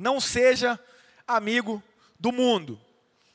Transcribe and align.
Não 0.00 0.18
seja 0.18 0.80
amigo 1.28 1.82
do 2.18 2.32
mundo. 2.32 2.80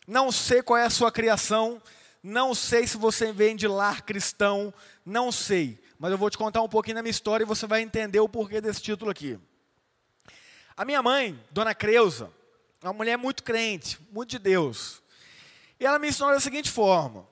Não 0.07 0.31
sei 0.31 0.63
qual 0.63 0.79
é 0.79 0.85
a 0.85 0.89
sua 0.89 1.11
criação, 1.11 1.79
não 2.23 2.55
sei 2.55 2.87
se 2.87 2.97
você 2.97 3.31
vem 3.31 3.55
de 3.55 3.67
lar 3.67 4.01
cristão, 4.01 4.73
não 5.05 5.31
sei. 5.31 5.79
Mas 5.99 6.09
eu 6.09 6.17
vou 6.17 6.27
te 6.27 6.39
contar 6.39 6.63
um 6.63 6.67
pouquinho 6.67 6.95
da 6.95 7.03
minha 7.03 7.11
história 7.11 7.43
e 7.43 7.47
você 7.47 7.67
vai 7.67 7.83
entender 7.83 8.19
o 8.19 8.27
porquê 8.27 8.59
desse 8.59 8.81
título 8.81 9.11
aqui. 9.11 9.39
A 10.75 10.83
minha 10.83 11.03
mãe, 11.03 11.39
Dona 11.51 11.75
Creuza, 11.75 12.31
é 12.81 12.87
uma 12.87 12.93
mulher 12.93 13.15
muito 13.15 13.43
crente, 13.43 13.99
muito 14.11 14.31
de 14.31 14.39
Deus. 14.39 15.03
E 15.79 15.85
ela 15.85 15.99
me 15.99 16.07
ensinou 16.07 16.31
da 16.31 16.39
seguinte 16.39 16.71
forma: 16.71 17.27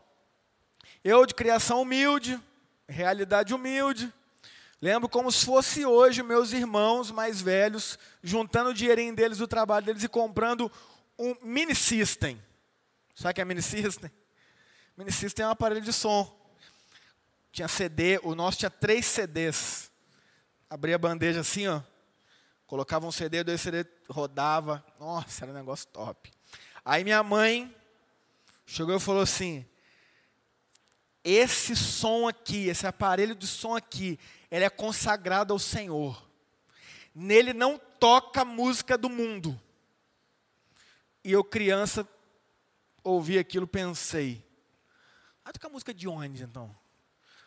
eu, 1.03 1.25
de 1.25 1.33
criação 1.33 1.81
humilde, 1.81 2.39
realidade 2.87 3.51
humilde, 3.51 4.13
lembro 4.83 5.07
como 5.07 5.31
se 5.31 5.45
fosse 5.45 5.85
hoje 5.85 6.21
meus 6.21 6.51
irmãos 6.51 7.09
mais 7.09 7.41
velhos, 7.41 7.97
juntando 8.21 8.71
o 8.71 8.73
dinheirinho 8.73 9.15
deles, 9.15 9.39
o 9.39 9.47
trabalho 9.47 9.85
deles 9.85 10.03
e 10.03 10.09
comprando 10.09 10.69
um 11.17 11.33
mini 11.41 11.73
system. 11.73 12.37
Sabe 13.15 13.31
o 13.31 13.35
que 13.35 13.39
é 13.39 13.45
mini 13.45 13.61
system? 13.61 14.11
Mini 14.97 15.09
system 15.09 15.45
é 15.45 15.47
um 15.47 15.51
aparelho 15.51 15.79
de 15.79 15.93
som. 15.93 16.37
Tinha 17.49 17.69
CD, 17.69 18.19
o 18.23 18.35
nosso 18.35 18.57
tinha 18.57 18.69
três 18.69 19.05
CDs. 19.05 19.89
Abria 20.69 20.95
a 20.95 20.99
bandeja 20.99 21.39
assim, 21.39 21.65
ó. 21.65 21.81
Colocava 22.67 23.07
um 23.07 23.11
CD, 23.11 23.41
dois 23.41 23.61
CD, 23.61 23.85
rodava. 24.09 24.85
Nossa, 24.99 25.45
era 25.45 25.53
um 25.53 25.55
negócio 25.55 25.87
top. 25.93 26.29
Aí 26.83 27.05
minha 27.05 27.23
mãe 27.23 27.73
chegou 28.65 28.97
e 28.97 28.99
falou 28.99 29.21
assim: 29.21 29.65
esse 31.23 31.73
som 31.73 32.27
aqui, 32.27 32.67
esse 32.67 32.85
aparelho 32.85 33.33
de 33.33 33.47
som 33.47 33.75
aqui, 33.75 34.19
ele 34.53 34.65
é 34.65 34.69
consagrado 34.69 35.51
ao 35.51 35.57
Senhor. 35.57 36.29
Nele 37.13 37.53
não 37.53 37.79
toca 37.99 38.45
música 38.45 38.95
do 38.95 39.09
mundo. 39.09 39.59
E 41.23 41.31
eu, 41.31 41.43
criança, 41.43 42.07
ouvi 43.03 43.39
aquilo, 43.39 43.65
pensei: 43.65 44.45
ah, 45.43 45.51
toca 45.51 45.69
música 45.69 45.91
de 45.91 46.07
onde 46.07 46.43
então? 46.43 46.73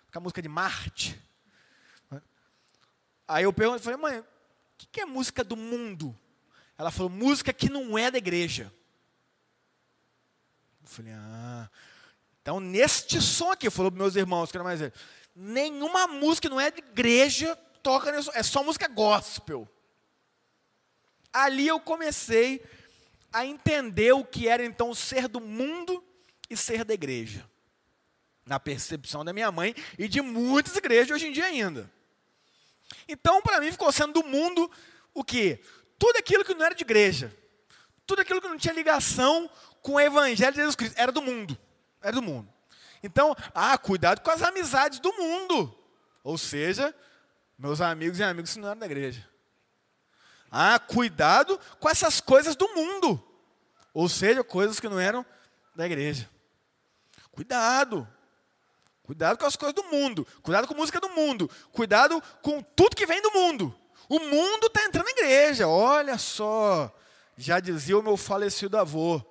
Toca 0.07 0.19
música 0.19 0.43
de 0.43 0.49
Marte? 0.49 1.23
Aí 3.29 3.45
eu 3.45 3.53
perguntei, 3.53 3.85
falei, 3.85 3.99
mãe, 3.99 4.19
o 4.19 4.27
que 4.77 5.01
é 5.01 5.05
música 5.05 5.45
do 5.45 5.57
mundo? 5.57 6.17
Ela 6.77 6.91
falou, 6.91 7.11
música 7.11 7.53
que 7.53 7.69
não 7.69 7.97
é 7.97 8.11
da 8.11 8.19
igreja. 8.19 8.73
Eu 10.83 10.89
falei, 10.89 11.13
ah. 11.13 11.71
Então, 12.43 12.59
neste 12.59 13.21
som 13.21 13.53
aqui, 13.53 13.71
falou 13.71 13.93
para 13.93 14.03
meus 14.03 14.17
irmãos, 14.17 14.51
que 14.51 14.57
era 14.57 14.65
mais 14.65 14.81
velho, 14.81 14.93
nenhuma 15.37 16.07
música 16.07 16.49
não 16.49 16.59
é 16.59 16.71
de 16.71 16.79
igreja 16.79 17.55
toca 17.83 18.11
nisso, 18.11 18.31
é 18.35 18.43
só 18.43 18.65
música 18.65 18.89
gospel. 18.89 19.69
Ali 21.33 21.69
eu 21.69 21.79
comecei 21.79 22.65
a 23.33 23.45
entender 23.45 24.13
o 24.13 24.25
que 24.25 24.49
era 24.49 24.65
então 24.65 24.95
ser 24.95 25.29
do 25.29 25.41
mundo 25.41 26.03
e 26.49 26.57
ser 26.57 26.85
da 26.85 26.95
igreja. 26.95 27.49
Na 28.47 28.59
percepção 28.59 29.25
da 29.25 29.33
minha 29.33 29.53
mãe 29.53 29.75
e 29.99 30.09
de 30.09 30.23
muitas 30.23 30.75
igrejas 30.75 31.15
hoje 31.15 31.27
em 31.27 31.33
dia 31.33 31.45
ainda. 31.45 31.93
Então, 33.07 33.43
para 33.43 33.61
mim, 33.61 33.71
ficou 33.71 33.93
sendo 33.93 34.15
do 34.15 34.27
mundo 34.27 34.71
o 35.13 35.23
quê? 35.23 35.61
Tudo 35.99 36.17
aquilo 36.17 36.45
que 36.45 36.55
não 36.55 36.65
era 36.65 36.75
de 36.75 36.83
igreja. 36.83 37.37
Tudo 38.07 38.23
aquilo 38.23 38.41
que 38.41 38.49
não 38.49 38.57
tinha 38.57 38.73
ligação 38.73 39.51
com 39.83 39.93
o 39.93 40.01
evangelho 40.01 40.53
de 40.53 40.59
Jesus 40.59 40.77
Cristo. 40.77 40.97
Era 40.97 41.13
do 41.13 41.21
mundo. 41.21 41.59
Era 42.01 42.13
do 42.13 42.23
mundo. 42.23 42.56
Então, 43.07 43.35
ah, 43.55 43.79
cuidado 43.79 44.21
com 44.21 44.31
as 44.31 44.43
amizades 44.43 44.99
do 44.99 45.13
mundo. 45.13 45.77
Ou 46.23 46.37
seja, 46.37 46.95
meus 47.59 47.81
amigos 47.81 48.19
e 48.19 48.25
amigos 48.25 48.53
que 48.53 48.59
não 48.59 48.69
eram 48.69 48.81
da 48.81 48.87
igreja. 48.87 49.27
Ah, 50.51 50.79
cuidado 50.79 51.59
com 51.79 51.89
essas 51.89 52.21
coisas 52.21 52.57
do 52.57 52.69
mundo. 52.75 53.23
Ou 53.95 54.09
seja, 54.09 54.43
coisas 54.45 54.81
que 54.81 54.89
não 54.89 54.99
eram 54.99 55.25
da 55.75 55.87
igreja. 55.87 56.29
Cuidado. 57.31 58.07
Cuidado 59.03 59.39
com 59.39 59.47
as 59.47 59.57
coisas 59.57 59.75
do 59.75 59.85
mundo. 59.85 60.27
Cuidado 60.43 60.67
com 60.67 60.75
a 60.75 60.77
música 60.77 61.01
do 61.01 61.11
mundo. 61.11 61.49
Cuidado 61.73 62.21
com 62.43 62.61
tudo 62.61 62.97
que 62.97 63.07
vem 63.07 63.23
do 63.23 63.31
mundo. 63.31 63.75
O 64.09 64.19
mundo 64.19 64.67
está 64.67 64.85
entrando 64.85 65.07
na 65.07 65.13
igreja. 65.13 65.69
Olha 65.69 66.19
só. 66.19 66.93
Já 67.37 67.61
dizia 67.61 67.99
o 67.99 68.03
meu 68.03 68.17
falecido 68.17 68.77
avô. 68.77 69.23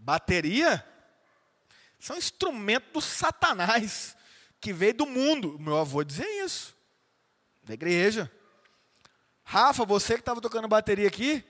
Bateria 0.00 0.84
são 2.04 2.18
instrumentos 2.18 2.92
do 2.92 3.00
Satanás 3.00 4.14
que 4.60 4.74
veio 4.74 4.92
do 4.92 5.06
mundo. 5.06 5.58
Meu 5.58 5.78
avô 5.78 6.04
dizia 6.04 6.44
isso. 6.44 6.76
Da 7.62 7.72
igreja. 7.72 8.30
Rafa, 9.42 9.86
você 9.86 10.12
que 10.12 10.20
estava 10.20 10.38
tocando 10.38 10.68
bateria 10.68 11.08
aqui, 11.08 11.42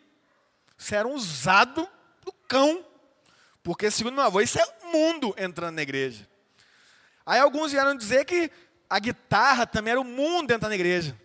você 0.78 0.94
era 0.94 1.09
um 1.09 1.15
usado 1.15 1.88
do 2.25 2.31
cão. 2.47 2.87
Porque, 3.65 3.91
segundo 3.91 4.15
meu 4.15 4.22
avô, 4.22 4.41
isso 4.41 4.56
é 4.56 4.65
o 4.65 4.92
mundo 4.92 5.34
entrando 5.37 5.75
na 5.75 5.82
igreja. 5.82 6.25
Aí 7.26 7.41
alguns 7.41 7.72
vieram 7.72 7.97
dizer 7.97 8.25
que 8.25 8.48
a 8.88 9.00
guitarra 9.00 9.66
também 9.66 9.91
era 9.91 10.00
o 10.00 10.04
mundo 10.04 10.53
entrando 10.53 10.71
na 10.71 10.76
igreja. 10.76 11.21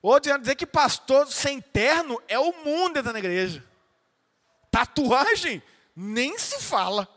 Outros 0.00 0.28
vieram 0.28 0.40
dizer 0.40 0.54
que 0.54 0.64
pastor 0.64 1.30
sem 1.30 1.60
terno 1.60 2.18
é 2.26 2.38
o 2.38 2.64
mundo 2.64 2.96
entrando 2.98 3.12
na 3.12 3.18
igreja. 3.18 3.62
Tatuagem, 4.70 5.62
nem 5.94 6.38
se 6.38 6.62
fala. 6.62 7.14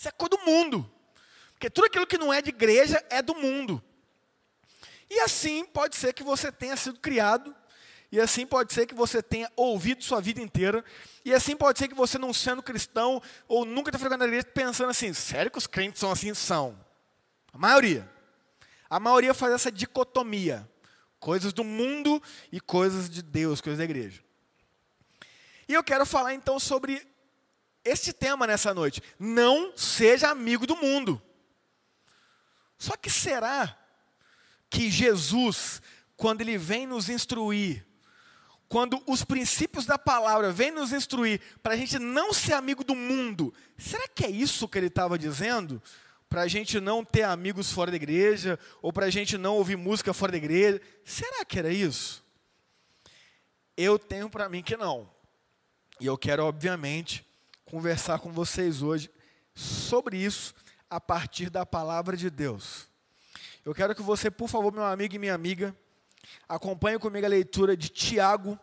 Isso 0.00 0.08
é 0.08 0.12
coisa 0.12 0.30
do 0.30 0.38
mundo. 0.50 0.90
Porque 1.52 1.68
tudo 1.68 1.84
aquilo 1.84 2.06
que 2.06 2.16
não 2.16 2.32
é 2.32 2.40
de 2.40 2.48
igreja 2.48 3.04
é 3.10 3.20
do 3.20 3.34
mundo. 3.34 3.84
E 5.10 5.20
assim 5.20 5.62
pode 5.62 5.94
ser 5.94 6.14
que 6.14 6.22
você 6.22 6.50
tenha 6.50 6.74
sido 6.74 6.98
criado 6.98 7.54
e 8.10 8.18
assim 8.18 8.46
pode 8.46 8.72
ser 8.72 8.86
que 8.86 8.94
você 8.94 9.22
tenha 9.22 9.52
ouvido 9.54 10.02
sua 10.02 10.18
vida 10.18 10.40
inteira. 10.40 10.82
E 11.22 11.34
assim 11.34 11.54
pode 11.54 11.78
ser 11.78 11.86
que 11.86 11.94
você, 11.94 12.16
não 12.16 12.32
sendo 12.32 12.62
cristão, 12.62 13.20
ou 13.46 13.66
nunca 13.66 13.92
tenha 13.92 13.98
frequentado 13.98 14.24
a 14.24 14.26
igreja, 14.26 14.46
pensando 14.46 14.88
assim: 14.88 15.12
sério 15.12 15.50
que 15.50 15.58
os 15.58 15.66
crentes 15.66 16.00
são 16.00 16.10
assim? 16.10 16.32
São. 16.32 16.82
A 17.52 17.58
maioria. 17.58 18.10
A 18.88 18.98
maioria 18.98 19.34
faz 19.34 19.52
essa 19.52 19.70
dicotomia: 19.70 20.66
coisas 21.18 21.52
do 21.52 21.62
mundo 21.62 22.22
e 22.50 22.58
coisas 22.58 23.10
de 23.10 23.20
Deus, 23.20 23.60
coisas 23.60 23.76
da 23.76 23.84
igreja. 23.84 24.22
E 25.68 25.74
eu 25.74 25.84
quero 25.84 26.06
falar 26.06 26.32
então 26.32 26.58
sobre 26.58 27.06
este 27.84 28.12
tema 28.12 28.46
nessa 28.46 28.74
noite. 28.74 29.02
Não 29.18 29.76
seja 29.76 30.30
amigo 30.30 30.66
do 30.66 30.76
mundo. 30.76 31.20
Só 32.78 32.96
que 32.96 33.10
será 33.10 33.76
que 34.68 34.90
Jesus, 34.90 35.82
quando 36.16 36.40
ele 36.40 36.56
vem 36.56 36.86
nos 36.86 37.08
instruir, 37.08 37.84
quando 38.68 39.02
os 39.06 39.24
princípios 39.24 39.84
da 39.84 39.98
palavra 39.98 40.52
vêm 40.52 40.70
nos 40.70 40.92
instruir 40.92 41.40
para 41.62 41.74
a 41.74 41.76
gente 41.76 41.98
não 41.98 42.32
ser 42.32 42.52
amigo 42.52 42.84
do 42.84 42.94
mundo, 42.94 43.52
será 43.76 44.06
que 44.06 44.24
é 44.24 44.30
isso 44.30 44.68
que 44.68 44.78
ele 44.78 44.86
estava 44.86 45.18
dizendo? 45.18 45.82
Para 46.28 46.42
a 46.42 46.48
gente 46.48 46.78
não 46.78 47.04
ter 47.04 47.24
amigos 47.24 47.72
fora 47.72 47.90
da 47.90 47.96
igreja, 47.96 48.56
ou 48.80 48.92
para 48.92 49.06
a 49.06 49.10
gente 49.10 49.36
não 49.36 49.56
ouvir 49.56 49.76
música 49.76 50.14
fora 50.14 50.30
da 50.30 50.38
igreja? 50.38 50.80
Será 51.04 51.44
que 51.44 51.58
era 51.58 51.72
isso? 51.72 52.24
Eu 53.76 53.98
tenho 53.98 54.30
para 54.30 54.48
mim 54.48 54.62
que 54.62 54.76
não. 54.76 55.10
E 55.98 56.06
eu 56.06 56.16
quero, 56.16 56.44
obviamente, 56.44 57.26
conversar 57.70 58.18
com 58.18 58.32
vocês 58.32 58.82
hoje 58.82 59.10
sobre 59.54 60.18
isso 60.18 60.54
a 60.88 61.00
partir 61.00 61.48
da 61.48 61.64
palavra 61.64 62.16
de 62.16 62.28
Deus. 62.28 62.88
Eu 63.64 63.74
quero 63.74 63.94
que 63.94 64.02
você, 64.02 64.30
por 64.30 64.48
favor, 64.48 64.72
meu 64.72 64.84
amigo 64.84 65.14
e 65.14 65.18
minha 65.18 65.34
amiga, 65.34 65.74
Acompanhe 66.48 66.98
comigo 66.98 67.24
a 67.24 67.28
leitura 67.28 67.76
de 67.76 67.88
Tiago, 67.88 68.58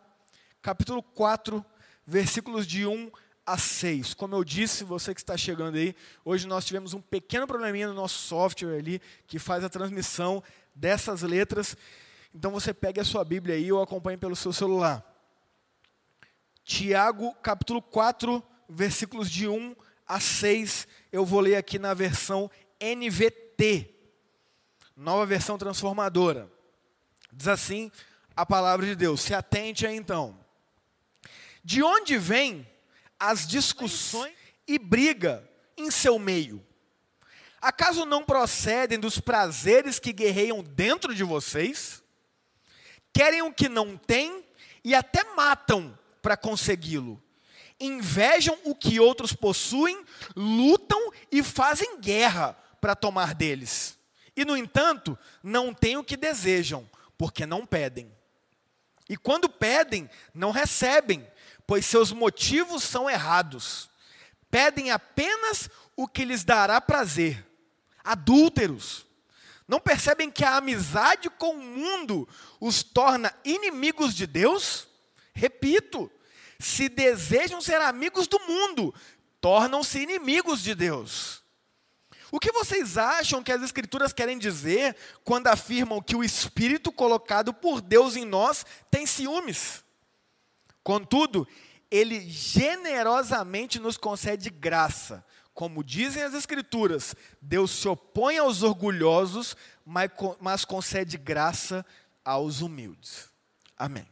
capítulo 0.61 1.01
4, 1.01 1.65
versículos 2.05 2.67
de 2.67 2.85
1 2.85 3.11
a 3.45 3.57
6. 3.57 4.13
Como 4.13 4.35
eu 4.35 4.43
disse, 4.43 4.83
você 4.83 5.13
que 5.13 5.21
está 5.21 5.37
chegando 5.37 5.75
aí, 5.75 5.95
hoje 6.23 6.47
nós 6.47 6.65
tivemos 6.65 6.93
um 6.93 7.01
pequeno 7.01 7.47
probleminha 7.47 7.87
no 7.87 7.93
nosso 7.93 8.19
software 8.19 8.77
ali, 8.77 9.01
que 9.25 9.39
faz 9.39 9.63
a 9.63 9.69
transmissão 9.69 10.43
dessas 10.75 11.21
letras. 11.21 11.75
Então 12.33 12.51
você 12.51 12.73
pegue 12.73 12.99
a 12.99 13.05
sua 13.05 13.23
Bíblia 13.23 13.55
aí 13.55 13.71
ou 13.71 13.81
acompanhe 13.81 14.17
pelo 14.17 14.35
seu 14.35 14.53
celular. 14.53 15.03
Tiago, 16.63 17.33
capítulo 17.35 17.81
4, 17.81 18.43
versículos 18.69 19.29
de 19.29 19.47
1 19.47 19.75
a 20.07 20.19
6. 20.19 20.87
Eu 21.11 21.25
vou 21.25 21.39
ler 21.39 21.55
aqui 21.55 21.79
na 21.79 21.93
versão 21.93 22.49
NVT, 22.79 23.93
nova 24.95 25.25
versão 25.25 25.57
transformadora. 25.57 26.51
Diz 27.31 27.47
assim 27.47 27.91
a 28.35 28.45
palavra 28.45 28.85
de 28.85 28.95
Deus. 28.95 29.21
Se 29.21 29.33
atente 29.33 29.85
aí 29.85 29.95
então. 29.95 30.39
De 31.63 31.83
onde 31.83 32.17
vêm 32.17 32.67
as 33.19 33.47
discussões 33.47 34.33
e 34.67 34.79
briga 34.79 35.47
em 35.75 35.91
seu 35.91 36.17
meio? 36.17 36.65
Acaso 37.59 38.05
não 38.05 38.23
procedem 38.23 38.99
dos 38.99 39.19
prazeres 39.19 39.99
que 39.99 40.13
guerreiam 40.13 40.63
dentro 40.63 41.13
de 41.13 41.23
vocês? 41.23 42.03
Querem 43.11 43.41
o 43.41 43.51
que 43.51 43.67
não 43.67 43.97
têm 43.97 44.45
e 44.83 44.93
até 44.93 45.23
matam 45.35 45.97
para 46.21 46.37
consegui-lo. 46.37 47.21
Invejam 47.79 48.57
o 48.63 48.73
que 48.73 48.99
outros 48.99 49.33
possuem, 49.33 50.03
lutam 50.35 51.11
e 51.31 51.43
fazem 51.43 51.99
guerra 51.99 52.57
para 52.81 52.95
tomar 52.95 53.33
deles. 53.33 53.97
E, 54.35 54.45
no 54.45 54.55
entanto, 54.55 55.17
não 55.41 55.73
têm 55.73 55.97
o 55.97 56.03
que 56.03 56.17
desejam, 56.17 56.89
porque 57.17 57.45
não 57.45 57.65
pedem. 57.65 58.11
E 59.09 59.15
quando 59.15 59.49
pedem, 59.49 60.09
não 60.33 60.51
recebem, 60.51 61.25
pois 61.65 61.85
seus 61.85 62.11
motivos 62.11 62.83
são 62.83 63.09
errados. 63.09 63.89
Pedem 64.49 64.91
apenas 64.91 65.69
o 65.95 66.07
que 66.07 66.25
lhes 66.25 66.43
dará 66.43 66.79
prazer. 66.79 67.45
Adúlteros. 68.03 69.05
Não 69.67 69.79
percebem 69.79 70.31
que 70.31 70.45
a 70.45 70.55
amizade 70.55 71.29
com 71.29 71.51
o 71.55 71.61
mundo 71.61 72.27
os 72.59 72.83
torna 72.83 73.33
inimigos 73.43 74.13
de 74.13 74.25
Deus? 74.25 74.87
Repito, 75.33 76.09
se 76.59 76.89
desejam 76.89 77.61
ser 77.61 77.81
amigos 77.81 78.27
do 78.27 78.39
mundo, 78.39 78.93
tornam-se 79.39 79.99
inimigos 79.99 80.61
de 80.61 80.73
Deus. 80.73 81.43
O 82.31 82.39
que 82.39 82.51
vocês 82.51 82.97
acham 82.97 83.41
que 83.41 83.51
as 83.51 83.61
Escrituras 83.61 84.11
querem 84.11 84.37
dizer 84.37 84.95
quando 85.23 85.47
afirmam 85.47 86.01
que 86.01 86.15
o 86.15 86.23
Espírito 86.23 86.91
colocado 86.91 87.53
por 87.53 87.79
Deus 87.79 88.15
em 88.15 88.25
nós 88.25 88.65
tem 88.91 89.05
ciúmes? 89.05 89.83
Contudo, 90.83 91.47
Ele 91.89 92.19
generosamente 92.29 93.79
nos 93.79 93.97
concede 93.97 94.49
graça. 94.49 95.25
Como 95.53 95.83
dizem 95.83 96.21
as 96.21 96.33
Escrituras, 96.33 97.15
Deus 97.41 97.71
se 97.71 97.87
opõe 97.87 98.37
aos 98.37 98.61
orgulhosos, 98.61 99.55
mas 99.85 100.65
concede 100.65 101.17
graça 101.17 101.85
aos 102.23 102.61
humildes. 102.61 103.29
Amém. 103.77 104.05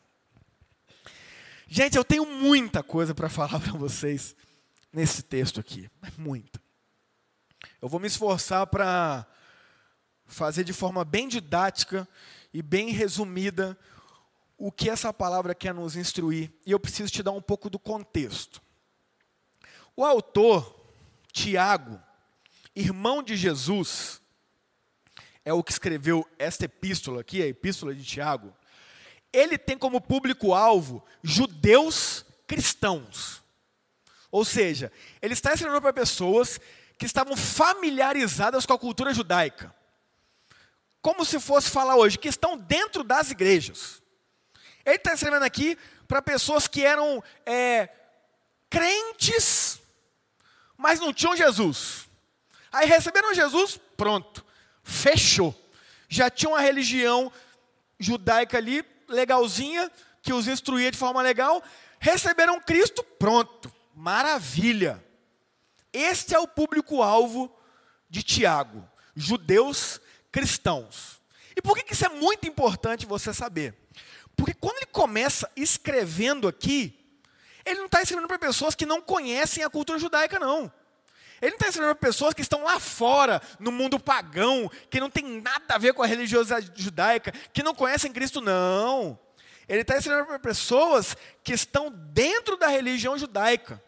Gente, 1.67 1.97
eu 1.97 2.03
tenho 2.05 2.25
muita 2.25 2.83
coisa 2.83 3.15
para 3.15 3.29
falar 3.29 3.59
para 3.59 3.73
vocês 3.73 4.35
nesse 4.93 5.23
texto 5.23 5.59
aqui, 5.59 5.89
muita. 6.17 6.61
Eu 7.81 7.89
vou 7.89 7.99
me 7.99 8.07
esforçar 8.07 8.67
para 8.67 9.25
fazer 10.25 10.63
de 10.63 10.73
forma 10.73 11.03
bem 11.03 11.27
didática 11.27 12.07
e 12.53 12.61
bem 12.61 12.91
resumida 12.91 13.77
o 14.57 14.71
que 14.71 14.89
essa 14.89 15.11
palavra 15.11 15.53
quer 15.53 15.73
nos 15.73 15.95
instruir. 15.95 16.51
E 16.65 16.71
eu 16.71 16.79
preciso 16.79 17.11
te 17.11 17.21
dar 17.21 17.31
um 17.31 17.41
pouco 17.41 17.69
do 17.69 17.77
contexto. 17.77 18.61
O 19.95 20.03
autor, 20.03 20.85
Tiago, 21.31 22.01
irmão 22.75 23.23
de 23.23 23.35
Jesus, 23.35 24.21
é 25.43 25.53
o 25.53 25.63
que 25.63 25.71
escreveu 25.71 26.27
esta 26.39 26.65
epístola 26.65 27.21
aqui, 27.21 27.41
a 27.41 27.47
epístola 27.47 27.93
de 27.93 28.03
Tiago. 28.03 28.53
Ele 29.35 29.57
tem 29.57 29.77
como 29.77 29.99
público-alvo 29.99 31.03
judeus 31.21 32.25
cristãos. 32.47 33.43
Ou 34.31 34.45
seja, 34.45 34.91
ele 35.21 35.33
está 35.33 35.53
escrevendo 35.53 35.81
para 35.81 35.93
pessoas 35.93 36.59
que 36.97 37.05
estavam 37.05 37.35
familiarizadas 37.35 38.65
com 38.65 38.73
a 38.73 38.79
cultura 38.79 39.13
judaica. 39.13 39.73
Como 41.01 41.25
se 41.25 41.39
fosse 41.39 41.69
falar 41.69 41.95
hoje, 41.95 42.17
que 42.17 42.27
estão 42.27 42.57
dentro 42.57 43.03
das 43.03 43.31
igrejas. 43.31 44.01
Ele 44.85 44.95
está 44.95 45.13
escrevendo 45.13 45.43
aqui 45.43 45.77
para 46.07 46.21
pessoas 46.21 46.67
que 46.67 46.83
eram 46.83 47.23
é, 47.45 47.89
crentes, 48.69 49.81
mas 50.77 50.99
não 50.99 51.13
tinham 51.13 51.35
Jesus. 51.35 52.07
Aí 52.71 52.87
receberam 52.87 53.33
Jesus, 53.33 53.79
pronto, 53.95 54.45
fechou. 54.83 55.53
Já 56.09 56.29
tinha 56.29 56.49
uma 56.49 56.61
religião 56.61 57.31
judaica 57.99 58.57
ali, 58.57 58.83
legalzinha, 59.07 59.91
que 60.21 60.33
os 60.33 60.47
instruía 60.47 60.91
de 60.91 60.97
forma 60.97 61.21
legal. 61.21 61.63
Receberam 61.99 62.59
Cristo, 62.59 63.03
pronto, 63.03 63.73
maravilha. 63.93 65.03
Este 65.93 66.35
é 66.35 66.39
o 66.39 66.47
público-alvo 66.47 67.55
de 68.09 68.21
Tiago, 68.21 68.87
judeus 69.15 70.01
cristãos. 70.31 71.21
E 71.55 71.61
por 71.61 71.77
que 71.77 71.93
isso 71.93 72.05
é 72.05 72.09
muito 72.09 72.47
importante 72.47 73.05
você 73.05 73.33
saber? 73.33 73.73
Porque 74.35 74.53
quando 74.53 74.77
ele 74.77 74.87
começa 74.87 75.49
escrevendo 75.55 76.47
aqui, 76.47 76.99
ele 77.65 77.79
não 77.79 77.85
está 77.85 78.01
escrevendo 78.01 78.27
para 78.27 78.37
pessoas 78.37 78.75
que 78.75 78.85
não 78.85 79.01
conhecem 79.01 79.63
a 79.63 79.69
cultura 79.69 79.97
judaica, 79.97 80.37
não. 80.37 80.71
Ele 81.41 81.55
não 81.59 81.67
está 81.67 81.81
para 81.81 81.95
pessoas 81.95 82.33
que 82.33 82.41
estão 82.41 82.63
lá 82.63 82.79
fora, 82.79 83.41
no 83.59 83.71
mundo 83.71 83.99
pagão, 83.99 84.71
que 84.89 84.99
não 84.99 85.09
tem 85.09 85.41
nada 85.41 85.75
a 85.75 85.77
ver 85.77 85.93
com 85.93 86.01
a 86.01 86.07
religiosidade 86.07 86.71
judaica, 86.75 87.31
que 87.53 87.63
não 87.63 87.75
conhecem 87.75 88.11
Cristo, 88.11 88.41
não. 88.41 89.19
Ele 89.67 89.81
está 89.81 89.97
escrevendo 89.97 90.27
para 90.27 90.39
pessoas 90.39 91.15
que 91.43 91.53
estão 91.53 91.91
dentro 91.91 92.55
da 92.57 92.67
religião 92.67 93.17
judaica 93.17 93.81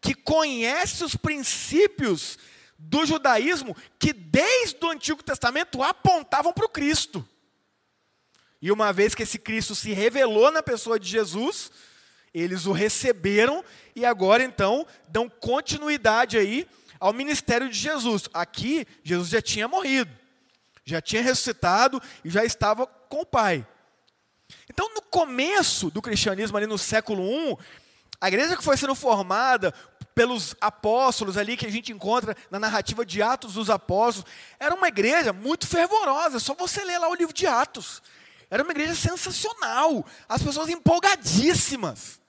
que 0.00 0.14
conhece 0.14 1.04
os 1.04 1.14
princípios 1.14 2.38
do 2.78 3.04
judaísmo 3.04 3.76
que 3.98 4.12
desde 4.12 4.78
o 4.82 4.90
Antigo 4.90 5.22
Testamento 5.22 5.82
apontavam 5.82 6.52
para 6.52 6.64
o 6.64 6.70
Cristo. 6.70 7.26
E 8.62 8.72
uma 8.72 8.92
vez 8.92 9.14
que 9.14 9.22
esse 9.22 9.38
Cristo 9.38 9.74
se 9.74 9.92
revelou 9.92 10.50
na 10.50 10.62
pessoa 10.62 10.98
de 10.98 11.08
Jesus, 11.08 11.70
eles 12.32 12.66
o 12.66 12.72
receberam 12.72 13.64
e 13.94 14.04
agora 14.04 14.42
então 14.42 14.86
dão 15.08 15.28
continuidade 15.28 16.38
aí 16.38 16.66
ao 16.98 17.12
ministério 17.12 17.68
de 17.68 17.78
Jesus. 17.78 18.28
Aqui, 18.32 18.86
Jesus 19.02 19.30
já 19.30 19.42
tinha 19.42 19.66
morrido, 19.66 20.10
já 20.84 21.00
tinha 21.00 21.22
ressuscitado 21.22 22.00
e 22.24 22.30
já 22.30 22.44
estava 22.44 22.86
com 22.86 23.22
o 23.22 23.26
Pai. 23.26 23.66
Então, 24.68 24.92
no 24.94 25.02
começo 25.02 25.90
do 25.90 26.02
cristianismo, 26.02 26.56
ali 26.56 26.66
no 26.66 26.78
século 26.78 27.24
I, 27.24 27.56
a 28.20 28.28
igreja 28.28 28.56
que 28.56 28.64
foi 28.64 28.76
sendo 28.76 28.94
formada 28.94 29.72
pelos 30.14 30.54
apóstolos 30.60 31.38
ali 31.38 31.56
que 31.56 31.66
a 31.66 31.70
gente 31.70 31.92
encontra 31.92 32.36
na 32.50 32.58
narrativa 32.58 33.06
de 33.06 33.22
Atos 33.22 33.54
dos 33.54 33.70
Apóstolos, 33.70 34.30
era 34.58 34.74
uma 34.74 34.88
igreja 34.88 35.32
muito 35.32 35.66
fervorosa, 35.66 36.38
só 36.38 36.54
você 36.54 36.84
ler 36.84 36.98
lá 36.98 37.08
o 37.08 37.14
livro 37.14 37.32
de 37.32 37.46
Atos. 37.46 38.02
Era 38.50 38.62
uma 38.62 38.72
igreja 38.72 38.94
sensacional, 38.94 40.04
as 40.28 40.42
pessoas 40.42 40.68
empolgadíssimas. 40.68 42.19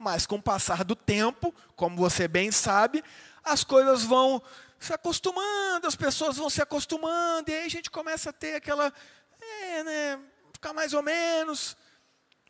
Mas 0.00 0.24
com 0.24 0.36
o 0.36 0.42
passar 0.42 0.82
do 0.82 0.96
tempo, 0.96 1.54
como 1.76 1.94
você 1.94 2.26
bem 2.26 2.50
sabe, 2.50 3.04
as 3.44 3.62
coisas 3.62 4.02
vão 4.02 4.42
se 4.78 4.94
acostumando, 4.94 5.86
as 5.86 5.94
pessoas 5.94 6.38
vão 6.38 6.48
se 6.48 6.62
acostumando, 6.62 7.50
e 7.50 7.52
aí 7.54 7.66
a 7.66 7.68
gente 7.68 7.90
começa 7.90 8.30
a 8.30 8.32
ter 8.32 8.54
aquela, 8.54 8.90
é, 9.38 9.84
né, 9.84 10.20
ficar 10.54 10.72
mais 10.72 10.94
ou 10.94 11.02
menos. 11.02 11.76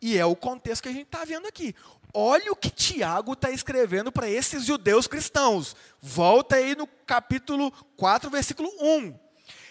E 0.01 0.17
é 0.17 0.25
o 0.25 0.37
contexto 0.37 0.85
que 0.85 0.91
a 0.91 0.93
gente 0.93 1.07
está 1.07 1.25
vendo 1.25 1.49
aqui. 1.49 1.75
Olha 2.15 2.53
o 2.53 2.57
que 2.57 2.71
Tiago 2.71 3.33
está 3.33 3.51
escrevendo 3.51 4.13
para 4.13 4.31
esses 4.31 4.65
judeus 4.65 5.09
cristãos. 5.09 5.75
Volta 6.01 6.55
aí 6.55 6.77
no 6.77 6.87
capítulo 6.87 7.73
4, 7.97 8.31
versículo 8.31 8.71
1. 8.81 9.19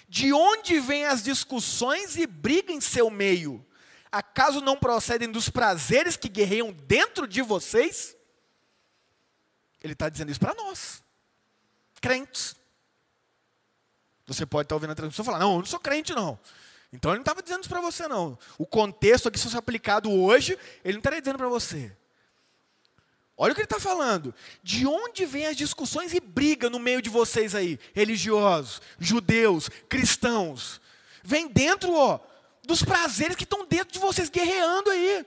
De 0.09 0.33
onde 0.33 0.81
vêm 0.81 1.05
as 1.05 1.23
discussões 1.23 2.17
e 2.17 2.27
briga 2.27 2.73
em 2.73 2.81
seu 2.81 3.09
meio? 3.09 3.65
Acaso 4.11 4.61
não 4.61 4.77
procedem 4.77 5.31
dos 5.31 5.49
prazeres 5.49 6.17
que 6.17 6.27
guerreiam 6.27 6.71
dentro 6.71 7.27
de 7.27 7.41
vocês? 7.41 8.15
Ele 9.81 9.93
está 9.93 10.09
dizendo 10.09 10.31
isso 10.31 10.39
para 10.39 10.53
nós, 10.55 11.03
crentes. 12.01 12.55
Você 14.25 14.45
pode 14.45 14.65
estar 14.65 14.73
tá 14.73 14.75
ouvindo 14.75 14.91
a 14.91 14.95
transmissão 14.95 15.23
e 15.23 15.25
falar: 15.25 15.39
Não, 15.39 15.53
eu 15.53 15.59
não 15.59 15.65
sou 15.65 15.79
crente, 15.79 16.13
não. 16.13 16.39
Então 16.91 17.11
ele 17.11 17.19
não 17.19 17.23
estava 17.23 17.41
dizendo 17.41 17.61
isso 17.61 17.69
para 17.69 17.81
você, 17.81 18.07
não. 18.07 18.37
O 18.57 18.65
contexto 18.65 19.27
aqui, 19.27 19.37
se 19.37 19.45
fosse 19.45 19.57
aplicado 19.57 20.11
hoje, 20.11 20.57
ele 20.83 20.93
não 20.93 20.99
estaria 20.99 21.21
dizendo 21.21 21.37
para 21.37 21.47
você. 21.47 21.95
Olha 23.37 23.51
o 23.51 23.55
que 23.55 23.61
ele 23.61 23.65
está 23.67 23.79
falando. 23.79 24.33
De 24.61 24.85
onde 24.85 25.25
vêm 25.25 25.45
as 25.45 25.55
discussões 25.55 26.13
e 26.13 26.19
briga 26.19 26.69
no 26.69 26.77
meio 26.77 27.01
de 27.01 27.09
vocês 27.09 27.55
aí, 27.55 27.79
religiosos, 27.93 28.81
judeus, 28.99 29.69
cristãos? 29.87 30.81
Vem 31.23 31.47
dentro, 31.47 31.93
ó, 31.93 32.19
dos 32.69 32.83
prazeres 32.83 33.35
que 33.35 33.45
estão 33.45 33.65
dentro 33.65 33.91
de 33.91 33.97
vocês 33.97 34.29
guerreando 34.29 34.91
aí. 34.91 35.25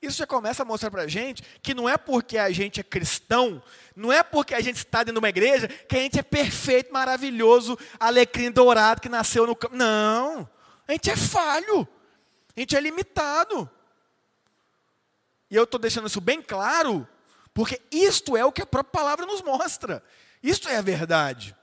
Isso 0.00 0.16
já 0.16 0.26
começa 0.26 0.62
a 0.62 0.64
mostrar 0.64 0.90
para 0.90 1.02
a 1.02 1.06
gente 1.06 1.42
que 1.60 1.74
não 1.74 1.86
é 1.86 1.98
porque 1.98 2.38
a 2.38 2.50
gente 2.50 2.80
é 2.80 2.82
cristão, 2.82 3.62
não 3.94 4.10
é 4.10 4.22
porque 4.22 4.54
a 4.54 4.62
gente 4.62 4.76
está 4.76 5.00
dentro 5.00 5.14
de 5.14 5.18
uma 5.18 5.28
igreja 5.28 5.68
que 5.68 5.94
a 5.94 6.00
gente 6.00 6.18
é 6.18 6.22
perfeito, 6.22 6.90
maravilhoso, 6.90 7.78
alecrim 8.00 8.50
dourado 8.50 9.02
que 9.02 9.10
nasceu 9.10 9.46
no 9.46 9.54
campo. 9.54 9.76
Não, 9.76 10.48
a 10.86 10.92
gente 10.92 11.10
é 11.10 11.16
falho, 11.16 11.86
a 12.56 12.60
gente 12.60 12.74
é 12.74 12.80
limitado. 12.80 13.68
E 15.50 15.54
eu 15.56 15.64
estou 15.64 15.78
deixando 15.78 16.06
isso 16.06 16.20
bem 16.20 16.40
claro, 16.40 17.06
porque 17.52 17.78
isto 17.90 18.38
é 18.38 18.44
o 18.44 18.52
que 18.52 18.62
a 18.62 18.66
própria 18.66 19.02
palavra 19.02 19.26
nos 19.26 19.42
mostra. 19.42 20.02
Isto 20.42 20.66
é 20.70 20.76
a 20.76 20.82
verdade. 20.82 21.54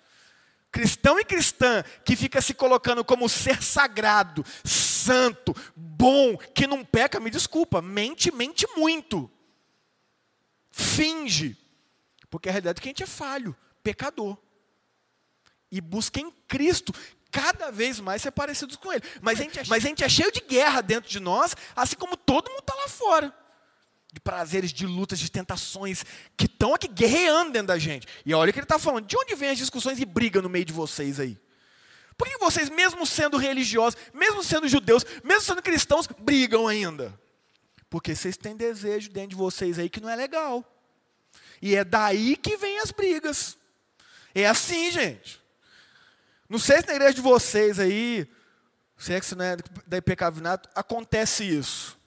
Cristão 0.75 1.17
e 1.17 1.24
cristã 1.24 1.86
que 2.03 2.17
fica 2.17 2.41
se 2.41 2.53
colocando 2.53 3.01
como 3.05 3.29
ser 3.29 3.63
sagrado, 3.63 4.44
santo, 4.65 5.55
bom, 5.74 6.36
que 6.53 6.67
não 6.67 6.84
peca, 6.84 7.17
me 7.17 7.29
desculpa, 7.29 7.82
mente, 7.82 8.29
mente 8.29 8.67
muito. 8.75 9.32
Finge. 10.70 11.55
Porque 12.29 12.50
a 12.50 12.51
realidade 12.51 12.79
é 12.79 12.82
que 12.82 12.89
a 12.89 12.91
gente 12.91 13.03
é 13.03 13.05
falho, 13.05 13.55
pecador. 13.82 14.38
E 15.72 15.79
busca 15.79 16.20
em 16.20 16.29
Cristo 16.46 16.94
cada 17.32 17.72
vez 17.72 18.01
mais 18.01 18.22
ser 18.22 18.32
parecidos 18.32 18.75
com 18.75 18.91
Ele. 18.91 19.03
Mas 19.22 19.39
a, 19.39 19.44
gente 19.44 19.60
é, 19.60 19.63
mas 19.70 19.86
a 19.86 19.88
gente 19.88 20.03
é 20.03 20.10
cheio 20.10 20.29
de 20.29 20.41
guerra 20.41 20.82
dentro 20.82 21.10
de 21.10 21.22
nós, 21.22 21.55
assim 21.74 21.96
como 21.96 22.17
todo 22.17 22.50
mundo 22.50 22.60
está 22.60 22.75
lá 22.75 22.89
fora 22.89 23.44
de 24.15 24.22
prazeres, 24.22 24.72
de 24.72 24.88
lutas, 24.88 25.19
de 25.19 25.29
tentações 25.29 26.05
que 26.38 26.45
estão 26.45 26.74
aqui 26.74 26.88
guerreando 26.88 27.51
dentro 27.51 27.67
da 27.67 27.77
gente. 27.77 28.07
E 28.25 28.34
olha 28.34 28.50
o 28.50 28.53
que 28.53 28.60
ele 28.60 28.65
está 28.65 28.79
falando. 28.79 29.05
De 29.05 29.17
onde 29.17 29.36
vêm 29.36 29.50
as 29.50 29.57
discussões 29.57 30.00
e 30.00 30.05
briga 30.05 30.41
no 30.41 30.50
meio 30.50 30.63
de 30.63 30.72
vocês 30.72 31.19
aí? 31.19 31.38
Por 32.17 32.25
que 32.25 32.38
vocês, 32.38 32.69
mesmo 32.69 33.05
sendo 33.05 33.36
religiosos, 33.36 34.00
mesmo 34.13 34.41
sendo 34.41 34.69
judeus, 34.69 35.05
mesmo 35.22 35.41
sendo 35.41 35.62
cristãos, 35.62 36.07
brigam 36.17 36.65
ainda? 36.65 37.13
Porque 37.89 38.15
vocês 38.15 38.38
têm 38.38 38.55
desejo 38.55 39.12
dentro 39.12 39.31
de 39.31 39.36
vocês 39.36 39.77
aí 39.77 39.89
que 39.89 40.00
não 40.00 40.10
é 40.10 40.15
legal. 40.15 40.63
E 41.62 41.75
é 41.75 41.84
daí 41.84 42.38
que 42.38 42.55
vem 42.55 42.79
as 42.79 42.91
brigas. 42.91 43.57
É 44.34 44.48
assim, 44.48 44.91
gente. 44.91 45.41
Não 46.48 46.57
sei 46.57 46.79
se 46.79 46.88
na 46.88 46.93
igreja 46.93 47.15
de 47.15 47.22
vocês 47.22 47.79
aí, 47.79 48.25
se 48.98 49.12
é 49.12 49.19
que 49.19 49.25
você 49.25 49.36
não 49.36 49.43
é 49.43 49.57
da 49.86 49.98
IPK 49.98 50.24
acontece 50.74 51.43
isso. 51.43 52.00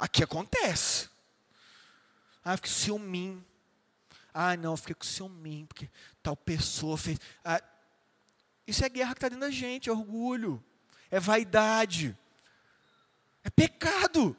Aqui 0.00 0.24
acontece. 0.24 1.10
Ah, 2.42 2.54
eu 2.54 2.56
fiquei 2.56 2.72
ciúminho. 2.72 3.44
Ah, 4.32 4.56
não, 4.56 4.72
eu 4.72 4.76
fiquei 4.78 4.94
com 4.94 5.04
ciúminho, 5.04 5.66
porque 5.66 5.90
tal 6.22 6.34
pessoa 6.34 6.96
fez. 6.96 7.18
Ah, 7.44 7.62
isso 8.66 8.82
é 8.82 8.88
guerra 8.88 9.12
que 9.12 9.18
está 9.18 9.28
dentro 9.28 9.42
da 9.42 9.50
gente, 9.50 9.90
é 9.90 9.92
orgulho, 9.92 10.64
é 11.10 11.20
vaidade, 11.20 12.16
é 13.44 13.50
pecado. 13.50 14.34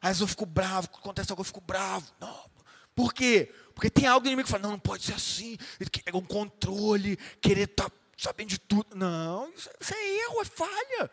Às 0.00 0.08
vezes 0.08 0.20
eu 0.22 0.26
fico 0.26 0.44
bravo, 0.44 0.88
acontece 0.92 1.30
algo, 1.30 1.42
eu 1.42 1.44
fico 1.44 1.60
bravo. 1.60 2.12
Não. 2.18 2.50
Por 2.96 3.14
quê? 3.14 3.54
Porque 3.74 3.90
tem 3.90 4.06
algo 4.06 4.24
no 4.24 4.28
inimigo 4.28 4.46
que 4.46 4.50
fala, 4.50 4.64
não, 4.64 4.72
não 4.72 4.78
pode 4.78 5.04
ser 5.04 5.14
assim. 5.14 5.56
É 6.04 6.16
um 6.16 6.24
controle, 6.24 7.16
querer 7.40 7.68
estar 7.68 7.90
tá 7.90 7.96
sabendo 8.16 8.48
de 8.48 8.58
tudo. 8.58 8.96
Não, 8.96 9.48
isso, 9.52 9.70
isso, 9.80 9.94
é 9.94 10.08
erro, 10.24 10.42
é 10.42 10.44
falha. 10.44 11.10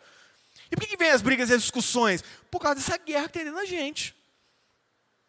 E 0.73 0.75
por 0.75 0.87
que, 0.87 0.97
vem 0.97 1.11
as 1.11 1.21
brigas 1.21 1.51
e 1.51 1.53
as 1.53 1.61
discussões? 1.61 2.23
Por 2.49 2.59
causa 2.59 2.77
dessa 2.79 2.97
guerra 2.97 3.27
que 3.27 3.33
tem 3.33 3.43
dentro 3.43 3.59
da 3.59 3.65
gente. 3.65 4.15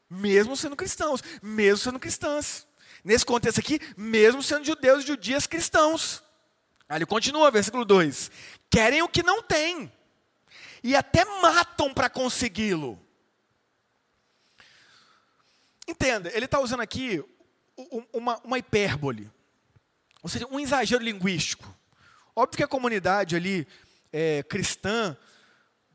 Mesmo 0.08 0.56
sendo 0.56 0.74
cristãos, 0.74 1.22
mesmo 1.42 1.76
sendo 1.76 2.00
cristãs. 2.00 2.66
Nesse 3.04 3.26
contexto 3.26 3.58
aqui, 3.58 3.78
mesmo 3.94 4.42
sendo 4.42 4.64
judeus 4.64 5.04
e 5.04 5.06
judias 5.06 5.46
cristãos. 5.46 6.22
Aí 6.88 6.96
ele 6.96 7.04
continua, 7.04 7.50
versículo 7.50 7.84
2: 7.84 8.30
Querem 8.70 9.02
o 9.02 9.08
que 9.08 9.22
não 9.22 9.42
têm, 9.42 9.92
e 10.82 10.96
até 10.96 11.26
matam 11.42 11.92
para 11.92 12.08
consegui-lo. 12.08 12.98
Entenda, 15.86 16.30
ele 16.34 16.46
está 16.46 16.58
usando 16.58 16.80
aqui 16.80 17.22
uma, 18.14 18.40
uma 18.42 18.58
hipérbole, 18.58 19.30
ou 20.22 20.28
seja, 20.30 20.46
um 20.50 20.58
exagero 20.58 21.04
linguístico. 21.04 21.66
Óbvio 22.34 22.56
que 22.56 22.64
a 22.64 22.68
comunidade 22.68 23.36
ali 23.36 23.68
é, 24.10 24.42
cristã 24.44 25.14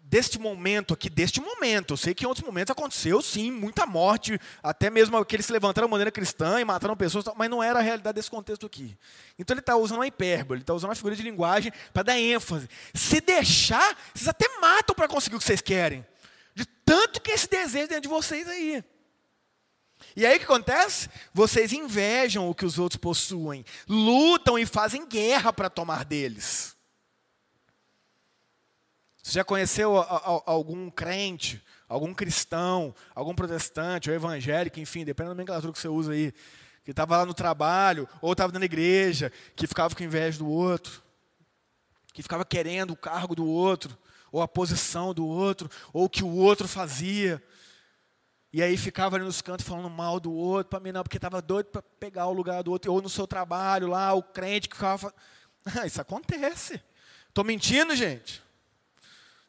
deste 0.10 0.40
momento 0.40 0.94
aqui, 0.94 1.08
deste 1.08 1.40
momento. 1.40 1.94
Eu 1.94 1.98
sei 1.98 2.16
que 2.16 2.26
em 2.26 2.28
outros 2.28 2.46
momentos 2.46 2.72
aconteceu, 2.72 3.22
sim, 3.22 3.52
muita 3.52 3.86
morte, 3.86 4.40
até 4.64 4.90
mesmo 4.90 5.16
aqueles 5.16 5.46
se 5.46 5.54
levantaram 5.54 5.88
de 5.88 5.92
maneira 5.92 6.12
cristã 6.12 6.60
e 6.60 6.66
mataram 6.66 6.98
pessoas, 6.98 7.26
mas 7.38 7.50
não 7.50 7.62
era 7.62 7.78
a 7.78 7.82
realidade 7.82 8.16
desse 8.16 8.30
contexto 8.30 8.66
aqui. 8.66 8.98
Então 9.38 9.54
ele 9.54 9.62
está 9.62 9.76
usando 9.76 10.00
uma 10.00 10.08
hipérbole, 10.08 10.58
ele 10.58 10.64
está 10.64 10.74
usando 10.74 10.90
uma 10.90 10.96
figura 10.96 11.16
de 11.16 11.22
linguagem 11.22 11.72
para 11.94 12.04
dar 12.04 12.20
ênfase. 12.20 12.68
Se 12.94 13.22
deixar, 13.22 13.96
vocês 14.14 14.28
até 14.28 14.48
matam 14.60 14.96
para 14.96 15.08
conseguir 15.08 15.36
o 15.36 15.40
que 15.40 15.46
vocês 15.46 15.62
querem. 15.62 16.04
De 16.56 16.66
tanto 16.66 17.22
que 17.22 17.32
esse 17.32 17.48
desejo 17.48 17.88
dentro 17.88 18.02
de 18.02 18.10
vocês 18.10 18.48
aí. 18.48 18.84
E 20.16 20.26
aí 20.26 20.38
o 20.38 20.40
que 20.40 20.46
acontece? 20.46 21.08
Vocês 21.32 21.72
invejam 21.72 22.50
o 22.50 22.56
que 22.56 22.66
os 22.66 22.80
outros 22.80 23.00
possuem, 23.00 23.64
lutam 23.88 24.58
e 24.58 24.66
fazem 24.66 25.08
guerra 25.08 25.54
para 25.54 25.70
tomar 25.70 26.04
deles. 26.04 26.79
Você 29.30 29.36
já 29.36 29.44
conheceu 29.44 29.96
algum 29.96 30.90
crente, 30.90 31.64
algum 31.88 32.16
cristão, 32.16 32.96
algum 33.14 33.36
protestante 33.36 34.10
ou 34.10 34.16
evangélico, 34.16 34.80
enfim, 34.80 35.06
dependendo 35.06 35.36
da 35.36 35.36
nomenclatura 35.36 35.72
que 35.72 35.78
você 35.78 35.88
usa 35.88 36.14
aí, 36.14 36.34
que 36.84 36.90
estava 36.90 37.16
lá 37.16 37.28
no 37.28 37.34
trabalho 37.36 38.10
ou 38.24 38.32
estava 38.32 38.58
na 38.58 38.66
igreja, 38.66 39.32
que 39.56 39.68
ficava 39.68 39.94
com 39.94 40.02
inveja 40.02 40.40
do 40.40 40.50
outro, 40.50 41.04
que 42.12 42.24
ficava 42.24 42.44
querendo 42.44 42.94
o 42.94 42.96
cargo 42.96 43.36
do 43.36 43.46
outro, 43.46 43.96
ou 44.32 44.42
a 44.42 44.48
posição 44.48 45.14
do 45.14 45.28
outro, 45.28 45.70
ou 45.94 46.06
o 46.06 46.10
que 46.10 46.24
o 46.24 46.36
outro 46.36 46.68
fazia. 46.68 47.40
E 48.52 48.64
aí 48.64 48.76
ficava 48.78 49.16
ali 49.16 49.26
nos 49.26 49.44
cantos 49.44 49.64
falando 49.64 49.92
mal 49.92 50.20
do 50.20 50.34
outro, 50.34 50.72
para 50.72 50.80
mim 50.80 50.92
não, 50.92 51.04
porque 51.04 51.20
estava 51.20 51.40
doido 51.40 51.68
para 51.68 51.84
pegar 51.84 52.26
o 52.26 52.34
lugar 52.34 52.64
do 52.64 52.72
outro, 52.72 52.92
ou 52.92 53.00
no 53.00 53.10
seu 53.10 53.28
trabalho 53.28 53.90
lá, 53.90 54.12
o 54.12 54.24
crente 54.24 54.68
que 54.68 54.76
ficava. 54.76 55.14
Isso 55.86 56.02
acontece. 56.02 56.82
Estou 57.28 57.44
mentindo, 57.44 57.96
gente? 57.96 58.49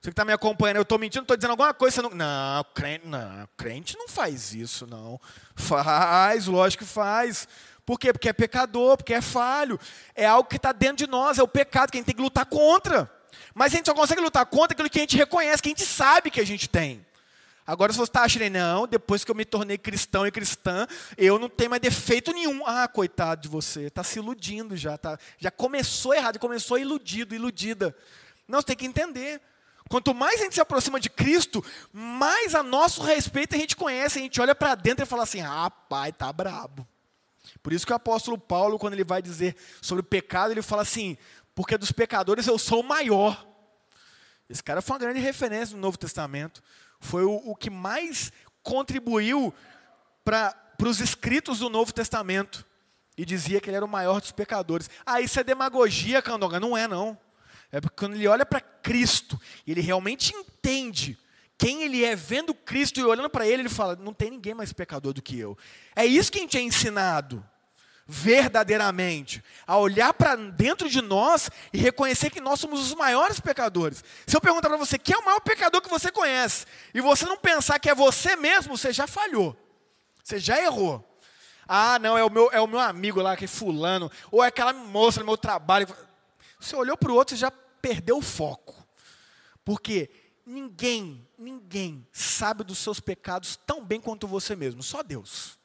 Você 0.00 0.08
que 0.08 0.12
está 0.12 0.24
me 0.24 0.32
acompanhando, 0.32 0.76
eu 0.76 0.82
estou 0.82 0.98
mentindo, 0.98 1.24
estou 1.24 1.36
dizendo 1.36 1.50
alguma 1.50 1.74
coisa, 1.74 1.96
você 1.96 2.02
não. 2.02 2.10
Não, 2.10 2.64
crente, 2.74 3.06
não, 3.06 3.48
crente 3.54 3.98
não 3.98 4.08
faz 4.08 4.54
isso, 4.54 4.86
não. 4.86 5.20
Faz, 5.54 6.46
lógico 6.46 6.84
que 6.84 6.90
faz. 6.90 7.46
Por 7.84 7.98
quê? 7.98 8.10
Porque 8.10 8.30
é 8.30 8.32
pecador, 8.32 8.96
porque 8.96 9.12
é 9.12 9.20
falho. 9.20 9.78
É 10.14 10.24
algo 10.24 10.48
que 10.48 10.56
está 10.56 10.72
dentro 10.72 10.96
de 10.96 11.06
nós, 11.06 11.38
é 11.38 11.42
o 11.42 11.48
pecado 11.48 11.90
que 11.90 11.98
a 11.98 12.00
gente 12.00 12.06
tem 12.06 12.14
que 12.14 12.22
lutar 12.22 12.46
contra. 12.46 13.12
Mas 13.54 13.74
a 13.74 13.76
gente 13.76 13.86
só 13.86 13.94
consegue 13.94 14.22
lutar 14.22 14.46
contra 14.46 14.72
aquilo 14.72 14.88
que 14.88 14.98
a 14.98 15.02
gente 15.02 15.18
reconhece, 15.18 15.62
que 15.62 15.68
a 15.68 15.72
gente 15.72 15.84
sabe 15.84 16.30
que 16.30 16.40
a 16.40 16.46
gente 16.46 16.66
tem. 16.66 17.04
Agora, 17.66 17.92
se 17.92 17.98
você 17.98 18.08
está 18.08 18.22
achando, 18.22 18.48
não, 18.48 18.86
depois 18.86 19.22
que 19.22 19.30
eu 19.30 19.34
me 19.34 19.44
tornei 19.44 19.76
cristão 19.76 20.26
e 20.26 20.30
cristã, 20.30 20.86
eu 21.18 21.38
não 21.38 21.50
tenho 21.50 21.68
mais 21.68 21.82
defeito 21.82 22.32
nenhum. 22.32 22.66
Ah, 22.66 22.88
coitado 22.88 23.42
de 23.42 23.48
você, 23.48 23.82
está 23.82 24.02
se 24.02 24.18
iludindo 24.18 24.74
já, 24.78 24.96
tá, 24.96 25.18
já 25.38 25.50
começou 25.50 26.14
errado, 26.14 26.38
começou 26.38 26.78
iludido, 26.78 27.34
iludida. 27.34 27.94
Não, 28.48 28.60
você 28.60 28.68
tem 28.68 28.76
que 28.76 28.86
entender. 28.86 29.42
Quanto 29.90 30.14
mais 30.14 30.40
a 30.40 30.44
gente 30.44 30.54
se 30.54 30.60
aproxima 30.60 31.00
de 31.00 31.10
Cristo, 31.10 31.64
mais 31.92 32.54
a 32.54 32.62
nosso 32.62 33.02
respeito 33.02 33.56
a 33.56 33.58
gente 33.58 33.74
conhece, 33.74 34.20
a 34.20 34.22
gente 34.22 34.40
olha 34.40 34.54
para 34.54 34.76
dentro 34.76 35.02
e 35.02 35.06
fala 35.06 35.24
assim: 35.24 35.40
rapaz, 35.40 36.14
tá 36.16 36.32
brabo. 36.32 36.86
Por 37.60 37.72
isso 37.72 37.84
que 37.84 37.92
o 37.92 37.96
apóstolo 37.96 38.38
Paulo, 38.38 38.78
quando 38.78 38.92
ele 38.92 39.02
vai 39.02 39.20
dizer 39.20 39.56
sobre 39.82 40.02
o 40.02 40.04
pecado, 40.04 40.52
ele 40.52 40.62
fala 40.62 40.82
assim: 40.82 41.18
porque 41.56 41.76
dos 41.76 41.90
pecadores 41.90 42.46
eu 42.46 42.56
sou 42.56 42.82
o 42.82 42.84
maior. 42.84 43.44
Esse 44.48 44.62
cara 44.62 44.80
foi 44.80 44.94
uma 44.94 45.00
grande 45.00 45.18
referência 45.18 45.74
no 45.74 45.82
Novo 45.82 45.98
Testamento. 45.98 46.62
Foi 47.00 47.24
o, 47.24 47.34
o 47.50 47.56
que 47.56 47.68
mais 47.68 48.30
contribuiu 48.62 49.52
para 50.24 50.54
os 50.84 51.00
escritos 51.00 51.58
do 51.58 51.68
Novo 51.68 51.92
Testamento. 51.92 52.64
E 53.18 53.24
dizia 53.24 53.60
que 53.60 53.68
ele 53.68 53.76
era 53.76 53.84
o 53.84 53.88
maior 53.88 54.20
dos 54.20 54.30
pecadores. 54.30 54.88
Ah, 55.04 55.20
isso 55.20 55.40
é 55.40 55.42
demagogia, 55.42 56.22
Candonga. 56.22 56.60
Não 56.60 56.76
é, 56.76 56.86
não. 56.86 57.18
É 57.72 57.80
porque 57.80 57.96
quando 57.96 58.14
ele 58.14 58.26
olha 58.26 58.44
para 58.44 58.60
Cristo, 58.60 59.40
ele 59.66 59.80
realmente 59.80 60.34
entende 60.34 61.18
quem 61.60 61.82
ele 61.82 62.02
é, 62.02 62.16
vendo 62.16 62.54
Cristo 62.54 62.98
e 62.98 63.04
olhando 63.04 63.28
para 63.28 63.46
ele, 63.46 63.62
ele 63.62 63.68
fala: 63.68 63.94
não 63.94 64.14
tem 64.14 64.30
ninguém 64.30 64.54
mais 64.54 64.72
pecador 64.72 65.12
do 65.12 65.20
que 65.20 65.38
eu. 65.38 65.58
É 65.94 66.06
isso 66.06 66.32
que 66.32 66.38
a 66.38 66.40
gente 66.40 66.56
é 66.56 66.62
ensinado, 66.62 67.46
verdadeiramente, 68.06 69.44
a 69.66 69.76
olhar 69.76 70.14
para 70.14 70.36
dentro 70.36 70.88
de 70.88 71.02
nós 71.02 71.50
e 71.70 71.76
reconhecer 71.76 72.30
que 72.30 72.40
nós 72.40 72.58
somos 72.60 72.80
os 72.80 72.94
maiores 72.94 73.38
pecadores. 73.40 74.02
Se 74.26 74.34
eu 74.34 74.40
perguntar 74.40 74.70
para 74.70 74.78
você 74.78 74.98
quem 74.98 75.14
é 75.14 75.18
o 75.18 75.24
maior 75.24 75.40
pecador 75.40 75.82
que 75.82 75.90
você 75.90 76.10
conhece, 76.10 76.64
e 76.94 77.00
você 77.02 77.26
não 77.26 77.36
pensar 77.36 77.78
que 77.78 77.90
é 77.90 77.94
você 77.94 78.36
mesmo, 78.36 78.74
você 78.76 78.90
já 78.90 79.06
falhou, 79.06 79.54
você 80.24 80.38
já 80.38 80.58
errou. 80.62 81.06
Ah, 81.68 81.98
não, 81.98 82.16
é 82.16 82.24
o 82.24 82.30
meu, 82.30 82.50
é 82.52 82.60
o 82.60 82.66
meu 82.66 82.80
amigo 82.80 83.20
lá, 83.20 83.36
que 83.36 83.44
é 83.44 83.48
fulano, 83.48 84.10
ou 84.32 84.42
é 84.42 84.48
aquela 84.48 84.72
moça 84.72 85.20
no 85.20 85.26
meu 85.26 85.36
trabalho. 85.36 85.86
Você 86.58 86.74
olhou 86.74 86.96
para 86.96 87.12
o 87.12 87.14
outro 87.14 87.34
e 87.34 87.38
já 87.38 87.50
perdeu 87.80 88.18
o 88.18 88.22
foco. 88.22 88.86
Porque 89.64 90.10
ninguém, 90.44 91.26
ninguém 91.38 92.06
sabe 92.12 92.64
dos 92.64 92.78
seus 92.78 93.00
pecados 93.00 93.58
tão 93.66 93.84
bem 93.84 94.00
quanto 94.00 94.26
você 94.26 94.56
mesmo, 94.56 94.82
só 94.82 95.02
Deus. 95.02 95.58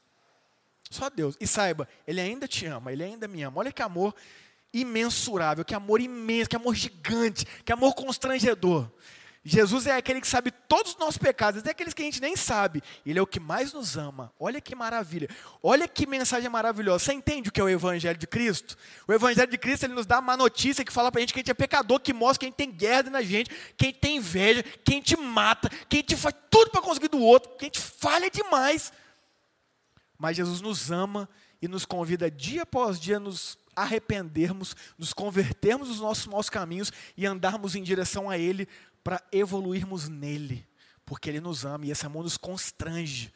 Só 0.89 1.09
Deus. 1.09 1.35
E 1.39 1.47
saiba, 1.47 1.87
Ele 2.05 2.21
ainda 2.21 2.47
te 2.47 2.65
ama, 2.65 2.91
Ele 2.91 3.03
ainda 3.03 3.27
me 3.27 3.41
ama. 3.43 3.59
Olha 3.59 3.71
que 3.71 3.81
amor 3.81 4.15
imensurável, 4.71 5.63
que 5.63 5.73
amor 5.73 6.01
imenso, 6.01 6.49
que 6.49 6.55
amor 6.55 6.75
gigante, 6.75 7.45
que 7.63 7.71
amor 7.71 7.93
constrangedor. 7.95 8.89
Jesus 9.47 9.85
é 9.85 9.95
aquele 9.95 10.19
que 10.19 10.27
sabe 10.27 10.49
todos 10.49 10.93
os 10.93 10.97
nossos 10.97 11.19
pecados, 11.19 11.59
até 11.59 11.69
aqueles 11.69 11.93
que 11.93 12.01
a 12.01 12.05
gente 12.05 12.19
nem 12.19 12.35
sabe. 12.35 12.81
Ele 13.05 13.19
é 13.19 13.21
o 13.21 13.27
que 13.27 13.39
mais 13.39 13.71
nos 13.71 13.95
ama. 13.95 14.33
Olha 14.39 14.59
que 14.59 14.73
maravilha. 14.73 15.29
Olha 15.61 15.87
que 15.87 16.07
mensagem 16.07 16.49
maravilhosa. 16.49 17.05
Você 17.05 17.13
entende 17.13 17.49
o 17.49 17.51
que 17.51 17.61
é 17.61 17.63
o 17.63 17.69
Evangelho 17.69 18.17
de 18.17 18.25
Cristo? 18.25 18.75
O 19.07 19.13
Evangelho 19.13 19.51
de 19.51 19.57
Cristo 19.59 19.83
ele 19.83 19.93
nos 19.93 20.07
dá 20.07 20.17
uma 20.17 20.35
notícia 20.35 20.83
que 20.83 20.91
fala 20.91 21.11
para 21.11 21.19
a 21.19 21.21
gente 21.21 21.31
que 21.31 21.39
a 21.39 21.41
gente 21.41 21.51
é 21.51 21.53
pecador, 21.53 21.99
que 21.99 22.11
mostra 22.11 22.39
que 22.39 22.45
a 22.45 22.49
gente 22.49 22.55
tem 22.55 22.71
guerra 22.71 23.11
na 23.11 23.21
gente, 23.21 23.51
que 23.77 23.85
a 23.85 23.87
gente 23.89 23.99
tem 23.99 24.17
inveja, 24.17 24.63
que 24.63 24.93
a 24.93 24.95
gente 24.95 25.15
mata, 25.15 25.69
que 25.69 25.97
a 25.97 25.99
gente 25.99 26.15
faz 26.15 26.33
tudo 26.49 26.71
para 26.71 26.81
conseguir 26.81 27.09
do 27.09 27.19
outro, 27.19 27.51
que 27.51 27.65
a 27.65 27.67
gente 27.67 27.79
falha 27.79 28.31
demais. 28.31 28.91
Mas 30.17 30.37
Jesus 30.37 30.59
nos 30.59 30.89
ama 30.91 31.29
e 31.61 31.67
nos 31.67 31.85
convida 31.85 32.31
dia 32.31 32.63
após 32.63 32.99
dia 32.99 33.17
a 33.17 33.19
nos 33.19 33.59
arrependermos, 33.75 34.75
nos 34.97 35.13
convertermos 35.13 35.89
dos 35.89 35.99
nossos 35.99 36.25
maus 36.25 36.49
caminhos 36.49 36.91
e 37.15 37.27
andarmos 37.27 37.75
em 37.75 37.83
direção 37.83 38.27
a 38.27 38.39
Ele 38.39 38.67
para 39.05 39.21
evoluirmos 39.31 40.09
nele, 40.09 40.67
porque 41.05 41.29
ele 41.29 41.39
nos 41.39 41.63
ama 41.63 41.85
e 41.85 41.91
esse 41.91 42.03
amor 42.07 42.23
nos 42.23 42.37
constrange 42.37 43.31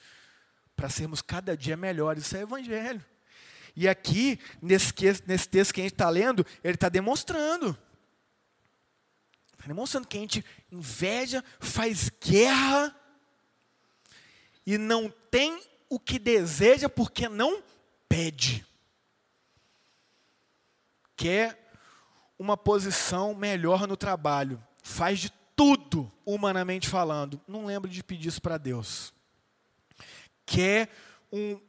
para 0.75 0.89
sermos 0.89 1.21
cada 1.21 1.55
dia 1.55 1.77
melhores. 1.77 2.25
Isso 2.25 2.35
é 2.35 2.41
evangelho. 2.41 3.05
E 3.75 3.87
aqui, 3.87 4.39
nesse, 4.59 4.91
nesse 5.27 5.47
texto 5.47 5.71
que 5.71 5.81
a 5.81 5.83
gente 5.83 5.93
está 5.93 6.09
lendo, 6.09 6.43
ele 6.63 6.73
está 6.73 6.89
demonstrando. 6.89 7.77
Está 9.53 9.67
demonstrando 9.67 10.07
que 10.07 10.17
a 10.17 10.21
gente 10.21 10.43
inveja, 10.71 11.43
faz 11.59 12.09
guerra 12.19 12.99
e 14.65 14.75
não 14.75 15.13
tem 15.29 15.61
o 15.87 15.99
que 15.99 16.17
deseja 16.17 16.89
porque 16.89 17.29
não 17.29 17.61
pede. 18.07 18.65
Quer 21.15 21.71
uma 22.39 22.57
posição 22.57 23.35
melhor 23.35 23.87
no 23.87 23.95
trabalho, 23.95 24.59
faz 24.81 25.19
de 25.19 25.38
tudo, 25.59 26.09
humanamente 26.25 26.87
falando. 26.87 27.41
Não 27.45 27.65
lembro 27.65 27.91
de 27.91 28.01
pedir 28.01 28.29
isso 28.29 28.41
para 28.41 28.57
Deus. 28.57 29.13
Quer 30.45 30.87
um, 31.29 31.59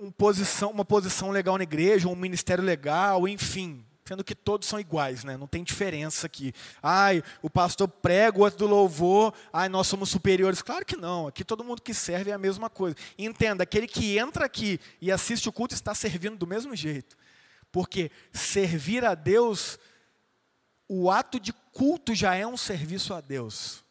um 0.00 0.10
posição, 0.10 0.70
uma 0.70 0.86
posição 0.86 1.30
legal 1.30 1.58
na 1.58 1.64
igreja, 1.64 2.08
um 2.08 2.16
ministério 2.16 2.64
legal, 2.64 3.28
enfim. 3.28 3.84
Sendo 4.06 4.24
que 4.24 4.34
todos 4.34 4.66
são 4.66 4.80
iguais, 4.80 5.22
né? 5.22 5.36
não 5.36 5.46
tem 5.46 5.62
diferença 5.62 6.26
aqui. 6.26 6.54
Ai, 6.82 7.22
o 7.42 7.50
pastor 7.50 7.86
prega, 7.88 8.38
o 8.38 8.40
outro 8.40 8.60
do 8.60 8.66
louvor, 8.66 9.34
ai, 9.52 9.68
nós 9.68 9.86
somos 9.86 10.08
superiores. 10.08 10.62
Claro 10.62 10.86
que 10.86 10.96
não, 10.96 11.26
aqui 11.26 11.44
todo 11.44 11.62
mundo 11.62 11.82
que 11.82 11.92
serve 11.92 12.30
é 12.30 12.32
a 12.32 12.38
mesma 12.38 12.70
coisa. 12.70 12.96
Entenda, 13.18 13.64
aquele 13.64 13.86
que 13.86 14.18
entra 14.18 14.46
aqui 14.46 14.80
e 14.98 15.12
assiste 15.12 15.46
o 15.46 15.52
culto 15.52 15.74
está 15.74 15.94
servindo 15.94 16.38
do 16.38 16.46
mesmo 16.46 16.74
jeito. 16.74 17.14
Porque 17.70 18.10
servir 18.32 19.04
a 19.04 19.14
Deus 19.14 19.78
o 20.88 21.10
ato 21.10 21.38
de 21.38 21.52
culto 21.76 22.14
já 22.14 22.34
é 22.34 22.46
um 22.46 22.56
serviço 22.56 23.12
a 23.12 23.20
Deus. 23.20 23.84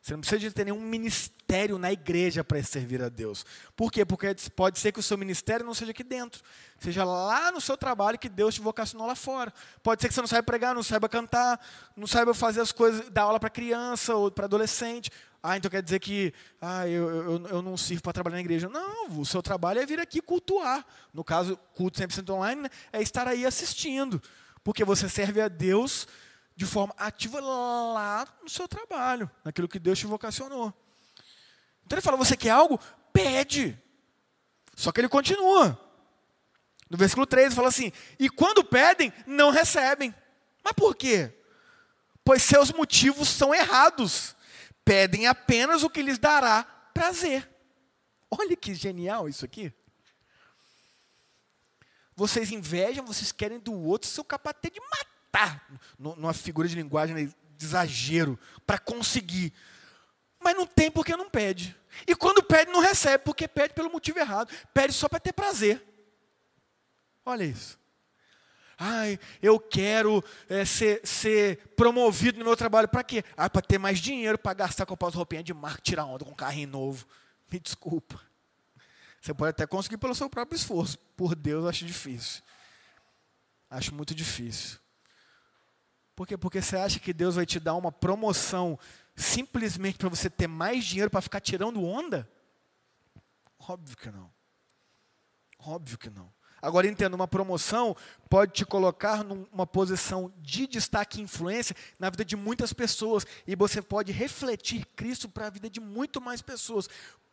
Você 0.00 0.14
não 0.14 0.20
precisa 0.20 0.40
de 0.40 0.50
ter 0.50 0.64
nenhum 0.64 0.80
ministério 0.80 1.76
na 1.76 1.92
igreja 1.92 2.42
para 2.42 2.62
servir 2.62 3.02
a 3.02 3.10
Deus. 3.10 3.44
Por 3.76 3.92
quê? 3.92 4.02
Porque 4.02 4.34
pode 4.56 4.78
ser 4.78 4.92
que 4.92 5.00
o 5.00 5.02
seu 5.02 5.18
ministério 5.18 5.66
não 5.66 5.74
seja 5.74 5.90
aqui 5.90 6.02
dentro. 6.02 6.42
Seja 6.80 7.04
lá 7.04 7.52
no 7.52 7.60
seu 7.60 7.76
trabalho 7.76 8.18
que 8.18 8.30
Deus 8.30 8.54
te 8.54 8.62
vocacionou 8.62 9.06
lá 9.06 9.14
fora. 9.14 9.52
Pode 9.82 10.00
ser 10.00 10.08
que 10.08 10.14
você 10.14 10.22
não 10.22 10.26
saiba 10.26 10.42
pregar, 10.44 10.74
não 10.74 10.82
saiba 10.82 11.06
cantar, 11.06 11.60
não 11.94 12.06
saiba 12.06 12.32
fazer 12.32 12.62
as 12.62 12.72
coisas, 12.72 13.10
dar 13.10 13.24
aula 13.24 13.38
para 13.38 13.50
criança 13.50 14.14
ou 14.14 14.30
para 14.30 14.46
adolescente. 14.46 15.10
Ah, 15.42 15.58
então 15.58 15.70
quer 15.70 15.82
dizer 15.82 15.98
que 15.98 16.32
ah, 16.62 16.88
eu, 16.88 17.10
eu, 17.10 17.46
eu 17.48 17.62
não 17.62 17.76
sirvo 17.76 18.02
para 18.02 18.14
trabalhar 18.14 18.36
na 18.36 18.40
igreja. 18.40 18.70
Não, 18.70 19.20
o 19.20 19.26
seu 19.26 19.42
trabalho 19.42 19.80
é 19.80 19.84
vir 19.84 20.00
aqui 20.00 20.22
cultuar. 20.22 20.82
No 21.12 21.22
caso, 21.22 21.58
culto 21.74 22.00
100% 22.00 22.30
online, 22.30 22.62
né, 22.62 22.70
é 22.90 23.02
estar 23.02 23.28
aí 23.28 23.44
assistindo. 23.44 24.22
Porque 24.64 24.82
você 24.82 25.06
serve 25.06 25.42
a 25.42 25.48
Deus 25.48 26.08
de 26.58 26.66
forma 26.66 26.92
ativa 26.98 27.38
lá 27.38 28.26
no 28.42 28.50
seu 28.50 28.66
trabalho, 28.66 29.30
naquilo 29.44 29.68
que 29.68 29.78
Deus 29.78 29.96
te 29.96 30.06
vocacionou. 30.06 30.74
Então 31.86 31.96
ele 31.96 32.02
fala: 32.02 32.16
você 32.16 32.36
quer 32.36 32.50
algo? 32.50 32.80
Pede. 33.12 33.80
Só 34.74 34.90
que 34.90 35.00
ele 35.00 35.08
continua. 35.08 35.80
No 36.90 36.98
versículo 36.98 37.24
13 37.26 37.54
fala 37.54 37.68
assim: 37.68 37.92
E 38.18 38.28
quando 38.28 38.64
pedem, 38.64 39.12
não 39.24 39.50
recebem. 39.50 40.12
Mas 40.64 40.72
por 40.72 40.96
quê? 40.96 41.32
Pois 42.24 42.42
seus 42.42 42.72
motivos 42.72 43.28
são 43.28 43.54
errados. 43.54 44.34
Pedem 44.84 45.28
apenas 45.28 45.84
o 45.84 45.88
que 45.88 46.02
lhes 46.02 46.18
dará 46.18 46.64
prazer. 46.92 47.48
Olha 48.28 48.56
que 48.56 48.74
genial 48.74 49.28
isso 49.28 49.44
aqui. 49.44 49.72
Vocês 52.16 52.50
invejam, 52.50 53.06
vocês 53.06 53.30
querem 53.30 53.60
do 53.60 53.72
outro, 53.72 54.10
seu 54.10 54.24
capaz 54.24 54.56
de 54.60 54.80
matar 54.80 55.17
matar, 55.28 55.66
numa 55.98 56.32
figura 56.32 56.66
de 56.66 56.74
linguagem 56.74 57.26
de 57.26 57.64
exagero, 57.64 58.38
para 58.66 58.78
conseguir. 58.78 59.52
Mas 60.40 60.56
não 60.56 60.66
tem 60.66 60.90
porque 60.90 61.16
não 61.16 61.28
pede. 61.28 61.76
E 62.06 62.14
quando 62.14 62.42
pede, 62.42 62.70
não 62.70 62.80
recebe, 62.80 63.24
porque 63.24 63.48
pede 63.48 63.74
pelo 63.74 63.90
motivo 63.90 64.18
errado. 64.18 64.52
Pede 64.72 64.92
só 64.92 65.08
para 65.08 65.20
ter 65.20 65.32
prazer. 65.32 65.82
Olha 67.24 67.44
isso. 67.44 67.78
Ai, 68.80 69.18
eu 69.42 69.58
quero 69.58 70.22
é, 70.48 70.64
ser, 70.64 71.00
ser 71.04 71.58
promovido 71.74 72.38
no 72.38 72.44
meu 72.44 72.56
trabalho. 72.56 72.88
Para 72.88 73.02
quê? 73.02 73.24
Ah, 73.36 73.50
para 73.50 73.60
ter 73.60 73.78
mais 73.78 73.98
dinheiro, 73.98 74.38
para 74.38 74.54
gastar 74.54 74.86
com 74.86 75.06
as 75.06 75.14
roupinhas 75.14 75.44
de 75.44 75.52
marca, 75.52 75.82
tirar 75.82 76.04
onda 76.04 76.24
com 76.24 76.30
um 76.30 76.34
carrinho 76.34 76.68
novo. 76.68 77.04
Me 77.50 77.58
desculpa. 77.58 78.20
Você 79.20 79.34
pode 79.34 79.50
até 79.50 79.66
conseguir 79.66 79.98
pelo 79.98 80.14
seu 80.14 80.30
próprio 80.30 80.56
esforço. 80.56 80.96
Por 81.16 81.34
Deus, 81.34 81.66
acho 81.66 81.84
difícil. 81.84 82.40
Acho 83.68 83.92
muito 83.92 84.14
difícil. 84.14 84.78
Por 86.18 86.26
quê? 86.26 86.36
Porque 86.36 86.60
você 86.60 86.76
acha 86.76 86.98
que 86.98 87.12
Deus 87.12 87.36
vai 87.36 87.46
te 87.46 87.60
dar 87.60 87.76
uma 87.76 87.92
promoção 87.92 88.76
simplesmente 89.14 89.98
para 89.98 90.08
você 90.08 90.28
ter 90.28 90.48
mais 90.48 90.84
dinheiro 90.84 91.08
para 91.08 91.20
ficar 91.20 91.40
tirando 91.40 91.80
onda? 91.84 92.28
Óbvio 93.56 93.96
que 93.96 94.10
não. 94.10 94.28
Óbvio 95.60 95.96
que 95.96 96.10
não. 96.10 96.28
Agora 96.60 96.88
entenda, 96.88 97.14
uma 97.14 97.28
promoção 97.28 97.96
pode 98.28 98.52
te 98.52 98.66
colocar 98.66 99.22
numa 99.22 99.64
posição 99.64 100.32
de 100.38 100.66
destaque 100.66 101.20
e 101.20 101.22
influência 101.22 101.76
na 102.00 102.10
vida 102.10 102.24
de 102.24 102.34
muitas 102.34 102.72
pessoas 102.72 103.24
e 103.46 103.54
você 103.54 103.80
pode 103.80 104.10
refletir 104.10 104.84
Cristo 104.96 105.28
para 105.28 105.46
a 105.46 105.50
vida 105.50 105.70
de 105.70 105.78
muito 105.78 106.20
mais 106.20 106.42
pessoas. 106.42 106.88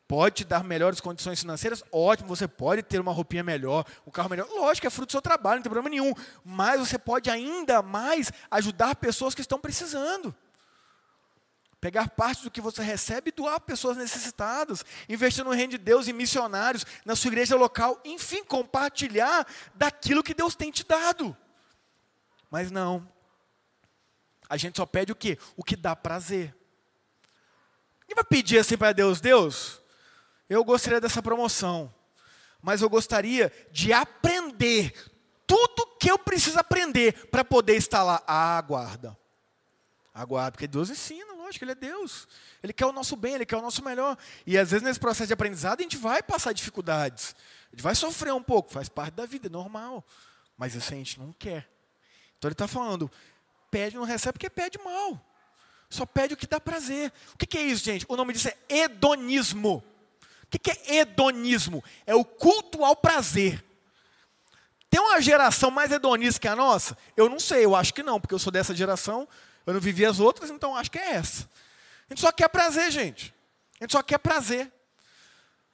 Pode 0.08 0.36
te 0.36 0.46
dar 0.46 0.64
melhores 0.64 1.02
condições 1.02 1.40
financeiras? 1.40 1.84
Ótimo, 1.92 2.30
você 2.30 2.48
pode 2.48 2.84
ter 2.84 3.00
uma 3.00 3.12
roupinha 3.12 3.44
melhor, 3.44 3.86
um 4.06 4.12
carro 4.12 4.30
melhor. 4.30 4.48
Lógico, 4.50 4.86
é 4.86 4.90
fruto 4.90 5.08
do 5.08 5.12
seu 5.12 5.22
trabalho, 5.22 5.58
não 5.58 5.64
tem 5.64 5.72
problema 5.72 5.90
nenhum. 5.90 6.14
Mas 6.44 6.80
você 6.80 6.98
pode 6.98 7.30
ainda 7.30 7.82
mais 7.82 8.32
ajudar 8.52 8.96
pessoas 8.96 9.34
que 9.34 9.42
estão 9.42 9.60
precisando. 9.60 10.36
Pegar 11.82 12.10
parte 12.10 12.44
do 12.44 12.52
que 12.52 12.62
você 12.62 12.84
recebe 12.84 13.30
e 13.30 13.32
doar 13.32 13.60
pessoas 13.60 13.98
necessitadas. 13.98 14.86
Investir 15.10 15.44
no 15.44 15.52
reino 15.52 15.72
de 15.72 15.78
Deus 15.80 16.08
em 16.08 16.14
missionários, 16.14 16.86
na 17.04 17.16
sua 17.16 17.30
igreja 17.30 17.56
local. 17.56 18.00
Enfim, 18.06 18.44
compartilhar 18.44 19.46
daquilo 19.74 20.24
que 20.24 20.34
Deus 20.36 20.56
tem 20.56 20.72
te 20.72 20.84
dado. 20.84 21.36
Mas 22.50 22.70
não. 22.70 23.08
A 24.48 24.56
gente 24.56 24.78
só 24.78 24.86
pede 24.86 25.12
o 25.12 25.16
quê? 25.16 25.38
O 25.56 25.64
que 25.64 25.76
dá 25.76 25.96
prazer. 25.96 26.56
E 28.08 28.14
vai 28.14 28.24
pedir 28.24 28.60
assim 28.60 28.78
para 28.78 28.94
Deus, 28.94 29.20
Deus, 29.20 29.82
eu 30.50 30.64
gostaria 30.64 31.02
dessa 31.02 31.22
promoção, 31.22 31.94
mas 32.62 32.82
eu 32.82 32.90
gostaria 32.90 33.52
de 33.72 33.92
aprender 33.94 34.94
tudo 35.48 35.88
que 36.00 36.10
eu 36.10 36.18
preciso 36.18 36.60
aprender 36.60 37.28
para 37.28 37.44
poder 37.44 37.76
estar 37.76 38.04
lá. 38.04 38.24
Ah, 38.28 38.58
aguarda. 38.58 39.18
Aguarda, 40.14 40.52
porque 40.52 40.68
Deus 40.68 40.90
ensina, 40.90 41.34
lógico, 41.34 41.66
Ele 41.66 41.74
é 41.74 41.76
Deus. 41.76 42.28
Ele 42.64 42.74
quer 42.74 42.86
o 42.86 42.92
nosso 42.92 43.16
bem, 43.16 43.36
Ele 43.36 43.46
quer 43.46 43.58
o 43.58 43.62
nosso 43.62 43.84
melhor. 43.84 44.18
E 44.46 44.58
às 44.58 44.72
vezes 44.72 44.84
nesse 44.84 45.00
processo 45.00 45.28
de 45.28 45.34
aprendizado 45.34 45.80
a 45.80 45.84
gente 45.84 45.98
vai 45.98 46.24
passar 46.24 46.54
dificuldades. 46.54 47.36
A 47.68 47.76
gente 47.76 47.84
vai 47.84 47.94
sofrer 47.94 48.34
um 48.34 48.42
pouco, 48.42 48.72
faz 48.72 48.88
parte 48.88 49.14
da 49.14 49.26
vida, 49.26 49.48
é 49.48 49.50
normal. 49.50 50.04
Mas 50.58 50.74
isso 50.74 50.94
a 50.94 50.96
gente 50.96 51.20
não 51.20 51.34
quer. 51.34 51.70
Então 52.38 52.48
ele 52.48 52.54
está 52.54 52.68
falando, 52.68 53.12
pede, 53.70 53.96
não 53.96 54.04
recebe 54.04 54.34
porque 54.34 54.50
pede 54.50 54.78
mal. 54.80 55.20
Só 55.90 56.06
pede 56.06 56.34
o 56.34 56.38
que 56.38 56.48
dá 56.48 56.60
prazer. 56.60 57.12
O 57.34 57.38
que 57.38 57.58
é 57.58 57.62
isso, 57.62 57.84
gente? 57.84 58.06
O 58.08 58.16
nome 58.16 58.34
disso 58.34 58.48
é 58.48 58.58
hedonismo. 58.70 59.84
O 60.56 60.60
que 60.60 60.72
é 60.72 60.96
hedonismo? 60.98 61.84
É 62.06 62.16
o 62.16 62.24
culto 62.24 62.86
ao 62.86 62.96
prazer. 62.96 63.64
Tem 64.90 65.02
uma 65.02 65.22
geração 65.22 65.70
mais 65.70 65.92
hedonista 65.92 66.40
que 66.40 66.48
a 66.48 66.56
nossa? 66.56 66.98
Eu 67.18 67.28
não 67.28 67.40
sei, 67.40 67.66
eu 67.66 67.76
acho 67.76 67.94
que 67.94 68.02
não, 68.02 68.22
porque 68.22 68.34
eu 68.34 68.40
sou 68.40 68.52
dessa 68.52 68.74
geração, 68.74 69.28
eu 69.66 69.74
não 69.74 69.82
vivi 69.82 70.06
as 70.06 70.20
outras, 70.22 70.50
então 70.50 70.76
acho 70.76 70.90
que 70.90 70.98
é 70.98 71.16
essa. 71.16 71.50
A 72.10 72.14
gente 72.14 72.22
só 72.22 72.32
quer 72.32 72.48
prazer, 72.48 72.90
gente. 72.90 73.36
A 73.80 73.84
gente 73.84 73.92
só 73.92 74.02
quer 74.02 74.18
prazer. 74.18 74.72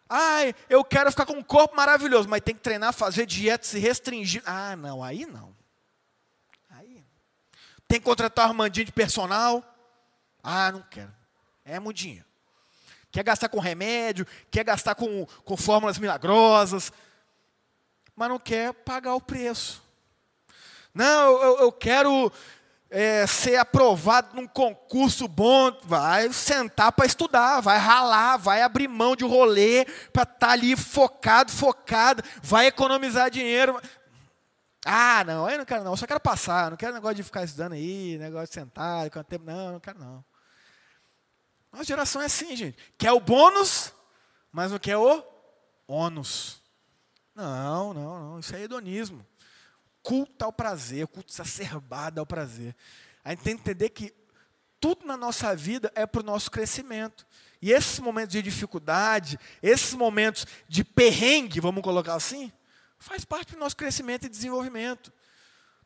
Ai, 0.09 0.55
eu 0.67 0.83
quero 0.83 1.11
ficar 1.11 1.25
com 1.25 1.33
um 1.33 1.43
corpo 1.43 1.75
maravilhoso, 1.75 2.27
mas 2.27 2.41
tem 2.41 2.55
que 2.55 2.61
treinar, 2.61 2.91
fazer 2.93 3.27
dieta, 3.27 3.65
se 3.65 3.77
restringir. 3.77 4.41
Ah, 4.45 4.75
não, 4.75 5.03
aí 5.03 5.27
não. 5.27 5.55
Aí. 6.71 7.05
Tem 7.87 7.99
que 7.99 8.05
contratar 8.05 8.47
um 8.47 8.49
Armandinho 8.49 8.87
de 8.87 8.91
personal. 8.91 9.63
Ah, 10.41 10.71
não 10.71 10.81
quero. 10.81 11.13
É 11.63 11.79
mudinho 11.79 12.25
quer 13.11 13.23
gastar 13.23 13.49
com 13.49 13.59
remédio, 13.59 14.25
quer 14.49 14.63
gastar 14.63 14.95
com, 14.95 15.25
com 15.43 15.57
fórmulas 15.57 15.99
milagrosas, 15.99 16.91
mas 18.15 18.29
não 18.29 18.39
quer 18.39 18.73
pagar 18.73 19.15
o 19.15 19.21
preço. 19.21 19.83
Não, 20.93 21.41
eu, 21.41 21.59
eu 21.59 21.71
quero 21.71 22.31
é, 22.89 23.25
ser 23.25 23.55
aprovado 23.55 24.35
num 24.35 24.45
concurso 24.45 25.27
bom, 25.27 25.71
vai 25.83 26.31
sentar 26.33 26.91
para 26.91 27.05
estudar, 27.05 27.61
vai 27.61 27.77
ralar, 27.77 28.37
vai 28.37 28.61
abrir 28.61 28.87
mão 28.89 29.15
de 29.15 29.23
rolê 29.23 29.85
para 30.11 30.23
estar 30.23 30.35
tá 30.35 30.51
ali 30.51 30.75
focado, 30.75 31.51
focado, 31.51 32.21
vai 32.43 32.67
economizar 32.67 33.31
dinheiro. 33.31 33.79
Ah, 34.85 35.23
não, 35.25 35.49
eu 35.49 35.59
não 35.59 35.65
quero 35.65 35.83
não, 35.83 35.93
eu 35.93 35.97
só 35.97 36.05
quero 36.05 36.19
passar, 36.19 36.71
não 36.71 36.77
quero 36.77 36.93
negócio 36.93 37.15
de 37.15 37.23
ficar 37.23 37.43
estudando 37.43 37.73
aí, 37.73 38.17
negócio 38.17 38.47
de 38.47 38.53
sentar, 38.53 39.09
quanto 39.09 39.27
tempo, 39.27 39.45
não, 39.45 39.73
não 39.73 39.79
quero 39.79 39.99
não. 39.99 40.30
Nossa 41.71 41.85
geração 41.85 42.21
é 42.21 42.25
assim, 42.25 42.55
gente. 42.55 42.77
Quer 42.97 43.11
o 43.13 43.19
bônus, 43.19 43.93
mas 44.51 44.71
não 44.71 44.79
quer 44.79 44.97
o 44.97 45.23
ônus. 45.87 46.61
Não, 47.33 47.93
não, 47.93 48.19
não. 48.19 48.39
Isso 48.39 48.55
é 48.55 48.61
hedonismo. 48.61 49.25
Culto 50.03 50.43
ao 50.43 50.51
prazer, 50.51 51.07
culto 51.07 51.31
exacerbado 51.31 52.19
ao 52.19 52.25
prazer. 52.25 52.75
A 53.23 53.29
gente 53.29 53.43
tem 53.43 53.55
que 53.55 53.61
entender 53.61 53.89
que 53.89 54.13
tudo 54.79 55.05
na 55.05 55.15
nossa 55.15 55.55
vida 55.55 55.91
é 55.95 56.05
para 56.05 56.21
o 56.21 56.25
nosso 56.25 56.51
crescimento. 56.51 57.25
E 57.61 57.71
esses 57.71 57.99
momentos 57.99 58.33
de 58.33 58.41
dificuldade, 58.41 59.39
esses 59.61 59.93
momentos 59.93 60.45
de 60.67 60.83
perrengue, 60.83 61.59
vamos 61.59 61.83
colocar 61.83 62.15
assim, 62.15 62.51
faz 62.97 63.23
parte 63.23 63.53
do 63.53 63.59
nosso 63.59 63.77
crescimento 63.77 64.25
e 64.25 64.29
desenvolvimento. 64.29 65.13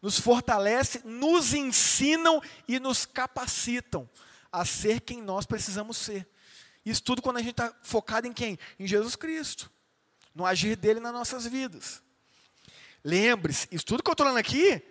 Nos 0.02 0.19
fortalece, 0.19 1.02
nos 1.04 1.54
ensinam 1.54 2.41
e 2.67 2.80
nos 2.80 3.06
capacitam 3.06 4.10
a 4.60 4.65
ser 4.65 5.02
quem 5.02 5.22
nós 5.22 5.46
precisamos 5.46 5.98
ser. 5.98 6.28
Isso 6.86 7.04
tudo 7.04 7.22
quando 7.22 7.38
a 7.38 7.41
gente 7.41 7.52
está 7.52 7.74
focado 7.84 8.28
em 8.28 8.34
quem? 8.34 8.60
Em 8.80 8.88
Jesus 8.88 9.15
Cristo. 9.15 9.72
No 10.34 10.46
agir 10.46 10.76
dele 10.76 11.00
nas 11.00 11.13
nossas 11.13 11.46
vidas. 11.46 12.02
Lembre-se, 13.04 13.68
isso 13.72 13.86
tudo 13.86 14.04
que 14.04 14.10
eu 14.10 14.13
estou 14.13 14.26
falando 14.26 14.39
aqui, 14.39 14.82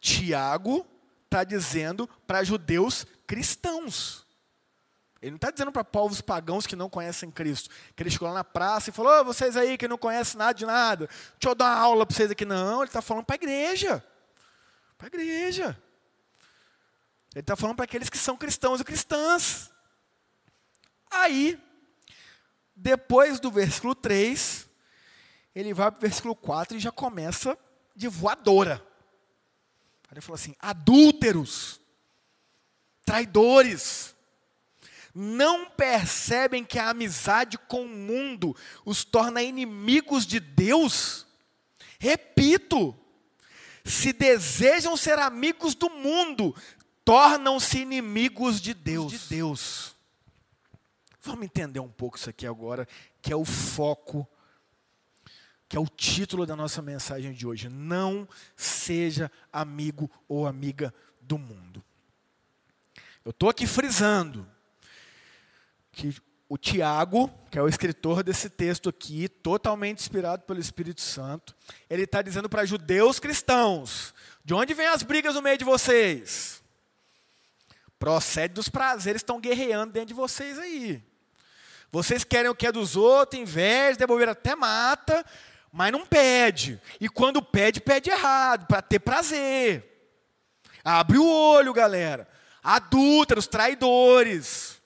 Tiago 0.00 0.86
está 1.24 1.44
dizendo 1.44 2.08
para 2.26 2.42
judeus 2.42 3.06
cristãos. 3.26 4.26
Ele 5.22 5.32
não 5.32 5.36
está 5.36 5.50
dizendo 5.50 5.70
para 5.70 5.84
povos 5.84 6.20
pagãos 6.20 6.66
que 6.66 6.74
não 6.74 6.88
conhecem 6.88 7.30
Cristo. 7.30 7.68
Que 7.94 8.02
ele 8.02 8.10
chegou 8.10 8.28
lá 8.28 8.34
na 8.34 8.44
praça 8.44 8.88
e 8.88 8.92
falou: 8.92 9.20
oh, 9.20 9.24
vocês 9.24 9.56
aí 9.56 9.76
que 9.76 9.86
não 9.86 9.98
conhecem 9.98 10.38
nada 10.38 10.54
de 10.54 10.64
nada, 10.64 11.06
deixa 11.06 11.50
eu 11.50 11.54
dar 11.54 11.66
uma 11.66 11.76
aula 11.76 12.06
para 12.06 12.16
vocês 12.16 12.30
aqui. 12.30 12.46
Não, 12.46 12.80
ele 12.80 12.88
está 12.88 13.02
falando 13.02 13.24
para 13.24 13.34
a 13.34 13.36
igreja. 13.36 14.04
Para 14.96 15.06
a 15.06 15.08
igreja. 15.08 15.80
Ele 17.34 17.40
está 17.40 17.54
falando 17.56 17.76
para 17.76 17.84
aqueles 17.84 18.10
que 18.10 18.18
são 18.18 18.36
cristãos 18.36 18.80
e 18.80 18.84
cristãs. 18.84 19.70
Aí, 21.10 21.60
depois 22.74 23.38
do 23.38 23.50
versículo 23.50 23.94
3, 23.94 24.68
ele 25.54 25.74
vai 25.74 25.90
para 25.90 25.98
o 25.98 26.00
versículo 26.00 26.34
4 26.34 26.76
e 26.76 26.80
já 26.80 26.90
começa 26.90 27.56
de 27.94 28.08
voadora. 28.08 28.84
Aí 30.08 30.14
ele 30.14 30.20
fala 30.20 30.36
assim: 30.36 30.54
adúlteros, 30.58 31.80
traidores 33.04 34.14
não 35.14 35.68
percebem 35.68 36.64
que 36.64 36.78
a 36.78 36.90
amizade 36.90 37.58
com 37.58 37.82
o 37.82 37.88
mundo 37.88 38.56
os 38.84 39.04
torna 39.04 39.42
inimigos 39.42 40.26
de 40.26 40.40
Deus? 40.40 41.26
Repito, 41.98 42.96
se 43.84 44.12
desejam 44.12 44.96
ser 44.96 45.18
amigos 45.18 45.74
do 45.74 45.90
mundo, 45.90 46.54
tornam-se 47.04 47.78
inimigos 47.78 48.60
de 48.60 48.74
Deus. 48.74 49.12
De 49.12 49.18
Deus. 49.28 49.96
Vamos 51.22 51.44
entender 51.44 51.80
um 51.80 51.88
pouco 51.88 52.16
isso 52.16 52.30
aqui 52.30 52.46
agora, 52.46 52.88
que 53.20 53.32
é 53.32 53.36
o 53.36 53.44
foco, 53.44 54.26
que 55.68 55.76
é 55.76 55.80
o 55.80 55.86
título 55.86 56.46
da 56.46 56.56
nossa 56.56 56.80
mensagem 56.80 57.32
de 57.32 57.46
hoje. 57.46 57.68
Não 57.68 58.26
seja 58.56 59.30
amigo 59.52 60.10
ou 60.26 60.46
amiga 60.46 60.94
do 61.20 61.36
mundo. 61.36 61.84
Eu 63.24 63.30
estou 63.30 63.50
aqui 63.50 63.66
frisando 63.66 64.46
que 65.92 66.14
o 66.48 66.56
Tiago, 66.56 67.30
que 67.50 67.58
é 67.58 67.62
o 67.62 67.68
escritor 67.68 68.24
desse 68.24 68.50
texto 68.50 68.88
aqui, 68.88 69.28
totalmente 69.28 70.00
inspirado 70.00 70.42
pelo 70.42 70.58
Espírito 70.58 71.00
Santo, 71.00 71.54
ele 71.88 72.02
está 72.02 72.22
dizendo 72.22 72.48
para 72.48 72.64
judeus 72.64 73.20
cristãos: 73.20 74.14
de 74.44 74.54
onde 74.54 74.74
vêm 74.74 74.88
as 74.88 75.02
brigas 75.02 75.34
no 75.34 75.42
meio 75.42 75.58
de 75.58 75.64
vocês? 75.64 76.59
Procede 78.00 78.54
dos 78.54 78.70
prazeres 78.70 79.20
que 79.20 79.24
estão 79.24 79.38
guerreando 79.38 79.92
dentro 79.92 80.08
de 80.08 80.14
vocês 80.14 80.58
aí. 80.58 81.04
Vocês 81.92 82.24
querem 82.24 82.50
o 82.50 82.54
que 82.54 82.66
é 82.66 82.72
dos 82.72 82.96
outros, 82.96 83.38
inveja, 83.38 83.98
devolver 83.98 84.26
até 84.26 84.56
mata, 84.56 85.22
mas 85.70 85.92
não 85.92 86.06
pede. 86.06 86.80
E 86.98 87.10
quando 87.10 87.42
pede, 87.42 87.78
pede 87.78 88.08
errado, 88.08 88.66
para 88.66 88.80
ter 88.80 89.00
prazer. 89.00 89.84
Abre 90.82 91.18
o 91.18 91.26
olho, 91.26 91.74
galera. 91.74 92.26
Adúlteros, 92.62 93.46
traidores. 93.46 94.80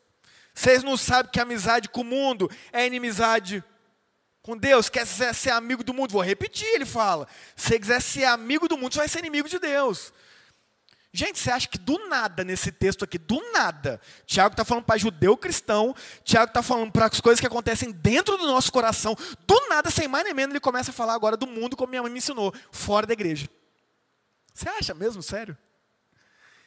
Vocês 0.52 0.82
não 0.82 0.96
sabem 0.96 1.30
que 1.30 1.38
amizade 1.38 1.88
com 1.88 2.00
o 2.00 2.04
mundo 2.04 2.50
é 2.72 2.84
inimizade 2.84 3.62
com 4.42 4.56
Deus? 4.56 4.88
Quer 4.88 5.06
ser 5.06 5.50
amigo 5.50 5.84
do 5.84 5.94
mundo? 5.94 6.10
Vou 6.10 6.20
repetir, 6.20 6.66
ele 6.66 6.84
fala. 6.84 7.28
Se 7.54 7.78
quiser 7.78 8.02
ser 8.02 8.24
amigo 8.24 8.66
do 8.66 8.76
mundo, 8.76 8.92
você 8.92 8.98
vai 8.98 9.08
ser 9.08 9.20
inimigo 9.20 9.48
de 9.48 9.60
Deus. 9.60 10.12
Gente, 11.16 11.38
você 11.38 11.48
acha 11.52 11.68
que 11.68 11.78
do 11.78 12.08
nada, 12.08 12.42
nesse 12.42 12.72
texto 12.72 13.04
aqui, 13.04 13.18
do 13.18 13.40
nada, 13.52 14.00
Tiago 14.26 14.52
está 14.52 14.64
falando 14.64 14.82
para 14.82 14.98
judeu 14.98 15.36
cristão, 15.36 15.94
Tiago 16.24 16.50
está 16.50 16.60
falando 16.60 16.90
para 16.90 17.06
as 17.06 17.20
coisas 17.20 17.38
que 17.38 17.46
acontecem 17.46 17.92
dentro 17.92 18.36
do 18.36 18.48
nosso 18.48 18.72
coração, 18.72 19.16
do 19.46 19.68
nada, 19.68 19.92
sem 19.92 20.08
mais 20.08 20.24
nem 20.24 20.34
menos, 20.34 20.52
ele 20.52 20.58
começa 20.58 20.90
a 20.90 20.92
falar 20.92 21.14
agora 21.14 21.36
do 21.36 21.46
mundo, 21.46 21.76
como 21.76 21.90
minha 21.90 22.02
mãe 22.02 22.10
me 22.10 22.18
ensinou, 22.18 22.52
fora 22.72 23.06
da 23.06 23.12
igreja. 23.12 23.48
Você 24.52 24.68
acha 24.68 24.92
mesmo, 24.92 25.22
sério? 25.22 25.56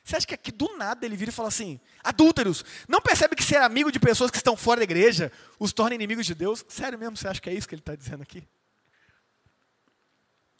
Você 0.01 0.15
acha 0.15 0.25
que 0.25 0.35
aqui 0.35 0.53
do 0.53 0.77
nada 0.77 1.05
ele 1.05 1.17
vira 1.17 1.29
e 1.29 1.33
fala 1.33 1.49
assim: 1.49 1.77
adúlteros, 2.01 2.63
não 2.87 3.01
percebe 3.01 3.35
que 3.35 3.43
ser 3.43 3.57
amigo 3.57 3.91
de 3.91 3.99
pessoas 3.99 4.31
que 4.31 4.37
estão 4.37 4.55
fora 4.55 4.79
da 4.79 4.85
igreja 4.85 5.29
os 5.59 5.73
torna 5.73 5.93
inimigos 5.93 6.25
de 6.25 6.33
Deus? 6.33 6.63
Sério 6.69 6.97
mesmo, 6.97 7.17
você 7.17 7.27
acha 7.27 7.41
que 7.41 7.49
é 7.49 7.53
isso 7.53 7.67
que 7.67 7.75
ele 7.75 7.81
está 7.81 7.95
dizendo 7.97 8.23
aqui? 8.23 8.47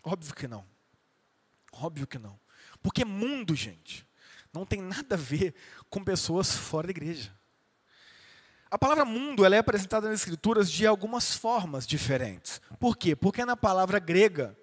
Óbvio 0.04 0.36
que 0.36 0.45
não. 0.45 0.65
Óbvio 1.71 2.06
que 2.06 2.19
não. 2.19 2.38
Porque 2.81 3.03
mundo, 3.03 3.55
gente, 3.55 4.07
não 4.53 4.65
tem 4.65 4.81
nada 4.81 5.15
a 5.15 5.17
ver 5.17 5.53
com 5.89 6.03
pessoas 6.03 6.55
fora 6.55 6.87
da 6.87 6.91
igreja. 6.91 7.35
A 8.69 8.77
palavra 8.77 9.05
mundo 9.05 9.45
ela 9.45 9.55
é 9.55 9.59
apresentada 9.59 10.09
nas 10.09 10.19
escrituras 10.19 10.69
de 10.69 10.85
algumas 10.85 11.35
formas 11.35 11.87
diferentes. 11.87 12.59
Por 12.79 12.97
quê? 12.97 13.15
Porque 13.15 13.45
na 13.45 13.55
palavra 13.55 13.97
grega, 13.97 14.57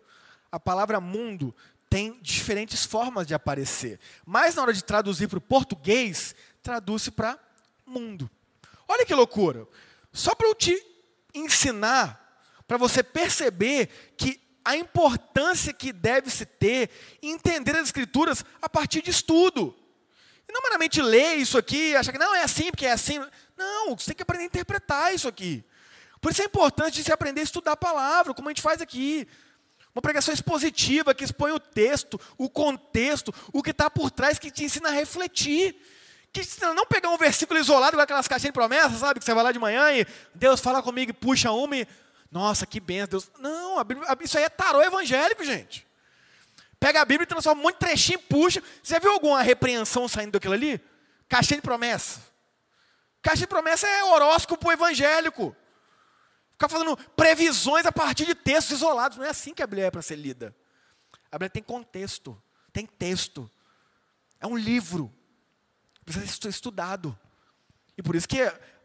a 0.53 0.61
palavra 0.61 1.01
mundo 1.01 1.55
tem 1.89 2.19
diferentes 2.21 2.85
formas 2.85 3.27
de 3.27 3.35
aparecer. 3.35 3.99
Mas 4.27 4.55
na 4.55 4.63
hora 4.63 4.73
de 4.73 4.85
traduzir 4.85 5.29
para 5.29 5.39
o 5.39 5.41
português, 5.41 6.35
traduz 6.63 7.09
para 7.09 7.39
mundo. 7.87 8.31
Olha 8.87 9.07
que 9.07 9.15
loucura. 9.15 9.67
Só 10.13 10.35
para 10.35 10.49
eu 10.49 10.55
te 10.55 10.77
ensinar, 11.33 12.43
para 12.67 12.77
você 12.77 13.03
perceber 13.03 14.15
que 14.17 14.44
a 14.65 14.77
importância 14.77 15.73
que 15.73 15.93
deve 15.93 16.31
se 16.31 16.47
ter 16.47 16.91
em 17.23 17.33
entender 17.33 17.77
as 17.77 17.85
escrituras 17.85 18.45
a 18.63 18.69
partir 18.69 19.03
de 19.03 19.11
estudo. 19.11 19.77
E 20.49 20.53
não 20.53 20.63
meramente 20.63 21.03
ler 21.03 21.37
isso 21.37 21.59
aqui 21.59 21.95
achar 21.95 22.13
que 22.13 22.19
não 22.19 22.35
é 22.35 22.43
assim 22.43 22.71
porque 22.71 22.87
é 22.87 22.93
assim. 22.93 23.19
Não, 23.57 23.97
você 23.97 24.07
tem 24.07 24.17
que 24.17 24.23
aprender 24.23 24.45
a 24.45 24.47
interpretar 24.47 25.15
isso 25.15 25.29
aqui. 25.29 25.65
Por 26.21 26.33
isso 26.33 26.41
é 26.41 26.47
importante 26.47 27.03
você 27.03 27.13
aprender 27.13 27.43
a 27.43 27.45
estudar 27.45 27.73
a 27.73 27.77
palavra, 27.77 28.33
como 28.33 28.49
a 28.49 28.53
gente 28.53 28.63
faz 28.63 28.81
aqui. 28.81 29.29
Uma 29.95 30.03
pregação 30.03 30.33
expositiva 30.33 31.15
que 31.15 31.23
expõe 31.23 31.53
o 31.53 31.61
texto, 31.61 32.19
o 32.37 32.49
contexto, 32.49 33.33
o 33.53 33.63
que 33.63 33.71
está 33.71 33.89
por 33.89 34.11
trás, 34.11 34.39
que 34.39 34.51
te 34.51 34.65
ensina 34.65 34.89
a 34.89 34.93
refletir. 34.93 35.77
Que 36.33 36.41
te 36.41 36.49
ensina 36.49 36.69
a 36.71 36.75
não 36.75 36.87
pegar 36.87 37.11
um 37.11 37.17
versículo 37.17 37.61
isolado 37.61 37.97
com 37.97 38.03
aquelas 38.03 38.27
caixinhas 38.27 38.53
de 38.53 38.55
promessas, 38.55 38.99
sabe? 38.99 39.21
Que 39.21 39.25
você 39.25 39.35
vai 39.35 39.45
lá 39.45 39.53
de 39.53 39.59
manhã 39.59 39.93
e 39.93 40.07
Deus 40.35 40.61
fala 40.61 40.83
comigo 40.83 41.11
e 41.11 41.15
puxa 41.15 41.53
uma 41.53 41.77
e. 41.77 41.87
Nossa, 42.35 42.67
que 42.67 42.81
benção, 42.81 43.11
Deus. 43.11 43.31
Não, 43.39 43.79
a 43.79 43.85
Bíblia, 43.85 44.09
isso 44.21 44.37
aí 44.37 44.43
é 44.43 44.49
tarô 44.49 44.83
evangélico, 44.83 45.45
gente. 45.45 45.87
Pega 46.81 47.01
a 47.01 47.05
Bíblia 47.05 47.23
e 47.23 47.29
transforma 47.29 47.61
um 47.61 47.63
monte 47.63 47.75
de 47.75 47.79
trechinho 47.79 48.19
e 48.19 48.23
puxa. 48.23 48.61
Você 48.83 48.99
viu 48.99 49.13
alguma 49.13 49.41
repreensão 49.41 50.09
saindo 50.09 50.33
daquilo 50.33 50.53
ali? 50.53 50.81
Caixinha 51.29 51.59
de 51.59 51.63
promessa. 51.63 52.21
Caixa 53.23 53.39
de 53.39 53.47
promessa 53.47 53.87
é 53.87 54.03
horóscopo 54.03 54.73
evangélico. 54.73 55.55
Ficar 56.51 56.69
fazendo 56.69 56.97
previsões 57.15 57.87
a 57.87 57.93
partir 57.93 58.27
de 58.27 58.35
textos 58.35 58.79
isolados. 58.79 59.17
Não 59.17 59.25
é 59.25 59.31
assim 59.31 59.55
que 59.55 59.63
a 59.63 59.67
Bíblia 59.69 59.87
é 59.87 59.91
para 59.93 60.03
ser 60.03 60.17
lida. 60.17 60.53
A 61.31 61.37
Bíblia 61.37 61.51
tem 61.51 61.63
contexto, 61.63 62.37
tem 62.73 62.85
texto. 62.85 63.49
É 64.41 64.47
um 64.47 64.57
livro. 64.57 65.15
Precisa 66.05 66.27
ser 66.27 66.49
estudado. 66.49 67.17
E 67.97 68.03
por 68.03 68.17
isso 68.17 68.27
que 68.27 68.41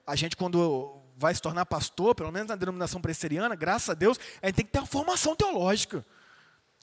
a 0.05 0.15
gente, 0.15 0.37
quando 0.37 0.98
vai 1.19 1.35
se 1.35 1.41
tornar 1.41 1.65
pastor, 1.65 2.15
pelo 2.15 2.31
menos 2.31 2.47
na 2.47 2.55
denominação 2.55 3.01
presbiteriana, 3.01 3.53
graças 3.53 3.89
a 3.89 3.93
Deus, 3.93 4.17
a 4.41 4.45
gente 4.45 4.55
tem 4.55 4.65
que 4.65 4.71
ter 4.71 4.79
uma 4.79 4.87
formação 4.87 5.35
teológica. 5.35 6.05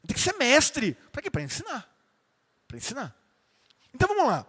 Tem 0.06 0.14
que 0.14 0.20
ser 0.20 0.34
mestre. 0.34 0.94
Para 1.10 1.22
quê? 1.22 1.30
Para 1.30 1.42
ensinar. 1.42 1.90
Para 2.68 2.76
ensinar. 2.76 3.16
Então 3.94 4.06
vamos 4.06 4.26
lá. 4.26 4.46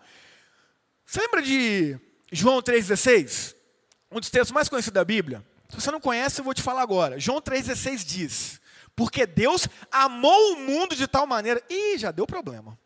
Você 1.06 1.22
lembra 1.22 1.42
de 1.42 1.98
João 2.30 2.62
3,16? 2.62 3.56
Um 4.12 4.20
dos 4.20 4.30
textos 4.30 4.52
mais 4.52 4.68
conhecidos 4.68 4.94
da 4.94 5.06
Bíblia? 5.06 5.42
Se 5.70 5.80
você 5.80 5.90
não 5.90 6.02
conhece, 6.02 6.42
eu 6.42 6.44
vou 6.46 6.54
te 6.54 6.62
falar 6.62 6.82
agora. 6.82 7.18
João 7.18 7.42
3,16 7.42 8.06
diz: 8.06 8.62
Porque 8.94 9.26
Deus 9.26 9.70
amou 9.90 10.54
o 10.54 10.60
mundo 10.60 10.98
de 10.98 11.08
tal 11.08 11.26
maneira. 11.26 11.64
Ih, 11.70 11.98
já 11.98 12.12
deu 12.12 12.28
problema. 12.28 12.78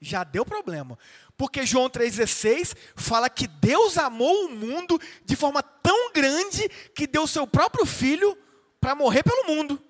Já 0.00 0.24
deu 0.24 0.44
problema. 0.44 0.98
Porque 1.36 1.66
João 1.66 1.90
3,16 1.90 2.76
fala 2.94 3.28
que 3.28 3.46
Deus 3.46 3.98
amou 3.98 4.46
o 4.46 4.50
mundo 4.50 5.00
de 5.24 5.34
forma 5.34 5.62
tão 5.62 6.12
grande 6.12 6.68
que 6.94 7.06
deu 7.06 7.26
seu 7.26 7.46
próprio 7.46 7.84
filho 7.84 8.36
para 8.80 8.94
morrer 8.94 9.22
pelo 9.22 9.44
mundo. 9.44 9.82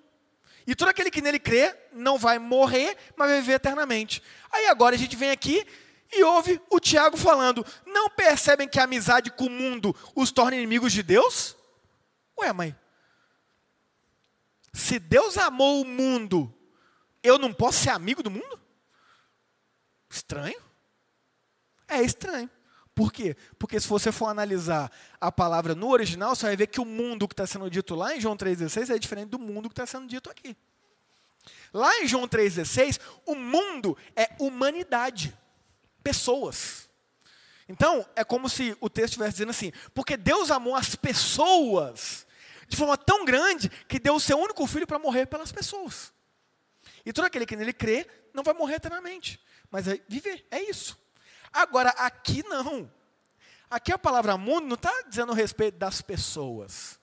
E 0.66 0.74
todo 0.74 0.88
aquele 0.88 1.10
que 1.10 1.20
nele 1.20 1.38
crê 1.38 1.76
não 1.92 2.16
vai 2.16 2.38
morrer, 2.38 2.96
mas 3.16 3.28
vai 3.28 3.40
viver 3.40 3.54
eternamente. 3.54 4.22
Aí 4.50 4.66
agora 4.66 4.94
a 4.94 4.98
gente 4.98 5.16
vem 5.16 5.30
aqui 5.30 5.66
e 6.10 6.22
ouve 6.22 6.60
o 6.70 6.80
Tiago 6.80 7.16
falando: 7.16 7.64
não 7.84 8.08
percebem 8.08 8.66
que 8.66 8.80
a 8.80 8.84
amizade 8.84 9.30
com 9.30 9.46
o 9.46 9.50
mundo 9.50 9.94
os 10.14 10.32
torna 10.32 10.56
inimigos 10.56 10.92
de 10.92 11.02
Deus? 11.02 11.56
Ué, 12.38 12.52
mãe, 12.52 12.74
se 14.72 14.98
Deus 14.98 15.36
amou 15.36 15.82
o 15.82 15.84
mundo, 15.84 16.52
eu 17.22 17.38
não 17.38 17.52
posso 17.52 17.82
ser 17.82 17.90
amigo 17.90 18.22
do 18.22 18.30
mundo? 18.30 18.60
Estranho. 20.08 20.63
É 21.88 22.02
estranho. 22.02 22.50
Por 22.94 23.12
quê? 23.12 23.36
Porque 23.58 23.80
se 23.80 23.88
você 23.88 24.12
for 24.12 24.26
analisar 24.26 24.90
a 25.20 25.32
palavra 25.32 25.74
no 25.74 25.88
original, 25.88 26.34
você 26.34 26.46
vai 26.46 26.56
ver 26.56 26.68
que 26.68 26.80
o 26.80 26.84
mundo 26.84 27.26
que 27.26 27.32
está 27.32 27.46
sendo 27.46 27.68
dito 27.68 27.94
lá 27.94 28.16
em 28.16 28.20
João 28.20 28.36
3,16 28.36 28.94
é 28.94 28.98
diferente 28.98 29.30
do 29.30 29.38
mundo 29.38 29.68
que 29.68 29.72
está 29.72 29.84
sendo 29.84 30.06
dito 30.06 30.30
aqui. 30.30 30.56
Lá 31.72 32.00
em 32.00 32.06
João 32.06 32.28
3,16, 32.28 33.00
o 33.26 33.34
mundo 33.34 33.96
é 34.14 34.30
humanidade, 34.38 35.36
pessoas. 36.04 36.88
Então, 37.68 38.06
é 38.14 38.22
como 38.22 38.48
se 38.48 38.76
o 38.80 38.88
texto 38.88 39.12
estivesse 39.14 39.32
dizendo 39.32 39.50
assim: 39.50 39.72
porque 39.92 40.16
Deus 40.16 40.52
amou 40.52 40.76
as 40.76 40.94
pessoas 40.94 42.24
de 42.68 42.76
forma 42.76 42.96
tão 42.96 43.24
grande 43.24 43.68
que 43.88 43.98
deu 43.98 44.14
o 44.14 44.20
seu 44.20 44.38
único 44.38 44.66
filho 44.66 44.86
para 44.86 44.98
morrer 44.98 45.26
pelas 45.26 45.50
pessoas. 45.50 46.12
E 47.04 47.12
todo 47.12 47.24
aquele 47.24 47.46
que 47.46 47.56
nele 47.56 47.72
crê 47.72 48.06
não 48.32 48.42
vai 48.42 48.54
morrer 48.54 48.76
eternamente, 48.76 49.40
mas 49.70 49.86
vai 49.86 50.00
viver, 50.08 50.46
é 50.50 50.62
isso. 50.62 50.98
Agora, 51.54 51.90
aqui 51.90 52.42
não. 52.48 52.90
Aqui 53.70 53.92
a 53.92 53.98
palavra 53.98 54.36
mundo 54.36 54.66
não 54.66 54.74
está 54.74 54.92
dizendo 55.08 55.32
respeito 55.32 55.78
das 55.78 56.02
pessoas. 56.02 56.98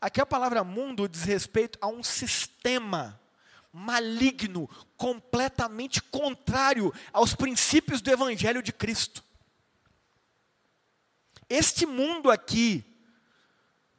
Aqui 0.00 0.20
a 0.20 0.26
palavra 0.26 0.64
mundo 0.64 1.06
diz 1.06 1.22
respeito 1.24 1.78
a 1.82 1.86
um 1.86 2.02
sistema 2.02 3.20
maligno, 3.70 4.68
completamente 4.96 6.02
contrário 6.02 6.92
aos 7.12 7.34
princípios 7.34 8.00
do 8.00 8.10
Evangelho 8.10 8.62
de 8.62 8.72
Cristo. 8.72 9.22
Este 11.48 11.84
mundo 11.84 12.30
aqui, 12.30 12.84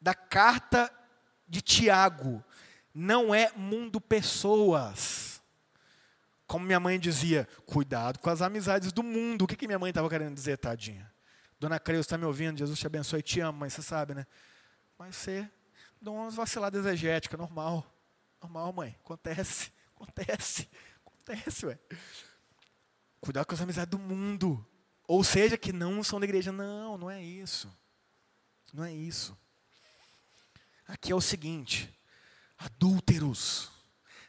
da 0.02 0.16
carta 0.16 0.92
de 1.48 1.62
Tiago, 1.62 2.44
não 2.94 3.34
é 3.34 3.52
mundo 3.56 4.02
pessoas. 4.02 5.31
Como 6.52 6.66
minha 6.66 6.82
mãe 6.82 7.00
dizia, 7.00 7.48
cuidado 7.66 8.20
com 8.20 8.30
as 8.30 8.42
amizades 8.42 8.92
do 8.92 9.02
mundo. 9.02 9.44
O 9.44 9.48
que, 9.48 9.56
que 9.56 9.66
minha 9.66 9.80
mãe 9.80 9.88
estava 9.88 10.10
querendo 10.10 10.36
dizer, 10.36 10.58
tadinha? 10.58 11.10
Dona 11.58 11.80
Creuza 11.80 12.02
está 12.02 12.18
me 12.18 12.26
ouvindo, 12.26 12.58
Jesus 12.58 12.78
te 12.78 12.86
abençoe, 12.86 13.22
te 13.22 13.40
amo, 13.40 13.58
mas 13.60 13.72
você 13.72 13.82
sabe, 13.82 14.14
né? 14.14 14.28
Mas 15.00 15.16
você 15.16 15.50
dá 16.02 16.12
umas 16.12 16.36
vaciladas 16.36 16.86
exegéticas, 16.86 17.40
normal. 17.40 17.90
Normal, 18.42 18.74
mãe. 18.74 18.98
Acontece. 19.00 19.72
Acontece. 19.96 20.70
Acontece, 21.06 21.68
ué. 21.68 21.80
Cuidado 23.22 23.46
com 23.46 23.56
as 23.56 23.62
amizades 23.62 23.90
do 23.90 23.98
mundo. 23.98 24.68
Ou 25.08 25.24
seja, 25.24 25.58
que 25.58 25.72
não 25.72 26.04
são 26.04 26.20
da 26.20 26.26
igreja. 26.26 26.52
Não, 26.52 26.98
não 26.98 27.10
é 27.10 27.24
isso. 27.24 27.74
Não 28.74 28.84
é 28.84 28.92
isso. 28.92 29.38
Aqui 30.86 31.14
é 31.14 31.16
o 31.16 31.22
seguinte: 31.22 31.98
adúlteros 32.58 33.72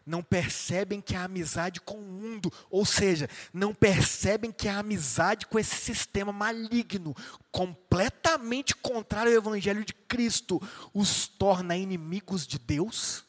não 0.05 0.23
percebem 0.23 1.01
que 1.01 1.15
a 1.15 1.25
amizade 1.25 1.81
com 1.81 1.99
o 1.99 2.03
mundo, 2.03 2.53
ou 2.71 2.85
seja, 2.85 3.29
não 3.53 3.75
percebem 3.75 4.51
que 4.51 4.69
a 4.69 4.79
amizade 4.79 5.47
com 5.47 5.59
esse 5.59 5.77
sistema 5.77 6.33
maligno, 6.33 7.15
completamente 7.51 8.75
contrário 8.75 9.33
ao 9.33 9.39
evangelho 9.39 9.85
de 9.85 9.95
Cristo, 9.95 10.61
os 10.93 11.27
torna 11.27 11.77
inimigos 11.77 12.47
de 12.47 12.59
Deus? 12.59 13.25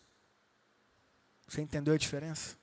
Você 1.47 1.61
entendeu 1.61 1.93
a 1.93 1.97
diferença? 1.97 2.57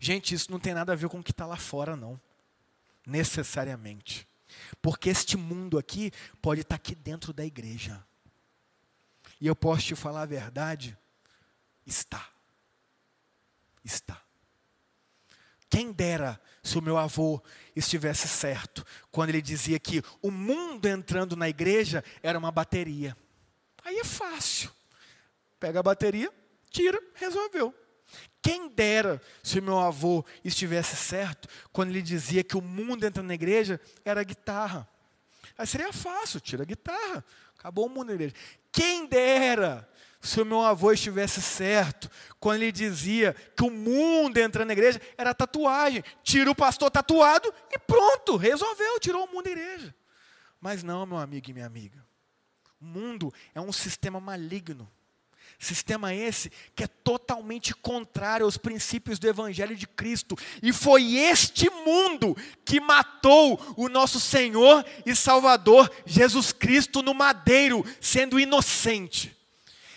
Gente, 0.00 0.34
isso 0.34 0.50
não 0.50 0.58
tem 0.58 0.74
nada 0.74 0.92
a 0.92 0.96
ver 0.96 1.08
com 1.08 1.20
o 1.20 1.22
que 1.22 1.30
está 1.30 1.46
lá 1.46 1.56
fora, 1.56 1.96
não. 1.96 2.20
Necessariamente. 3.06 4.26
Porque 4.80 5.08
este 5.10 5.36
mundo 5.36 5.78
aqui 5.78 6.12
pode 6.40 6.62
estar 6.62 6.76
tá 6.76 6.76
aqui 6.76 6.94
dentro 6.94 7.32
da 7.32 7.44
igreja. 7.44 8.04
E 9.40 9.46
eu 9.46 9.54
posso 9.54 9.82
te 9.82 9.94
falar 9.94 10.22
a 10.22 10.26
verdade? 10.26 10.96
Está. 11.84 12.35
Está. 13.86 14.20
Quem 15.70 15.92
dera 15.92 16.40
se 16.60 16.76
o 16.76 16.82
meu 16.82 16.98
avô 16.98 17.40
estivesse 17.74 18.26
certo 18.26 18.84
quando 19.12 19.28
ele 19.28 19.40
dizia 19.40 19.78
que 19.78 20.02
o 20.20 20.30
mundo 20.30 20.86
entrando 20.86 21.36
na 21.36 21.48
igreja 21.48 22.02
era 22.20 22.36
uma 22.36 22.50
bateria. 22.50 23.16
Aí 23.84 23.98
é 23.98 24.04
fácil. 24.04 24.72
Pega 25.60 25.78
a 25.78 25.82
bateria, 25.84 26.32
tira, 26.68 27.00
resolveu. 27.14 27.72
Quem 28.42 28.68
dera 28.68 29.22
se 29.40 29.60
o 29.60 29.62
meu 29.62 29.78
avô 29.78 30.24
estivesse 30.44 30.96
certo 30.96 31.48
quando 31.72 31.90
ele 31.90 32.02
dizia 32.02 32.42
que 32.42 32.56
o 32.56 32.62
mundo 32.62 33.06
entrando 33.06 33.28
na 33.28 33.34
igreja 33.34 33.80
era 34.04 34.22
guitarra. 34.24 34.88
Aí 35.56 35.66
seria 35.66 35.92
fácil, 35.92 36.40
tira 36.40 36.64
a 36.64 36.66
guitarra, 36.66 37.24
acabou 37.56 37.86
o 37.86 37.88
mundo 37.88 38.08
na 38.08 38.14
igreja. 38.14 38.34
Quem 38.72 39.06
dera 39.06 39.88
se 40.26 40.40
o 40.40 40.44
meu 40.44 40.60
avô 40.60 40.92
estivesse 40.92 41.40
certo 41.40 42.10
quando 42.38 42.62
ele 42.62 42.72
dizia 42.72 43.34
que 43.56 43.62
o 43.62 43.70
mundo 43.70 44.38
entrando 44.38 44.66
na 44.68 44.72
igreja 44.72 45.00
era 45.16 45.32
tatuagem. 45.32 46.02
Tira 46.22 46.50
o 46.50 46.54
pastor 46.54 46.90
tatuado 46.90 47.52
e 47.70 47.78
pronto, 47.78 48.36
resolveu, 48.36 48.98
tirou 48.98 49.24
o 49.24 49.32
mundo 49.32 49.44
da 49.44 49.50
igreja. 49.50 49.94
Mas 50.60 50.82
não, 50.82 51.06
meu 51.06 51.18
amigo 51.18 51.48
e 51.48 51.52
minha 51.52 51.66
amiga. 51.66 52.04
O 52.80 52.84
mundo 52.84 53.32
é 53.54 53.60
um 53.60 53.72
sistema 53.72 54.20
maligno. 54.20 54.90
Sistema 55.58 56.12
esse 56.12 56.50
que 56.74 56.84
é 56.84 56.86
totalmente 56.86 57.74
contrário 57.74 58.44
aos 58.44 58.58
princípios 58.58 59.18
do 59.18 59.26
Evangelho 59.26 59.74
de 59.74 59.86
Cristo. 59.86 60.36
E 60.62 60.72
foi 60.72 61.14
este 61.16 61.70
mundo 61.70 62.36
que 62.64 62.78
matou 62.78 63.58
o 63.76 63.88
nosso 63.88 64.20
Senhor 64.20 64.84
e 65.06 65.14
Salvador 65.14 65.90
Jesus 66.04 66.52
Cristo 66.52 67.00
no 67.02 67.14
madeiro, 67.14 67.84
sendo 68.00 68.38
inocente. 68.38 69.35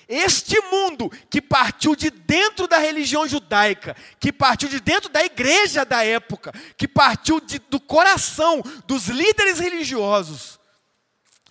Este 0.10 0.60
mundo 0.72 1.12
que 1.30 1.40
partiu 1.40 1.96
de 1.96 2.10
dentro 2.10 2.68
da 2.68 2.80
religião 2.80 3.28
judaica, 3.28 3.96
que 4.20 4.34
partiu 4.34 4.68
de 4.68 4.80
dentro 4.80 5.08
da 5.08 5.24
igreja 5.24 5.86
da 5.86 6.04
época, 6.04 6.52
que 6.76 6.88
partiu 6.88 7.40
de, 7.40 7.60
do 7.60 7.80
coração 7.80 8.64
dos 8.88 9.06
líderes 9.06 9.60
religiosos, 9.60 10.60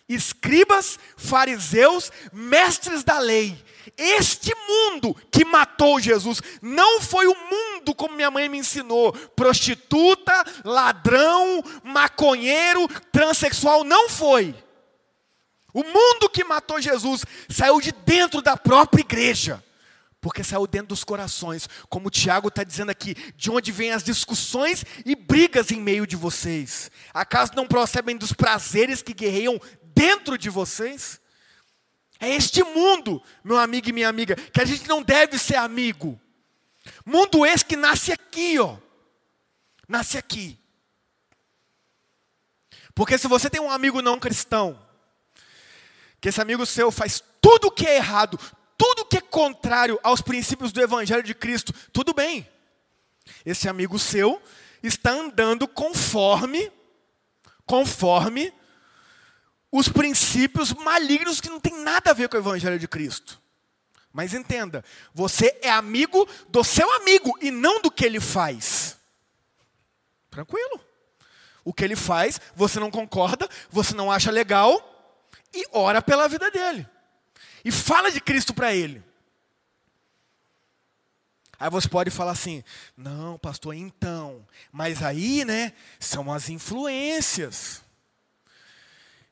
escribas, 0.09 0.99
fariseus, 1.17 2.11
mestres 2.33 3.05
da 3.05 3.21
lei, 3.21 3.57
este 3.97 4.53
mundo 4.67 5.15
que 5.31 5.45
matou 5.45 6.01
Jesus 6.01 6.41
não 6.61 7.01
foi 7.01 7.29
o 7.29 7.37
mundo 7.37 7.95
como 7.95 8.17
minha 8.17 8.31
mãe 8.31 8.49
me 8.49 8.59
ensinou, 8.59 9.13
prostituta, 9.13 10.33
ladrão, 10.65 11.63
maconheiro, 11.85 12.89
transexual, 13.13 13.85
não 13.85 14.09
foi. 14.09 14.55
O 15.79 15.85
mundo 15.85 16.29
que 16.29 16.43
matou 16.43 16.81
Jesus 16.81 17.25
saiu 17.49 17.81
de 17.81 17.93
dentro 17.93 18.43
da 18.43 18.57
própria 18.57 19.01
igreja, 19.01 19.63
porque 20.21 20.43
saiu 20.43 20.67
dentro 20.67 20.89
dos 20.89 21.05
corações, 21.05 21.69
como 21.89 22.09
o 22.09 22.11
Tiago 22.11 22.49
está 22.49 22.65
dizendo 22.65 22.91
aqui, 22.91 23.15
de 23.37 23.49
onde 23.49 23.71
vêm 23.71 23.93
as 23.93 24.03
discussões 24.03 24.85
e 25.07 25.15
brigas 25.15 25.71
em 25.71 25.81
meio 25.81 26.05
de 26.05 26.17
vocês. 26.17 26.91
Acaso 27.15 27.53
não 27.55 27.65
procedem 27.65 28.17
dos 28.17 28.33
prazeres 28.33 29.03
que 29.03 29.15
guerreiam 29.15 29.61
dentro 29.95 30.37
de 30.37 30.51
vocês? 30.51 31.21
É 32.19 32.29
este 32.29 32.65
mundo, 32.65 33.23
meu 33.45 33.57
amigo 33.57 33.89
e 33.89 33.93
minha 33.93 34.09
amiga, 34.09 34.35
que 34.35 34.61
a 34.61 34.65
gente 34.65 34.89
não 34.89 35.01
deve 35.01 35.39
ser 35.39 35.55
amigo. 35.55 36.21
Mundo 37.07 37.47
esse 37.47 37.65
que 37.65 37.77
nasce 37.77 38.11
aqui, 38.11 38.59
ó. 38.59 38.79
Nasce 39.87 40.19
aqui. 40.19 40.59
Porque 42.97 43.17
se 43.17 43.29
você 43.29 43.49
tem 43.49 43.61
um 43.61 43.71
amigo 43.71 44.03
não 44.03 44.19
cristão, 44.19 44.88
que 46.21 46.29
esse 46.29 46.41
amigo 46.41 46.67
seu 46.67 46.91
faz 46.91 47.23
tudo 47.41 47.69
o 47.69 47.71
que 47.71 47.87
é 47.87 47.97
errado, 47.97 48.39
tudo 48.77 49.05
que 49.05 49.19
é 49.19 49.21
contrário 49.21 49.99
aos 50.03 50.21
princípios 50.21 50.73
do 50.73 50.81
Evangelho 50.81 51.23
de 51.23 51.35
Cristo, 51.35 51.73
tudo 51.93 52.13
bem. 52.13 52.49
Esse 53.45 53.69
amigo 53.69 53.99
seu 53.99 54.41
está 54.83 55.11
andando 55.11 55.67
conforme, 55.67 56.73
conforme 57.67 58.53
os 59.71 59.89
princípios 59.89 60.73
malignos 60.73 61.41
que 61.41 61.51
não 61.51 61.61
tem 61.61 61.83
nada 61.83 62.11
a 62.11 62.15
ver 62.15 62.29
com 62.29 62.37
o 62.37 62.41
Evangelho 62.41 62.79
de 62.79 62.89
Cristo. 62.89 63.41
Mas 64.13 64.33
entenda, 64.33 64.85
você 65.13 65.59
é 65.63 65.71
amigo 65.71 66.27
do 66.49 66.65
seu 66.65 66.91
amigo 66.95 67.37
e 67.41 67.51
não 67.51 67.81
do 67.81 67.91
que 67.91 68.05
ele 68.05 68.19
faz. 68.19 68.97
Tranquilo. 70.31 70.81
O 71.65 71.75
que 71.75 71.85
ele 71.85 71.97
faz, 71.97 72.41
você 72.57 72.81
não 72.81 72.91
concorda, 72.91 73.49
você 73.71 73.95
não 73.95 74.11
acha 74.11 74.31
legal, 74.31 74.98
e 75.53 75.67
ora 75.73 76.03
pela 76.03 76.29
vida 76.29 76.51
dele. 76.51 76.87
E 77.65 77.73
fala 77.73 78.11
de 78.11 78.21
Cristo 78.21 78.55
para 78.55 78.75
ele. 78.75 79.03
Aí 81.59 81.69
você 81.69 81.89
pode 81.89 82.11
falar 82.11 82.33
assim: 82.33 82.63
não, 82.97 83.39
pastor, 83.39 83.75
então. 83.75 84.47
Mas 84.71 85.03
aí, 85.03 85.45
né, 85.45 85.73
são 85.99 86.33
as 86.33 86.49
influências. 86.49 87.83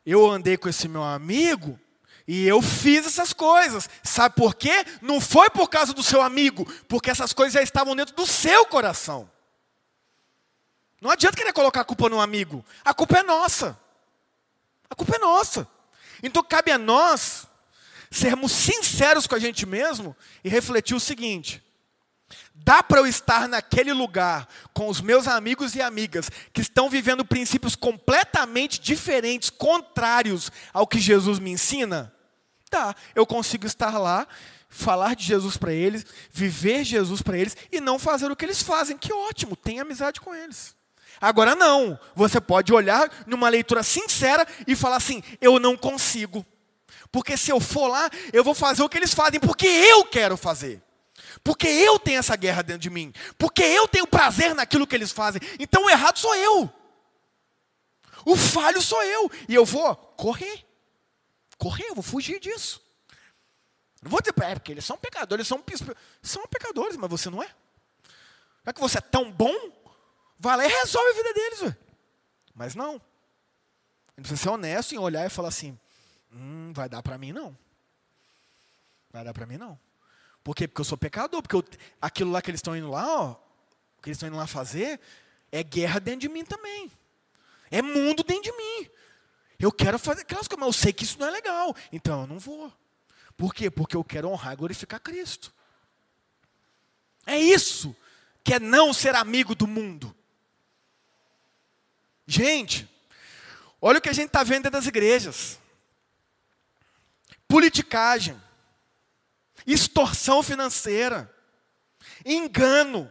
Eu 0.05 0.29
andei 0.31 0.57
com 0.57 0.69
esse 0.69 0.89
meu 0.89 1.03
amigo 1.03 1.79
e 2.27 2.47
eu 2.47 2.61
fiz 2.61 3.07
essas 3.07 3.33
coisas. 3.33 3.89
Sabe 4.03 4.35
por 4.35 4.55
quê? 4.55 4.85
Não 5.01 5.21
foi 5.21 5.49
por 5.51 5.69
causa 5.69 5.93
do 5.93 6.03
seu 6.03 6.21
amigo, 6.21 6.65
porque 6.89 7.11
essas 7.11 7.33
coisas 7.33 7.55
já 7.55 7.63
estavam 7.63 7.95
dentro 7.95 8.15
do 8.15 8.27
seu 8.27 8.67
coração. 8.67 9.31
Não 11.01 11.11
adianta 11.11 11.37
querer 11.37 11.53
colocar 11.53 11.83
a 11.83 11.85
culpa 11.85 12.09
no 12.09 12.21
amigo. 12.21 12.65
A 12.85 12.93
culpa 12.93 13.19
é 13.19 13.23
nossa. 13.23 13.79
A 14.89 14.95
culpa 14.95 15.17
é 15.17 15.19
nossa. 15.19 15.69
Então 16.23 16.43
cabe 16.43 16.71
a 16.71 16.79
nós 16.79 17.47
sermos 18.11 18.53
sinceros 18.53 19.27
com 19.27 19.35
a 19.35 19.39
gente 19.39 19.67
mesmo 19.67 20.17
e 20.43 20.49
refletir 20.49 20.95
o 20.95 21.01
seguinte: 21.01 21.63
dá 22.55 22.83
para 22.83 23.01
eu 23.01 23.07
estar 23.07 23.49
naquele 23.49 23.93
lugar 23.93 24.49
com 24.73 24.89
os 24.89 25.01
meus 25.01 25.27
amigos 25.29 25.75
e 25.75 25.83
amigas 25.83 26.31
que 26.53 26.61
estão 26.61 26.89
vivendo 26.89 27.25
princípios 27.25 27.77
completamente 27.77 28.81
diferentes, 28.81 29.51
contrários 29.51 30.51
ao 30.73 30.87
que 30.87 30.99
Jesus 30.99 31.39
me 31.39 31.51
ensina? 31.51 32.13
Dá, 32.71 32.95
eu 33.15 33.25
consigo 33.25 33.67
estar 33.67 33.97
lá, 33.97 34.27
falar 34.69 35.15
de 35.15 35.25
Jesus 35.25 35.57
para 35.57 35.73
eles, 35.73 36.05
viver 36.31 36.85
Jesus 36.85 37.23
para 37.23 37.39
eles 37.39 37.57
e 37.71 37.81
não 37.81 37.99
fazer 37.99 38.31
o 38.31 38.37
que 38.37 38.45
eles 38.45 38.63
fazem. 38.63 38.99
Que 38.99 39.13
ótimo, 39.13 39.57
tem 39.57 39.81
amizade 39.81 40.21
com 40.21 40.35
eles. 40.35 40.76
Agora 41.21 41.55
não, 41.55 41.99
você 42.15 42.41
pode 42.41 42.73
olhar 42.73 43.11
numa 43.27 43.49
leitura 43.49 43.83
sincera 43.83 44.47
e 44.67 44.77
falar 44.77 44.97
assim: 44.97 45.23
eu 45.41 45.59
não 45.59 45.77
consigo. 45.77 46.45
Porque 47.11 47.37
se 47.37 47.51
eu 47.51 47.61
for 47.61 47.89
lá, 47.89 48.11
eu 48.33 48.45
vou 48.45 48.55
fazer 48.55 48.83
o 48.83 48.89
que 48.89 48.99
eles 48.99 49.15
fazem, 49.15 49.41
porque 49.41 49.67
eu 49.67 50.05
quero 50.05 50.37
fazer. 50.37 50.83
Porque 51.43 51.67
eu 51.67 51.99
tenho 51.99 52.19
essa 52.19 52.37
guerra 52.37 52.63
dentro 52.63 52.83
de 52.83 52.91
mim. 52.91 53.13
Porque 53.39 53.63
eu 53.63 53.87
tenho 53.87 54.07
prazer 54.07 54.55
naquilo 54.55 54.87
que 54.87 54.95
eles 54.95 55.13
fazem. 55.13 55.41
Então 55.59 55.85
o 55.85 55.91
errado 55.91 56.19
sou 56.19 56.35
eu. 56.35 56.73
O 58.25 58.37
falho 58.37 58.83
sou 58.83 59.03
eu. 59.03 59.31
E 59.49 59.55
eu 59.55 59.65
vou 59.65 59.95
correr. 59.95 60.67
Correr, 61.57 61.85
eu 61.89 61.95
vou 61.95 62.03
fugir 62.03 62.41
disso. 62.41 62.83
Não 64.03 64.11
vou 64.11 64.21
dizer, 64.21 64.35
é 64.43 64.55
porque 64.55 64.73
eles 64.73 64.85
são 64.85 64.97
pecadores, 64.97 65.51
eles 65.51 65.65
são, 65.79 65.95
são 66.23 66.43
pecadores, 66.49 66.97
mas 66.97 67.11
você 67.11 67.31
não 67.31 67.43
é. 67.43 67.47
Não 68.65 68.71
é 68.71 68.73
que 68.73 68.81
você 68.81 68.99
é 68.99 69.01
tão 69.01 69.31
bom, 69.31 69.55
vai 70.39 70.57
lá 70.57 70.67
e 70.67 70.69
resolve 70.69 71.11
a 71.11 71.15
vida 71.15 71.35
deles. 71.35 71.63
Ué. 71.63 71.77
Mas 72.55 72.75
não. 72.75 72.95
Ele 74.17 74.23
precisa 74.23 74.43
ser 74.43 74.49
honesto 74.49 74.95
em 74.95 74.99
olhar 74.99 75.27
e 75.27 75.31
falar 75.31 75.49
assim: 75.49 75.79
hum, 76.33 76.73
vai 76.75 76.89
dar 76.89 77.03
para 77.03 77.19
mim 77.19 77.33
não. 77.33 77.57
Vai 79.11 79.25
dar 79.25 79.35
para 79.35 79.47
mim 79.47 79.57
não. 79.57 79.79
Por 80.43 80.55
quê? 80.55 80.67
Porque 80.67 80.81
eu 80.81 80.85
sou 80.85 80.97
pecador. 80.97 81.43
Porque 81.43 81.57
eu, 81.57 81.65
aquilo 82.01 82.31
lá 82.31 82.41
que 82.41 82.51
eles 82.51 82.59
estão 82.59 82.77
indo 82.77 82.91
lá, 82.91 83.07
ó, 83.23 83.35
que 84.03 84.09
eles 84.09 84.17
estão 84.17 84.29
indo 84.29 84.39
lá 84.39 84.47
fazer, 84.47 85.01
é 85.51 85.63
guerra 85.63 85.99
dentro 85.99 86.21
de 86.21 86.29
mim 86.29 86.45
também. 86.45 86.91
É 87.71 87.83
mundo 87.83 88.23
dentro 88.23 88.45
de 88.45 88.53
mim. 88.53 88.91
Eu 89.59 89.73
quero 89.73 89.99
fazer 89.99 90.23
aquelas 90.23 90.47
coisas, 90.47 90.61
mas 90.61 90.77
eu 90.77 90.83
sei 90.83 90.93
que 90.93 91.05
isso 91.05 91.19
não 91.19 91.27
é 91.27 91.31
legal. 91.31 91.75
Então 91.91 92.23
eu 92.23 92.27
não 92.27 92.39
vou. 92.39 92.73
Por 93.37 93.55
quê? 93.55 93.71
Porque 93.71 93.97
eu 93.97 94.05
quero 94.05 94.29
honrar 94.29 94.55
e 94.55 94.57
glorificar 94.57 95.01
Cristo. 95.01 95.53
É 97.27 97.39
isso 97.39 97.95
que 98.45 98.55
é 98.55 98.61
não 98.61 98.93
ser 98.93 99.15
amigo 99.15 99.55
do 99.55 99.67
mundo. 99.67 100.16
Gente, 102.27 102.89
olha 103.81 103.99
o 103.99 104.01
que 104.01 104.09
a 104.09 104.13
gente 104.13 104.27
está 104.27 104.43
vendo 104.43 104.65
dentro 104.65 104.79
das 104.79 104.87
igrejas: 104.87 105.59
politicagem, 107.47 108.41
extorsão 109.67 110.43
financeira, 110.43 111.33
engano, 112.25 113.11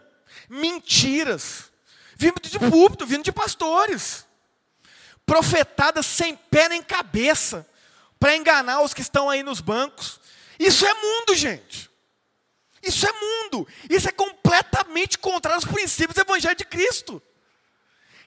mentiras, 0.50 1.72
vindo 2.16 2.42
de 2.42 2.60
púlpito, 2.60 3.06
vindo 3.06 3.24
de 3.24 3.32
pastores, 3.32 4.26
profetadas 5.26 6.06
sem 6.06 6.36
pé 6.36 6.68
nem 6.68 6.84
cabeça, 6.84 7.68
para 8.20 8.36
enganar 8.36 8.82
os 8.82 8.94
que 8.94 9.02
estão 9.02 9.30
aí 9.30 9.44
nos 9.44 9.62
bancos. 9.62 10.20
Isso 10.60 10.86
é 10.86 10.94
mundo, 10.94 11.36
gente. 11.36 11.90
Isso 12.82 13.08
é 13.08 13.12
mundo. 13.12 13.68
Isso 13.90 14.08
é 14.08 14.12
completamente 14.12 15.18
contrário 15.18 15.56
aos 15.56 15.66
princípios 15.66 16.16
do 16.16 16.22
Evangelho 16.22 16.56
de 16.56 16.66
Cristo. 16.66 17.22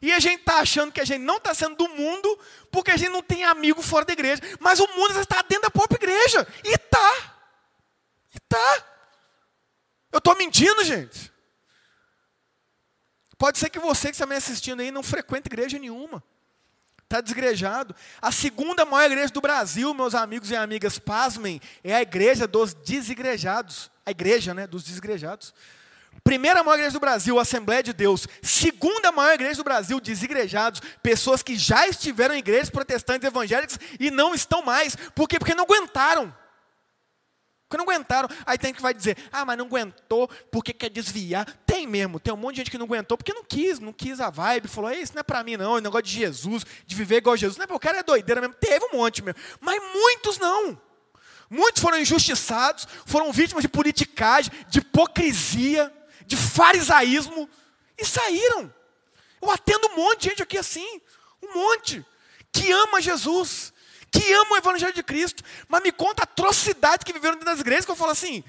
E 0.00 0.12
a 0.12 0.20
gente 0.20 0.40
está 0.40 0.60
achando 0.60 0.92
que 0.92 1.00
a 1.00 1.04
gente 1.04 1.22
não 1.22 1.38
está 1.38 1.52
sendo 1.54 1.76
do 1.76 1.88
mundo 1.88 2.38
porque 2.70 2.90
a 2.90 2.96
gente 2.96 3.10
não 3.10 3.22
tem 3.22 3.44
amigo 3.44 3.82
fora 3.82 4.04
da 4.04 4.12
igreja. 4.12 4.40
Mas 4.60 4.78
o 4.78 4.86
mundo 4.88 5.18
está 5.20 5.42
dentro 5.42 5.62
da 5.62 5.70
própria 5.70 5.98
igreja. 5.98 6.46
E 6.64 6.74
está. 6.74 7.36
E 8.34 8.38
está. 8.38 8.84
Eu 10.12 10.18
estou 10.18 10.36
mentindo, 10.36 10.84
gente. 10.84 11.32
Pode 13.36 13.58
ser 13.58 13.70
que 13.70 13.78
você 13.78 14.08
que 14.08 14.14
está 14.14 14.26
me 14.26 14.34
assistindo 14.34 14.80
aí 14.80 14.90
não 14.90 15.02
frequente 15.02 15.46
igreja 15.46 15.78
nenhuma. 15.78 16.22
Está 17.04 17.20
desgrejado. 17.20 17.94
A 18.20 18.30
segunda 18.30 18.84
maior 18.84 19.10
igreja 19.10 19.32
do 19.32 19.40
Brasil, 19.40 19.94
meus 19.94 20.14
amigos 20.14 20.50
e 20.50 20.56
amigas, 20.56 20.98
pasmem, 20.98 21.60
é 21.82 21.94
a 21.94 22.02
igreja 22.02 22.46
dos 22.46 22.74
desigrejados. 22.74 23.90
A 24.04 24.10
igreja, 24.10 24.52
né, 24.52 24.66
dos 24.66 24.84
desigrejados. 24.84 25.54
Primeira 26.24 26.62
maior 26.62 26.76
igreja 26.76 26.92
do 26.92 27.00
Brasil, 27.00 27.38
Assembleia 27.38 27.82
de 27.82 27.92
Deus. 27.92 28.26
Segunda 28.42 29.12
maior 29.12 29.34
igreja 29.34 29.56
do 29.56 29.64
Brasil, 29.64 30.00
desigrejados. 30.00 30.80
Pessoas 31.02 31.42
que 31.42 31.56
já 31.56 31.86
estiveram 31.86 32.34
em 32.34 32.38
igrejas 32.38 32.70
protestantes 32.70 33.26
evangélicas 33.26 33.78
e 33.98 34.10
não 34.10 34.34
estão 34.34 34.62
mais. 34.62 34.96
Por 35.14 35.28
quê? 35.28 35.38
Porque 35.38 35.54
não 35.54 35.64
aguentaram. 35.64 36.34
Porque 37.68 37.76
não 37.76 37.84
aguentaram. 37.84 38.28
Aí 38.46 38.56
tem 38.56 38.72
que 38.72 38.80
vai 38.80 38.94
dizer, 38.94 39.16
ah, 39.30 39.44
mas 39.44 39.58
não 39.58 39.66
aguentou 39.66 40.26
porque 40.50 40.72
quer 40.72 40.88
desviar. 40.88 41.44
Tem 41.66 41.86
mesmo, 41.86 42.18
tem 42.18 42.32
um 42.32 42.36
monte 42.36 42.54
de 42.54 42.60
gente 42.60 42.70
que 42.70 42.78
não 42.78 42.86
aguentou 42.86 43.16
porque 43.16 43.34
não 43.34 43.44
quis, 43.44 43.78
não 43.78 43.92
quis 43.92 44.20
a 44.20 44.30
vibe. 44.30 44.68
Falou, 44.68 44.90
isso 44.90 45.12
não 45.14 45.20
é 45.20 45.22
para 45.22 45.44
mim 45.44 45.56
não, 45.58 45.74
o 45.74 45.78
negócio 45.78 46.04
de 46.04 46.12
Jesus, 46.12 46.64
de 46.86 46.96
viver 46.96 47.18
igual 47.18 47.36
Jesus. 47.36 47.58
Não 47.58 47.66
é, 47.66 47.76
o 47.76 47.78
cara 47.78 47.98
é 47.98 48.02
doideira 48.02 48.40
mesmo. 48.40 48.54
Teve 48.54 48.86
um 48.86 48.96
monte 48.96 49.22
mesmo. 49.22 49.38
Mas 49.60 49.80
muitos 49.92 50.38
não. 50.38 50.80
Muitos 51.50 51.82
foram 51.82 51.98
injustiçados, 51.98 52.86
foram 53.06 53.32
vítimas 53.32 53.62
de 53.62 53.68
politicagem, 53.68 54.52
de 54.68 54.78
hipocrisia, 54.78 55.92
de 56.28 56.36
farisaísmo 56.36 57.48
e 57.96 58.04
saíram. 58.04 58.72
Eu 59.40 59.50
atendo 59.50 59.88
um 59.88 59.96
monte 59.96 60.20
de 60.20 60.28
gente 60.28 60.42
aqui 60.42 60.58
assim, 60.58 61.00
um 61.42 61.54
monte, 61.54 62.04
que 62.52 62.70
ama 62.70 63.00
Jesus, 63.00 63.72
que 64.12 64.32
ama 64.34 64.52
o 64.52 64.56
Evangelho 64.58 64.92
de 64.92 65.02
Cristo, 65.02 65.42
mas 65.68 65.82
me 65.82 65.90
conta 65.90 66.24
atrocidades 66.24 67.02
que 67.02 67.12
viveram 67.14 67.36
dentro 67.36 67.46
das 67.46 67.60
igrejas, 67.60 67.86
que 67.86 67.90
eu 67.90 67.96
falo 67.96 68.10
assim, 68.10 68.44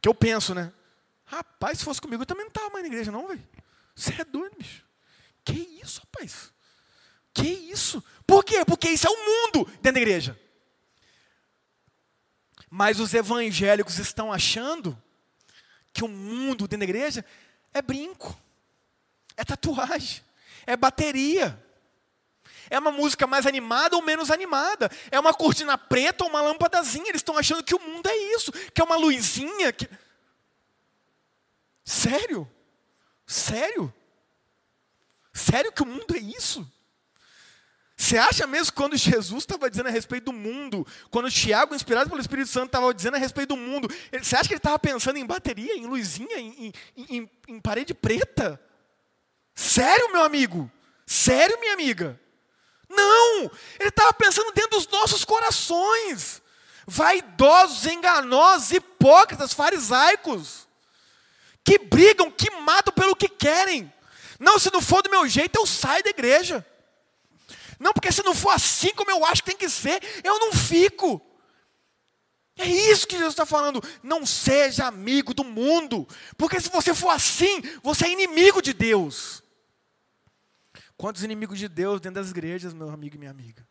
que 0.00 0.08
eu 0.08 0.14
penso, 0.14 0.54
né? 0.54 0.72
Rapaz, 1.26 1.78
se 1.78 1.84
fosse 1.84 2.00
comigo, 2.00 2.22
eu 2.22 2.26
também 2.26 2.44
não 2.44 2.50
estava 2.50 2.70
mais 2.70 2.82
na 2.82 2.88
igreja, 2.88 3.12
não, 3.12 3.28
velho. 3.28 3.46
Você 3.94 4.14
é 4.18 4.24
doido, 4.24 4.56
bicho. 4.56 4.82
Que 5.44 5.80
isso, 5.82 6.00
rapaz? 6.00 6.50
Que 7.34 7.46
isso? 7.46 8.02
Por 8.26 8.42
quê? 8.42 8.64
Porque 8.64 8.88
isso 8.88 9.06
é 9.06 9.10
o 9.10 9.16
mundo 9.16 9.66
dentro 9.82 9.92
da 9.92 10.00
igreja. 10.00 10.38
Mas 12.70 12.98
os 12.98 13.12
evangélicos 13.12 13.98
estão 13.98 14.32
achando 14.32 14.96
que 15.92 16.04
o 16.04 16.08
mundo 16.08 16.66
dentro 16.66 16.78
da 16.78 16.84
igreja 16.84 17.24
é 17.72 17.82
brinco, 17.82 18.38
é 19.36 19.44
tatuagem, 19.44 20.22
é 20.66 20.76
bateria. 20.76 21.58
É 22.70 22.78
uma 22.78 22.90
música 22.90 23.26
mais 23.26 23.44
animada 23.44 23.96
ou 23.96 24.02
menos 24.02 24.30
animada. 24.30 24.90
É 25.10 25.20
uma 25.20 25.34
cortina 25.34 25.76
preta 25.76 26.24
ou 26.24 26.30
uma 26.30 26.40
lâmpadazinha. 26.40 27.08
Eles 27.08 27.18
estão 27.18 27.36
achando 27.36 27.62
que 27.62 27.74
o 27.74 27.80
mundo 27.80 28.06
é 28.06 28.16
isso, 28.34 28.50
que 28.50 28.80
é 28.80 28.84
uma 28.84 28.96
luzinha. 28.96 29.70
Que... 29.72 29.86
Sério? 31.84 32.50
Sério? 33.26 33.92
Sério 35.34 35.72
que 35.72 35.82
o 35.82 35.86
mundo 35.86 36.14
é 36.14 36.18
isso? 36.18 36.66
Você 38.02 38.18
acha 38.18 38.48
mesmo 38.48 38.66
que 38.66 38.72
quando 38.72 38.96
Jesus 38.96 39.44
estava 39.44 39.70
dizendo 39.70 39.86
a 39.86 39.90
respeito 39.92 40.24
do 40.24 40.32
mundo, 40.32 40.84
quando 41.08 41.30
Tiago, 41.30 41.72
inspirado 41.72 42.10
pelo 42.10 42.20
Espírito 42.20 42.48
Santo, 42.48 42.66
estava 42.66 42.92
dizendo 42.92 43.14
a 43.14 43.18
respeito 43.18 43.50
do 43.50 43.56
mundo, 43.56 43.88
você 44.20 44.34
acha 44.34 44.48
que 44.48 44.54
ele 44.54 44.58
estava 44.58 44.76
pensando 44.76 45.18
em 45.18 45.24
bateria, 45.24 45.76
em 45.76 45.86
luzinha, 45.86 46.36
em, 46.36 46.74
em, 46.96 47.06
em, 47.08 47.30
em 47.46 47.60
parede 47.60 47.94
preta? 47.94 48.60
Sério, 49.54 50.10
meu 50.10 50.24
amigo? 50.24 50.68
Sério, 51.06 51.60
minha 51.60 51.74
amiga? 51.74 52.20
Não! 52.88 53.48
Ele 53.78 53.90
estava 53.90 54.12
pensando 54.14 54.50
dentro 54.50 54.70
dos 54.70 54.88
nossos 54.88 55.24
corações. 55.24 56.42
Vaidosos, 56.84 57.86
enganosos, 57.86 58.72
hipócritas, 58.72 59.52
farisaicos. 59.52 60.66
Que 61.62 61.78
brigam, 61.78 62.32
que 62.32 62.50
matam 62.50 62.92
pelo 62.92 63.14
que 63.14 63.28
querem. 63.28 63.92
Não, 64.40 64.58
se 64.58 64.72
não 64.72 64.80
for 64.80 65.02
do 65.02 65.10
meu 65.10 65.28
jeito, 65.28 65.56
eu 65.56 65.66
saio 65.66 66.02
da 66.02 66.10
igreja. 66.10 66.66
Não, 67.82 67.92
porque 67.92 68.12
se 68.12 68.22
não 68.22 68.32
for 68.32 68.50
assim 68.50 68.94
como 68.94 69.10
eu 69.10 69.24
acho 69.26 69.42
que 69.42 69.50
tem 69.50 69.58
que 69.58 69.68
ser, 69.68 70.00
eu 70.22 70.38
não 70.38 70.52
fico. 70.52 71.20
É 72.56 72.64
isso 72.64 73.08
que 73.08 73.16
Jesus 73.16 73.32
está 73.32 73.44
falando. 73.44 73.82
Não 74.04 74.24
seja 74.24 74.86
amigo 74.86 75.34
do 75.34 75.42
mundo, 75.42 76.06
porque 76.36 76.60
se 76.60 76.70
você 76.70 76.94
for 76.94 77.10
assim, 77.10 77.60
você 77.82 78.06
é 78.06 78.12
inimigo 78.12 78.62
de 78.62 78.72
Deus. 78.72 79.42
Quantos 80.96 81.24
inimigos 81.24 81.58
de 81.58 81.68
Deus 81.68 82.00
dentro 82.00 82.22
das 82.22 82.30
igrejas, 82.30 82.72
meu 82.72 82.88
amigo 82.88 83.16
e 83.16 83.18
minha 83.18 83.32
amiga? 83.32 83.66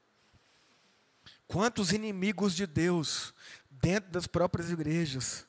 Quantos 1.48 1.94
inimigos 1.94 2.54
de 2.54 2.68
Deus 2.68 3.34
dentro 3.70 4.12
das 4.12 4.28
próprias 4.28 4.70
igrejas? 4.70 5.48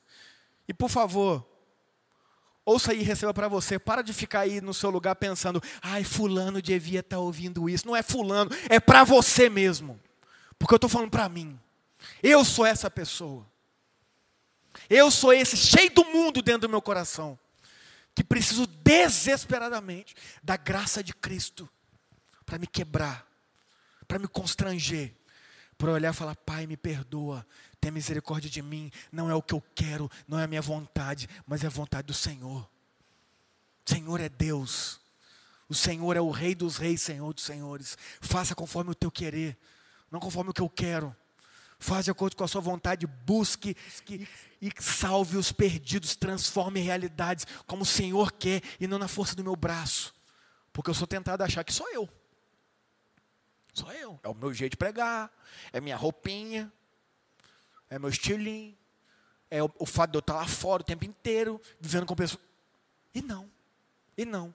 E 0.69 0.73
por 0.73 0.89
favor, 0.89 1.45
Ouça 2.65 2.91
aí 2.91 3.01
e 3.01 3.03
receba 3.03 3.33
para 3.33 3.47
você. 3.47 3.77
Para 3.77 4.01
de 4.01 4.13
ficar 4.13 4.41
aí 4.41 4.61
no 4.61 4.73
seu 4.73 4.89
lugar 4.89 5.15
pensando, 5.15 5.61
ai, 5.81 6.03
fulano 6.03 6.61
devia 6.61 7.01
estar 7.01 7.17
tá 7.17 7.21
ouvindo 7.21 7.69
isso. 7.69 7.85
Não 7.85 7.95
é 7.95 8.01
fulano, 8.01 8.49
é 8.69 8.79
para 8.79 9.03
você 9.03 9.49
mesmo. 9.49 9.99
Porque 10.57 10.73
eu 10.73 10.77
estou 10.77 10.89
falando 10.89 11.11
para 11.11 11.27
mim. 11.27 11.59
Eu 12.21 12.45
sou 12.45 12.65
essa 12.65 12.89
pessoa. 12.89 13.45
Eu 14.89 15.11
sou 15.11 15.33
esse, 15.33 15.57
cheio 15.57 15.91
do 15.91 16.05
mundo 16.05 16.41
dentro 16.41 16.61
do 16.61 16.69
meu 16.69 16.81
coração. 16.81 17.37
Que 18.15 18.23
preciso 18.23 18.65
desesperadamente 18.67 20.15
da 20.41 20.55
graça 20.55 21.03
de 21.03 21.13
Cristo. 21.13 21.69
Para 22.45 22.57
me 22.57 22.67
quebrar. 22.67 23.27
Para 24.07 24.19
me 24.19 24.27
constranger. 24.27 25.13
Para 25.83 25.91
olhar 25.91 26.13
e 26.13 26.15
falar, 26.15 26.35
Pai, 26.35 26.65
me 26.65 26.77
perdoa 26.77 27.45
tenha 27.83 27.91
misericórdia 27.91 28.49
de 28.49 28.61
mim. 28.61 28.89
Não 29.11 29.29
é 29.29 29.35
o 29.35 29.41
que 29.41 29.53
eu 29.53 29.61
quero, 29.75 30.09
não 30.25 30.39
é 30.39 30.45
a 30.45 30.47
minha 30.47 30.61
vontade, 30.61 31.27
mas 31.45 31.63
é 31.63 31.67
a 31.67 31.69
vontade 31.69 32.07
do 32.07 32.13
Senhor. 32.13 32.69
O 33.85 33.89
Senhor 33.89 34.21
é 34.21 34.29
Deus. 34.29 35.01
O 35.67 35.75
Senhor 35.75 36.15
é 36.15 36.21
o 36.21 36.31
Rei 36.31 36.55
dos 36.55 36.77
Reis, 36.77 37.01
Senhor 37.01 37.33
dos 37.33 37.43
Senhores. 37.43 37.97
Faça 38.21 38.55
conforme 38.55 38.91
o 38.91 38.95
teu 38.95 39.11
querer, 39.11 39.57
não 40.09 40.21
conforme 40.21 40.51
o 40.51 40.53
que 40.53 40.61
eu 40.61 40.69
quero. 40.69 41.13
Faça 41.77 42.03
de 42.03 42.11
acordo 42.11 42.37
com 42.37 42.45
a 42.45 42.47
sua 42.47 42.61
vontade, 42.61 43.05
busque 43.05 43.75
e 44.61 44.71
salve 44.79 45.35
os 45.35 45.51
perdidos, 45.51 46.15
transforme 46.15 46.79
realidades 46.79 47.45
como 47.67 47.83
o 47.83 47.85
Senhor 47.85 48.31
quer 48.31 48.61
e 48.79 48.87
não 48.87 48.97
na 48.97 49.09
força 49.09 49.35
do 49.35 49.43
meu 49.43 49.57
braço. 49.57 50.15
Porque 50.71 50.89
eu 50.89 50.93
sou 50.93 51.05
tentado 51.05 51.41
a 51.41 51.45
achar 51.45 51.65
que 51.65 51.73
sou 51.73 51.89
eu. 51.89 52.09
Sou 53.73 53.91
eu. 53.91 54.19
É 54.23 54.29
o 54.29 54.35
meu 54.35 54.53
jeito 54.53 54.71
de 54.71 54.77
pregar, 54.77 55.31
é 55.71 55.81
minha 55.81 55.97
roupinha, 55.97 56.71
é 57.89 57.97
meu 57.97 58.09
estilinho, 58.09 58.77
é 59.49 59.63
o, 59.63 59.71
o 59.79 59.85
fato 59.85 60.11
de 60.11 60.17
eu 60.17 60.19
estar 60.19 60.35
lá 60.35 60.47
fora 60.47 60.81
o 60.81 60.85
tempo 60.85 61.05
inteiro, 61.05 61.59
vivendo 61.79 62.05
com 62.05 62.15
pessoas. 62.15 62.41
E 63.13 63.21
não, 63.21 63.49
e 64.17 64.25
não. 64.25 64.53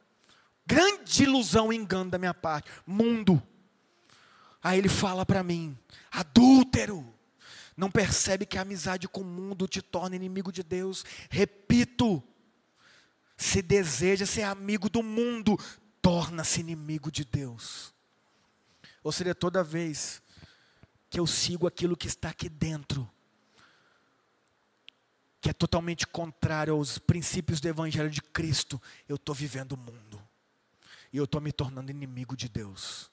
Grande 0.66 1.22
ilusão 1.22 1.72
e 1.72 1.76
engano 1.76 2.10
da 2.10 2.18
minha 2.18 2.34
parte. 2.34 2.70
Mundo. 2.86 3.42
Aí 4.62 4.78
ele 4.78 4.88
fala 4.88 5.24
para 5.24 5.42
mim: 5.42 5.76
adúltero, 6.10 7.14
não 7.76 7.90
percebe 7.90 8.44
que 8.44 8.58
a 8.58 8.62
amizade 8.62 9.08
com 9.08 9.20
o 9.20 9.24
mundo 9.24 9.66
te 9.66 9.80
torna 9.80 10.16
inimigo 10.16 10.52
de 10.52 10.62
Deus? 10.62 11.04
Repito, 11.30 12.22
se 13.36 13.62
deseja 13.62 14.26
ser 14.26 14.42
amigo 14.42 14.90
do 14.90 15.02
mundo, 15.02 15.56
torna-se 16.02 16.60
inimigo 16.60 17.10
de 17.10 17.24
Deus. 17.24 17.94
Ou 19.09 19.12
seja, 19.12 19.34
toda 19.34 19.64
vez 19.64 20.20
que 21.09 21.18
eu 21.18 21.26
sigo 21.26 21.66
aquilo 21.66 21.96
que 21.96 22.06
está 22.06 22.28
aqui 22.28 22.46
dentro, 22.46 23.11
que 25.40 25.48
é 25.48 25.52
totalmente 25.54 26.06
contrário 26.06 26.74
aos 26.74 26.98
princípios 26.98 27.59
do 27.59 27.68
Evangelho 27.68 28.11
de 28.11 28.20
Cristo, 28.20 28.78
eu 29.09 29.16
estou 29.16 29.34
vivendo 29.34 29.72
o 29.72 29.76
mundo. 29.78 30.22
E 31.11 31.16
eu 31.16 31.24
estou 31.24 31.40
me 31.40 31.50
tornando 31.52 31.90
inimigo 31.90 32.36
de 32.36 32.50
Deus. 32.50 33.11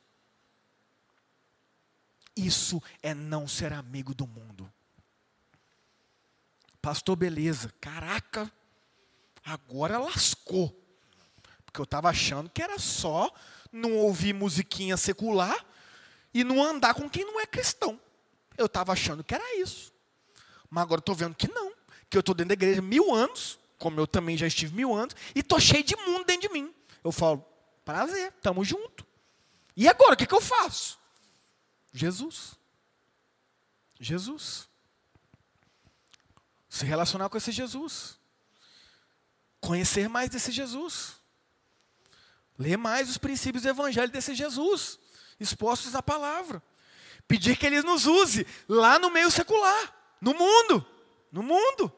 Isso 2.36 2.84
é 3.02 3.14
não 3.14 3.48
ser 3.48 3.72
amigo 3.72 4.14
do 4.14 4.28
mundo. 4.28 4.70
Pastor, 6.82 7.16
beleza. 7.16 7.74
Caraca, 7.80 8.52
agora 9.46 9.98
lascou. 9.98 10.78
Porque 11.66 11.80
eu 11.80 11.86
estava 11.86 12.10
achando 12.10 12.50
que 12.50 12.62
era 12.62 12.78
só 12.80 13.34
não 13.72 13.96
ouvir 13.96 14.34
musiquinha 14.34 14.98
secular 14.98 15.66
e 16.36 16.44
não 16.44 16.62
andar 16.62 16.94
com 16.94 17.10
quem 17.10 17.24
não 17.24 17.40
é 17.40 17.46
cristão. 17.46 17.98
Eu 18.58 18.66
estava 18.66 18.92
achando 18.92 19.24
que 19.24 19.34
era 19.34 19.58
isso. 19.58 19.94
Mas 20.70 20.82
agora 20.82 21.00
estou 21.00 21.16
vendo 21.16 21.34
que 21.34 21.48
não. 21.48 21.72
Que 22.10 22.18
eu 22.18 22.20
estou 22.20 22.36
dentro 22.36 22.50
da 22.50 22.54
igreja 22.56 22.82
mil 22.82 23.16
anos, 23.16 23.58
como 23.80 24.02
eu 24.02 24.06
também 24.06 24.38
já 24.38 24.46
estive 24.46 24.76
mil 24.76 24.94
anos, 24.94 25.16
e 25.34 25.40
estou 25.40 25.62
cheio 25.62 25.82
de 25.82 25.96
mundo 25.96 26.26
dentro 26.26 26.50
de 26.50 26.54
mim. 26.54 26.76
Eu 27.02 27.14
falo, 27.14 27.42
prazer, 27.86 28.34
estamos 28.36 28.68
juntos. 28.68 29.06
E 29.78 29.88
agora, 29.88 30.14
o 30.14 30.18
que, 30.18 30.28
que 30.28 30.34
eu 30.34 30.42
faço? 30.42 31.00
Jesus. 31.94 32.56
Jesus. 33.98 34.68
Se 36.68 36.86
relacionar 36.86 37.30
com 37.30 37.38
esse 37.38 37.54
Jesus. 37.54 38.20
Conhecer 39.62 40.10
mais 40.10 40.30
desse 40.30 40.52
Jesus. 40.52 41.14
Ler 42.60 42.78
mais 42.78 43.10
os 43.10 43.18
princípios 43.18 43.64
do 43.64 43.70
evangelho 43.70 44.12
desse 44.12 44.36
Jesus, 44.36 45.00
expostos 45.40 45.92
na 45.92 46.02
palavra. 46.02 46.62
Pedir 47.28 47.58
que 47.58 47.66
ele 47.66 47.82
nos 47.82 48.06
use 48.06 48.46
lá 48.68 49.00
no 49.00 49.10
meio 49.10 49.32
secular, 49.32 49.94
no 50.22 50.34
mundo, 50.34 50.86
no 51.32 51.42
mundo. 51.42 51.92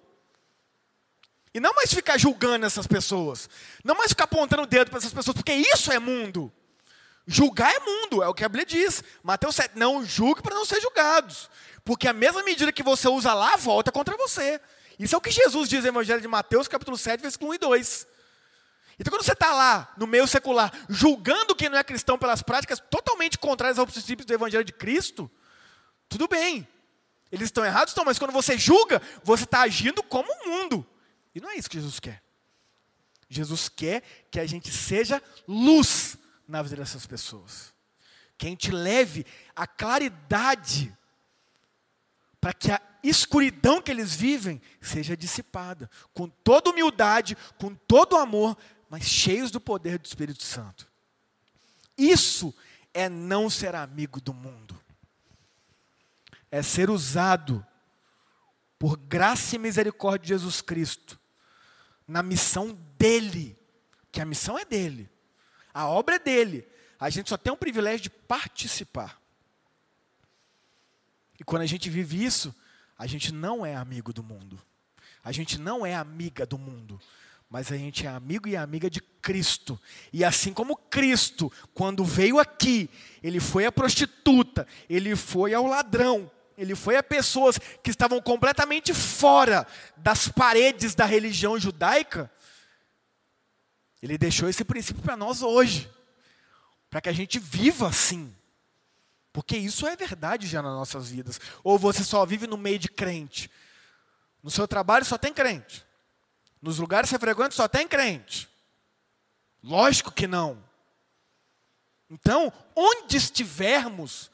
E 1.54 1.60
não 1.60 1.74
mais 1.74 1.94
ficar 1.94 2.18
julgando 2.18 2.66
essas 2.66 2.88
pessoas. 2.88 3.50
Não 3.84 3.96
mais 3.96 4.10
ficar 4.12 4.26
apontando 4.26 4.64
o 4.64 4.68
dedo 4.68 4.90
para 4.90 5.00
essas 5.00 5.14
pessoas, 5.14 5.36
porque 5.36 5.54
isso 5.54 5.92
é 5.92 6.00
mundo. 6.00 6.52
Julgar 7.26 7.74
é 7.74 7.80
mundo, 7.80 8.24
é 8.24 8.28
o 8.28 8.34
que 8.34 8.46
a 8.46 8.50
Bíblia 8.50 8.66
diz. 8.66 9.04
Mateus 9.22 9.56
7, 9.56 9.78
não 9.78 10.06
julgue 10.06 10.42
para 10.42 10.56
não 10.56 10.64
ser 10.64 10.80
julgados. 10.80 11.50
Porque 11.84 12.08
a 12.08 12.14
mesma 12.14 12.44
medida 12.44 12.72
que 12.72 12.84
você 12.84 13.08
usa 13.08 13.34
lá, 13.34 13.56
volta 13.58 13.92
contra 13.92 14.16
você. 14.16 14.62
Isso 14.98 15.14
é 15.14 15.18
o 15.18 15.22
que 15.22 15.32
Jesus 15.32 15.68
diz 15.68 15.84
no 15.84 15.90
Evangelho 15.90 16.22
de 16.22 16.28
Mateus, 16.28 16.68
capítulo 16.68 16.98
7, 16.98 17.22
versículo 17.22 17.52
1 17.52 17.54
e 17.56 17.58
2. 17.58 18.08
Então, 19.00 19.12
quando 19.12 19.24
você 19.24 19.34
está 19.34 19.54
lá, 19.54 19.94
no 19.98 20.08
meio 20.08 20.28
secular, 20.28 20.72
julgando 20.90 21.56
quem 21.56 21.70
não 21.70 21.78
é 21.78 21.84
cristão 21.84 22.18
pelas 22.18 22.42
práticas 22.42 22.80
totalmente 22.90 23.38
contrárias 23.38 23.78
aos 23.78 23.92
princípios 23.92 24.26
do 24.26 24.34
Evangelho 24.34 24.64
de 24.64 24.74
Cristo, 24.74 25.30
tudo 26.10 26.28
bem. 26.28 26.68
Eles 27.32 27.46
estão 27.46 27.64
errados? 27.64 27.92
Estão, 27.92 28.06
mas 28.06 28.18
quando 28.18 28.32
você 28.32 28.58
julga, 28.58 29.02
você 29.24 29.44
está 29.44 29.62
agindo 29.62 30.02
como 30.02 30.32
o 30.32 30.50
mundo. 30.50 30.86
E 31.36 31.40
não 31.40 31.50
é 31.50 31.56
isso 31.58 31.70
que 31.70 31.78
Jesus 31.78 32.00
quer. 32.00 32.24
Jesus 33.30 33.70
quer 33.70 34.02
que 34.32 34.40
a 34.40 34.46
gente 34.46 34.72
seja 34.72 35.22
luz 35.48 36.18
na 36.48 36.62
vida 36.64 36.78
dessas 36.78 37.06
pessoas. 37.06 37.74
Que 38.38 38.48
a 38.48 38.50
gente 38.50 38.72
leve 38.72 39.26
a 39.56 39.68
claridade 39.68 40.96
para 42.40 42.54
que 42.54 42.72
a 42.72 42.82
escuridão 43.04 43.82
que 43.82 43.92
eles 43.92 44.16
vivem 44.16 44.62
seja 44.80 45.18
dissipada, 45.18 45.90
com 46.14 46.30
toda 46.30 46.70
humildade, 46.70 47.38
com 47.58 47.76
todo 47.76 48.16
amor, 48.16 48.58
mas 48.90 49.04
cheios 49.04 49.52
do 49.52 49.60
poder 49.60 50.00
do 50.00 50.06
Espírito 50.06 50.44
Santo. 50.44 50.88
Isso 51.98 52.54
é 52.94 53.10
não 53.10 53.50
ser 53.50 53.76
amigo 53.76 54.22
do 54.22 54.34
mundo. 54.34 54.80
É 56.50 56.62
ser 56.62 56.90
usado 56.90 57.66
por 58.80 58.98
graça 58.98 59.56
e 59.56 59.60
misericórdia 59.60 60.24
de 60.24 60.28
Jesus 60.30 60.62
Cristo 60.62 61.20
na 62.08 62.24
missão 62.24 62.78
dele, 62.98 63.58
que 64.12 64.22
a 64.22 64.26
missão 64.26 64.58
é 64.58 64.64
dele. 64.64 65.10
A 65.74 65.88
obra 65.88 66.16
é 66.16 66.20
dele. 66.20 66.68
A 67.00 67.10
gente 67.10 67.30
só 67.30 67.38
tem 67.38 67.52
o 67.52 67.58
privilégio 67.58 68.04
de 68.04 68.10
participar. 68.10 69.22
E 71.40 71.44
quando 71.44 71.64
a 71.64 71.68
gente 71.68 71.90
vive 71.90 72.24
isso, 72.24 72.56
a 72.98 73.06
gente 73.06 73.32
não 73.32 73.66
é 73.66 73.76
amigo 73.76 74.14
do 74.14 74.24
mundo. 74.24 74.60
A 75.24 75.32
gente 75.32 75.60
não 75.60 75.86
é 75.86 75.94
amiga 75.94 76.46
do 76.46 76.58
mundo. 76.58 77.00
Mas 77.50 77.72
a 77.72 77.78
gente 77.78 78.06
é 78.06 78.10
amigo 78.10 78.48
e 78.48 78.58
amiga 78.58 78.90
de 78.90 79.00
Cristo. 79.00 79.80
E 80.12 80.24
assim 80.24 80.54
como 80.54 80.76
Cristo, 80.76 81.52
quando 81.74 82.04
veio 82.04 82.40
aqui, 82.40 82.90
ele 83.24 83.40
foi 83.40 83.66
a 83.66 83.72
prostituta, 83.72 84.68
ele 84.90 85.16
foi 85.16 85.54
ao 85.54 85.66
ladrão, 85.66 86.30
ele 86.58 86.76
foi 86.76 86.98
a 86.98 87.04
pessoas 87.04 87.58
que 87.82 87.90
estavam 87.90 88.22
completamente 88.22 88.94
fora 88.94 89.66
das 89.96 90.28
paredes 90.28 90.94
da 90.94 91.06
religião 91.06 91.58
judaica. 91.58 92.30
Ele 94.02 94.18
deixou 94.18 94.50
esse 94.50 94.66
princípio 94.66 95.02
para 95.02 95.16
nós 95.16 95.42
hoje, 95.42 95.90
para 96.90 97.00
que 97.00 97.10
a 97.10 97.14
gente 97.14 97.40
viva 97.40 97.88
assim. 97.88 98.34
Porque 99.32 99.56
isso 99.56 99.88
é 99.88 99.96
verdade 99.96 100.48
já 100.48 100.62
nas 100.62 100.74
nossas 100.74 101.10
vidas. 101.10 101.40
Ou 101.64 101.78
você 101.78 102.04
só 102.04 102.26
vive 102.26 102.46
no 102.48 102.58
meio 102.58 102.80
de 102.80 102.90
crente. 102.90 103.50
No 104.42 104.50
seu 104.50 104.68
trabalho 104.68 105.06
só 105.06 105.18
tem 105.18 105.32
crente. 105.32 105.87
Nos 106.62 106.80
lugares 106.80 107.10
que 107.10 107.16
você 107.16 107.20
frequenta 107.20 107.52
só 107.52 107.68
tem 107.68 107.88
crente. 107.88 108.50
Lógico 109.64 110.12
que 110.12 110.28
não. 110.28 110.64
Então, 112.10 112.52
onde 112.76 113.18
estivermos, 113.18 114.32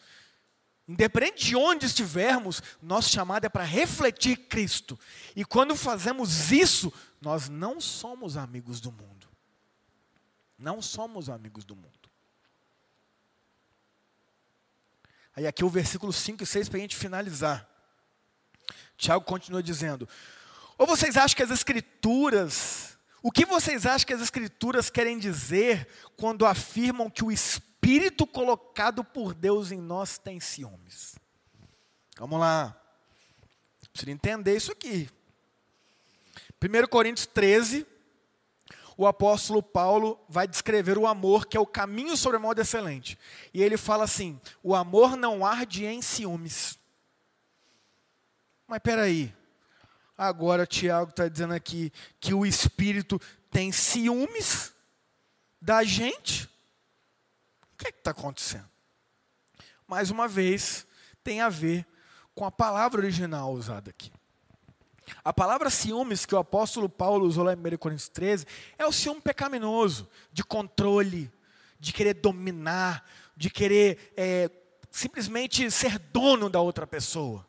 independente 0.88 1.46
de 1.46 1.56
onde 1.56 1.86
estivermos, 1.86 2.62
nosso 2.82 3.10
chamado 3.10 3.46
é 3.46 3.50
para 3.50 3.64
refletir 3.64 4.38
Cristo. 4.48 5.00
E 5.36 5.44
quando 5.44 5.76
fazemos 5.76 6.52
isso, 6.52 6.94
nós 7.20 7.50
não 7.50 7.82
somos 7.82 8.38
amigos 8.38 8.80
do 8.80 8.92
mundo. 8.92 9.28
Não 10.58 10.82
somos 10.82 11.30
amigos 11.30 11.66
do 11.66 11.76
mundo. 11.76 11.90
Aí 15.36 15.48
aqui 15.48 15.64
o 15.66 15.70
versículo 15.70 16.14
5 16.14 16.44
e 16.44 16.46
6 16.46 16.70
para 16.70 16.78
a 16.78 16.82
gente 16.82 16.96
finalizar. 16.96 17.68
Tiago 18.96 19.26
continua 19.26 19.64
dizendo: 19.64 20.08
Ou 20.78 20.88
vocês 20.88 21.18
acham 21.18 21.36
que 21.36 21.44
as 21.44 21.52
escrituras, 21.52 22.98
o 23.22 23.32
que 23.32 23.46
vocês 23.46 23.86
acham 23.86 24.08
que 24.08 24.14
as 24.14 24.22
escrituras 24.22 24.90
querem 24.90 25.18
dizer 25.18 25.88
quando 26.18 26.46
afirmam 26.46 27.10
que 27.10 27.24
o 27.24 27.32
Espírito 27.32 28.26
colocado 28.26 29.04
por 29.04 29.34
Deus 29.34 29.72
em 29.72 29.80
nós 29.80 30.18
tem 30.18 30.40
ciúmes? 30.40 31.16
Vamos 32.18 32.40
lá. 32.40 32.80
Precisa 33.92 34.12
entender 34.12 34.56
isso 34.56 34.72
aqui. 34.72 35.10
1 36.62 36.88
Coríntios 36.88 37.28
13, 37.28 37.86
o 38.98 39.06
apóstolo 39.06 39.62
Paulo 39.62 40.20
vai 40.30 40.48
descrever 40.48 40.98
o 40.98 41.06
amor, 41.06 41.46
que 41.46 41.58
é 41.58 41.60
o 41.60 41.66
caminho 41.66 42.16
sobre 42.16 42.40
modo 42.40 42.62
excelente. 42.62 43.18
E 43.54 43.62
ele 43.62 43.78
fala 43.78 44.06
assim: 44.06 44.40
o 44.64 44.74
amor 44.74 45.16
não 45.16 45.46
arde 45.46 45.86
em 45.86 46.02
ciúmes. 46.02 46.80
Mas 48.68 48.80
peraí, 48.80 49.34
agora 50.28 50.66
Tiago 50.66 51.10
está 51.10 51.28
dizendo 51.28 51.54
aqui 51.54 51.92
que 52.20 52.34
o 52.34 52.46
Espírito 52.46 53.20
tem 53.50 53.72
ciúmes 53.72 54.74
da 55.62 55.84
gente? 55.84 56.46
O 57.74 57.78
que 57.78 57.88
é 57.88 57.90
está 57.90 58.12
acontecendo? 58.12 58.70
Mais 59.88 60.10
uma 60.10 60.28
vez, 60.28 60.88
tem 61.24 61.42
a 61.42 61.50
ver 61.50 61.86
com 62.34 62.46
a 62.46 62.52
palavra 62.52 63.02
original 63.02 63.52
usada 63.54 63.90
aqui. 63.90 64.12
A 65.24 65.34
palavra 65.34 65.70
ciúmes 65.70 66.26
que 66.26 66.34
o 66.34 66.38
apóstolo 66.38 66.88
Paulo 66.88 67.26
usou 67.26 67.44
lá 67.44 67.54
em 67.54 67.58
1 67.58 67.78
Coríntios 67.78 68.10
13 68.10 68.46
é 68.78 68.86
o 68.86 68.92
ciúme 68.92 69.22
pecaminoso, 69.22 70.10
de 70.32 70.44
controle, 70.44 71.32
de 71.80 71.92
querer 71.92 72.14
dominar, 72.14 73.08
de 73.36 73.50
querer 73.50 74.14
é, 74.16 74.50
simplesmente 74.90 75.70
ser 75.70 76.00
dono 76.00 76.50
da 76.50 76.62
outra 76.62 76.88
pessoa. 76.88 77.46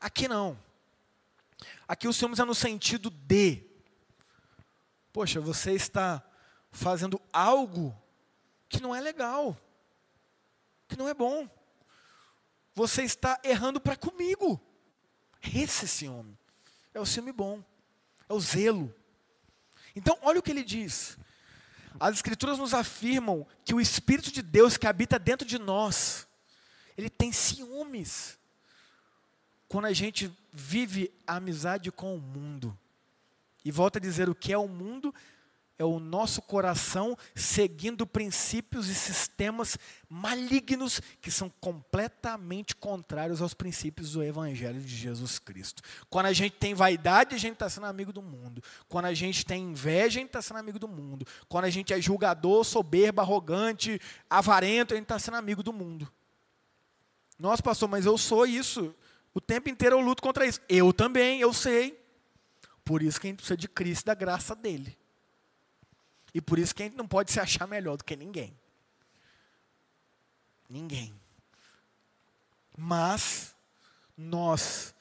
Aqui 0.00 0.28
não. 0.28 0.58
Aqui 1.86 2.08
o 2.08 2.12
ciúmes 2.12 2.38
é 2.38 2.44
no 2.44 2.54
sentido 2.54 3.10
de, 3.10 3.64
poxa, 5.12 5.40
você 5.40 5.72
está 5.72 6.22
fazendo 6.72 7.20
algo 7.32 7.96
que 8.68 8.80
não 8.80 8.94
é 8.94 9.00
legal, 9.00 9.56
que 10.88 10.96
não 10.96 11.08
é 11.08 11.14
bom. 11.14 11.48
Você 12.74 13.02
está 13.02 13.40
errando 13.44 13.80
para 13.80 13.96
comigo. 13.96 14.60
Esse 15.54 15.86
ciúme 15.86 16.36
é 16.94 17.00
o 17.00 17.06
ciúme 17.06 17.32
bom, 17.32 17.62
é 18.28 18.32
o 18.32 18.40
zelo. 18.40 18.94
Então, 19.94 20.18
olha 20.22 20.38
o 20.38 20.42
que 20.42 20.50
ele 20.50 20.64
diz. 20.64 21.18
As 21.98 22.16
Escrituras 22.16 22.58
nos 22.58 22.74
afirmam 22.74 23.46
que 23.64 23.74
o 23.74 23.80
Espírito 23.80 24.32
de 24.32 24.42
Deus 24.42 24.76
que 24.76 24.86
habita 24.86 25.18
dentro 25.18 25.46
de 25.46 25.58
nós, 25.58 26.26
Ele 26.96 27.08
tem 27.08 27.32
ciúmes. 27.32 28.38
Quando 29.68 29.86
a 29.86 29.92
gente 29.92 30.32
vive 30.54 31.12
a 31.26 31.36
amizade 31.36 31.90
com 31.90 32.14
o 32.14 32.20
mundo. 32.20 32.78
E 33.64 33.72
volta 33.72 33.98
a 33.98 34.00
dizer 34.00 34.28
o 34.28 34.34
que 34.34 34.52
é 34.52 34.58
o 34.58 34.68
mundo, 34.68 35.12
é 35.76 35.84
o 35.84 35.98
nosso 35.98 36.40
coração 36.40 37.18
seguindo 37.34 38.06
princípios 38.06 38.88
e 38.88 38.94
sistemas 38.94 39.76
malignos 40.08 41.00
que 41.20 41.32
são 41.32 41.50
completamente 41.60 42.76
contrários 42.76 43.42
aos 43.42 43.52
princípios 43.52 44.12
do 44.12 44.22
Evangelho 44.22 44.80
de 44.80 44.94
Jesus 44.94 45.40
Cristo. 45.40 45.82
Quando 46.08 46.26
a 46.26 46.32
gente 46.32 46.52
tem 46.52 46.72
vaidade, 46.72 47.34
a 47.34 47.38
gente 47.38 47.54
está 47.54 47.68
sendo 47.68 47.86
amigo 47.86 48.12
do 48.12 48.22
mundo. 48.22 48.62
Quando 48.86 49.06
a 49.06 49.14
gente 49.14 49.44
tem 49.44 49.64
inveja, 49.64 50.20
a 50.20 50.20
gente 50.20 50.26
está 50.26 50.42
sendo 50.42 50.58
amigo 50.58 50.78
do 50.78 50.86
mundo. 50.86 51.26
Quando 51.48 51.64
a 51.64 51.70
gente 51.70 51.92
é 51.92 52.00
julgador, 52.00 52.62
soberbo, 52.62 53.20
arrogante, 53.20 54.00
avarento, 54.30 54.94
a 54.94 54.96
gente 54.96 55.06
está 55.06 55.18
sendo 55.18 55.36
amigo 55.36 55.64
do 55.64 55.72
mundo. 55.72 56.08
Nossa, 57.36 57.60
pastor, 57.60 57.88
mas 57.88 58.06
eu 58.06 58.16
sou 58.16 58.46
isso. 58.46 58.94
O 59.34 59.40
tempo 59.40 59.68
inteiro 59.68 59.96
eu 59.96 60.00
luto 60.00 60.22
contra 60.22 60.46
isso. 60.46 60.60
Eu 60.68 60.92
também, 60.92 61.40
eu 61.40 61.52
sei. 61.52 62.00
Por 62.84 63.02
isso 63.02 63.20
que 63.20 63.26
a 63.26 63.30
gente 63.30 63.38
precisa 63.38 63.56
de 63.56 63.66
Cristo, 63.66 64.06
da 64.06 64.14
graça 64.14 64.54
dele. 64.54 64.96
E 66.32 66.40
por 66.40 66.58
isso 66.58 66.74
que 66.74 66.82
a 66.82 66.86
gente 66.86 66.96
não 66.96 67.06
pode 67.06 67.32
se 67.32 67.40
achar 67.40 67.66
melhor 67.66 67.96
do 67.96 68.04
que 68.04 68.14
ninguém. 68.14 68.56
Ninguém. 70.68 71.14
Mas 72.76 73.54
nós, 74.16 74.94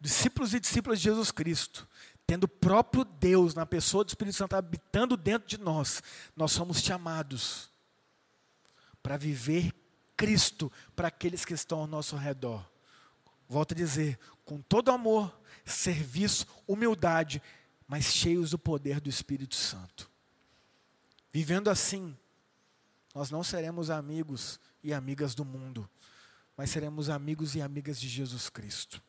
discípulos 0.00 0.54
e 0.54 0.60
discípulas 0.60 0.98
de 0.98 1.04
Jesus 1.04 1.30
Cristo, 1.30 1.88
tendo 2.26 2.44
o 2.44 2.48
próprio 2.48 3.04
Deus 3.04 3.54
na 3.54 3.66
pessoa 3.66 4.04
do 4.04 4.08
Espírito 4.08 4.36
Santo 4.36 4.54
habitando 4.54 5.16
dentro 5.16 5.48
de 5.48 5.58
nós, 5.58 6.02
nós 6.36 6.52
somos 6.52 6.80
chamados 6.80 7.70
para 9.02 9.16
viver 9.16 9.74
Cristo 10.16 10.70
para 10.94 11.08
aqueles 11.08 11.44
que 11.44 11.54
estão 11.54 11.80
ao 11.80 11.86
nosso 11.86 12.16
redor. 12.16 12.69
Volto 13.50 13.72
a 13.72 13.76
dizer, 13.76 14.16
com 14.44 14.62
todo 14.62 14.92
amor, 14.92 15.36
serviço, 15.64 16.46
humildade, 16.68 17.42
mas 17.84 18.04
cheios 18.04 18.50
do 18.50 18.58
poder 18.58 19.00
do 19.00 19.10
Espírito 19.10 19.56
Santo. 19.56 20.08
Vivendo 21.32 21.68
assim, 21.68 22.16
nós 23.12 23.28
não 23.28 23.42
seremos 23.42 23.90
amigos 23.90 24.60
e 24.84 24.94
amigas 24.94 25.34
do 25.34 25.44
mundo, 25.44 25.90
mas 26.56 26.70
seremos 26.70 27.10
amigos 27.10 27.56
e 27.56 27.60
amigas 27.60 28.00
de 28.00 28.08
Jesus 28.08 28.48
Cristo. 28.48 29.02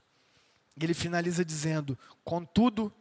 Ele 0.75 0.95
finaliza 0.95 1.45
dizendo: 1.45 1.95
Contudo, 2.23 2.91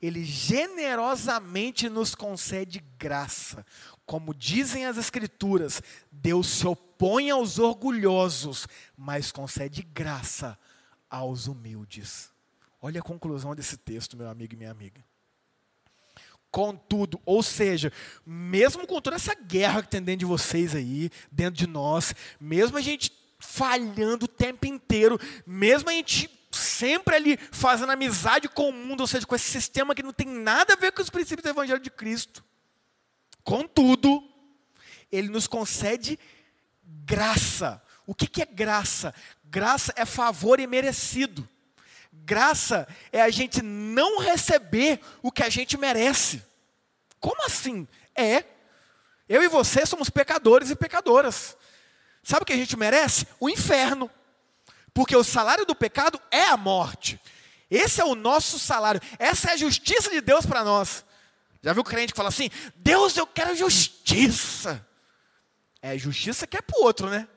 Ele 0.00 0.24
generosamente 0.24 1.90
nos 1.90 2.14
concede 2.14 2.82
graça. 2.98 3.66
Como 4.06 4.32
dizem 4.32 4.86
as 4.86 4.96
Escrituras, 4.96 5.82
Deus 6.10 6.46
se 6.46 6.66
opõe 6.66 7.28
aos 7.28 7.58
orgulhosos, 7.58 8.66
mas 8.96 9.30
concede 9.30 9.82
graça 9.82 10.58
aos 11.16 11.46
humildes. 11.46 12.30
Olha 12.80 13.00
a 13.00 13.04
conclusão 13.04 13.54
desse 13.54 13.76
texto, 13.76 14.16
meu 14.16 14.28
amigo 14.28 14.54
e 14.54 14.56
minha 14.56 14.70
amiga. 14.70 15.04
Contudo, 16.50 17.20
ou 17.26 17.42
seja, 17.42 17.92
mesmo 18.24 18.86
com 18.86 19.00
toda 19.00 19.16
essa 19.16 19.34
guerra 19.34 19.82
que 19.82 19.88
tem 19.88 20.02
dentro 20.02 20.20
de 20.20 20.24
vocês 20.24 20.74
aí, 20.74 21.10
dentro 21.30 21.54
de 21.54 21.66
nós, 21.66 22.14
mesmo 22.40 22.78
a 22.78 22.80
gente 22.80 23.12
falhando 23.38 24.24
o 24.24 24.28
tempo 24.28 24.66
inteiro, 24.66 25.18
mesmo 25.46 25.90
a 25.90 25.92
gente 25.92 26.30
sempre 26.50 27.14
ali 27.14 27.36
fazendo 27.52 27.92
amizade 27.92 28.48
com 28.48 28.70
o 28.70 28.72
mundo, 28.72 29.02
ou 29.02 29.06
seja, 29.06 29.26
com 29.26 29.34
esse 29.34 29.50
sistema 29.50 29.94
que 29.94 30.02
não 30.02 30.12
tem 30.12 30.26
nada 30.26 30.72
a 30.72 30.76
ver 30.76 30.92
com 30.92 31.02
os 31.02 31.10
princípios 31.10 31.42
do 31.42 31.50
Evangelho 31.50 31.80
de 31.80 31.90
Cristo. 31.90 32.42
Contudo, 33.44 34.22
Ele 35.12 35.28
nos 35.28 35.46
concede 35.46 36.18
graça. 37.04 37.82
O 38.06 38.14
que, 38.14 38.26
que 38.26 38.40
é 38.40 38.46
graça? 38.46 39.12
Graça 39.48 39.92
é 39.96 40.04
favor 40.04 40.60
imerecido. 40.60 41.48
Graça 42.12 42.88
é 43.12 43.22
a 43.22 43.30
gente 43.30 43.62
não 43.62 44.20
receber 44.20 45.00
o 45.22 45.30
que 45.30 45.42
a 45.42 45.48
gente 45.48 45.76
merece. 45.76 46.42
Como 47.20 47.44
assim? 47.44 47.86
É. 48.14 48.44
Eu 49.28 49.42
e 49.42 49.48
você 49.48 49.84
somos 49.84 50.10
pecadores 50.10 50.70
e 50.70 50.76
pecadoras. 50.76 51.56
Sabe 52.22 52.42
o 52.42 52.46
que 52.46 52.52
a 52.52 52.56
gente 52.56 52.76
merece? 52.76 53.26
O 53.38 53.48
inferno. 53.48 54.10
Porque 54.92 55.14
o 55.14 55.22
salário 55.22 55.64
do 55.66 55.74
pecado 55.74 56.20
é 56.30 56.44
a 56.44 56.56
morte. 56.56 57.20
Esse 57.70 58.00
é 58.00 58.04
o 58.04 58.14
nosso 58.14 58.58
salário. 58.58 59.00
Essa 59.18 59.50
é 59.50 59.52
a 59.52 59.56
justiça 59.56 60.10
de 60.10 60.20
Deus 60.20 60.46
para 60.46 60.64
nós. 60.64 61.04
Já 61.62 61.72
viu 61.72 61.82
o 61.82 61.84
crente 61.84 62.12
que 62.12 62.16
fala 62.16 62.28
assim: 62.28 62.50
Deus, 62.76 63.16
eu 63.16 63.26
quero 63.26 63.54
justiça. 63.54 64.84
É 65.82 65.96
justiça 65.98 66.46
que 66.46 66.56
é 66.56 66.62
para 66.62 66.78
o 66.80 66.84
outro, 66.84 67.10
né? 67.10 67.28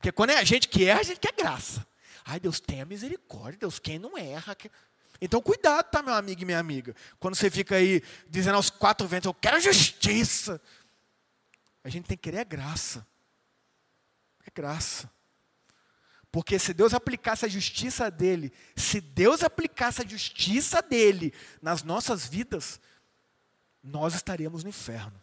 Porque 0.00 0.10
quando 0.10 0.30
é 0.30 0.38
a 0.38 0.44
gente 0.44 0.66
que 0.66 0.86
erra, 0.86 1.00
a 1.00 1.02
gente 1.02 1.20
quer 1.20 1.34
graça. 1.34 1.86
Ai, 2.24 2.40
Deus 2.40 2.58
tenha 2.58 2.86
misericórdia, 2.86 3.60
Deus, 3.60 3.78
quem 3.78 3.98
não 3.98 4.16
erra. 4.16 4.56
Então, 5.20 5.42
cuidado, 5.42 5.90
tá, 5.90 6.00
meu 6.00 6.14
amigo 6.14 6.40
e 6.40 6.44
minha 6.46 6.58
amiga. 6.58 6.96
Quando 7.18 7.34
você 7.34 7.50
fica 7.50 7.76
aí 7.76 8.02
dizendo 8.26 8.54
aos 8.54 8.70
quatro 8.70 9.06
ventos, 9.06 9.26
eu 9.26 9.34
quero 9.34 9.60
justiça. 9.60 10.58
A 11.84 11.90
gente 11.90 12.06
tem 12.06 12.16
que 12.16 12.22
querer 12.22 12.38
a 12.38 12.44
graça. 12.44 13.06
É 14.46 14.50
graça. 14.50 15.10
Porque 16.32 16.58
se 16.58 16.72
Deus 16.72 16.94
aplicasse 16.94 17.44
a 17.44 17.48
justiça 17.48 18.10
dele, 18.10 18.54
se 18.74 19.02
Deus 19.02 19.42
aplicasse 19.42 20.00
a 20.00 20.08
justiça 20.08 20.80
dele 20.80 21.34
nas 21.60 21.82
nossas 21.82 22.26
vidas, 22.26 22.80
nós 23.82 24.14
estaríamos 24.14 24.64
no 24.64 24.70
inferno. 24.70 25.20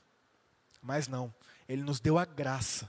Mas 0.80 1.07
não, 1.07 1.34
ele 1.67 1.82
nos 1.82 1.99
deu 1.99 2.19
a 2.19 2.25
graça 2.25 2.88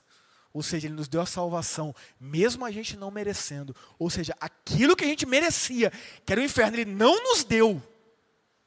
ou 0.52 0.62
seja, 0.62 0.86
Ele 0.86 0.94
nos 0.94 1.08
deu 1.08 1.20
a 1.20 1.26
salvação, 1.26 1.94
mesmo 2.18 2.64
a 2.64 2.70
gente 2.70 2.96
não 2.96 3.10
merecendo. 3.10 3.74
Ou 3.98 4.08
seja, 4.08 4.34
aquilo 4.40 4.96
que 4.96 5.04
a 5.04 5.08
gente 5.08 5.26
merecia, 5.26 5.92
que 6.24 6.32
era 6.32 6.40
o 6.40 6.44
inferno, 6.44 6.76
Ele 6.76 6.90
não 6.90 7.22
nos 7.22 7.44
deu. 7.44 7.82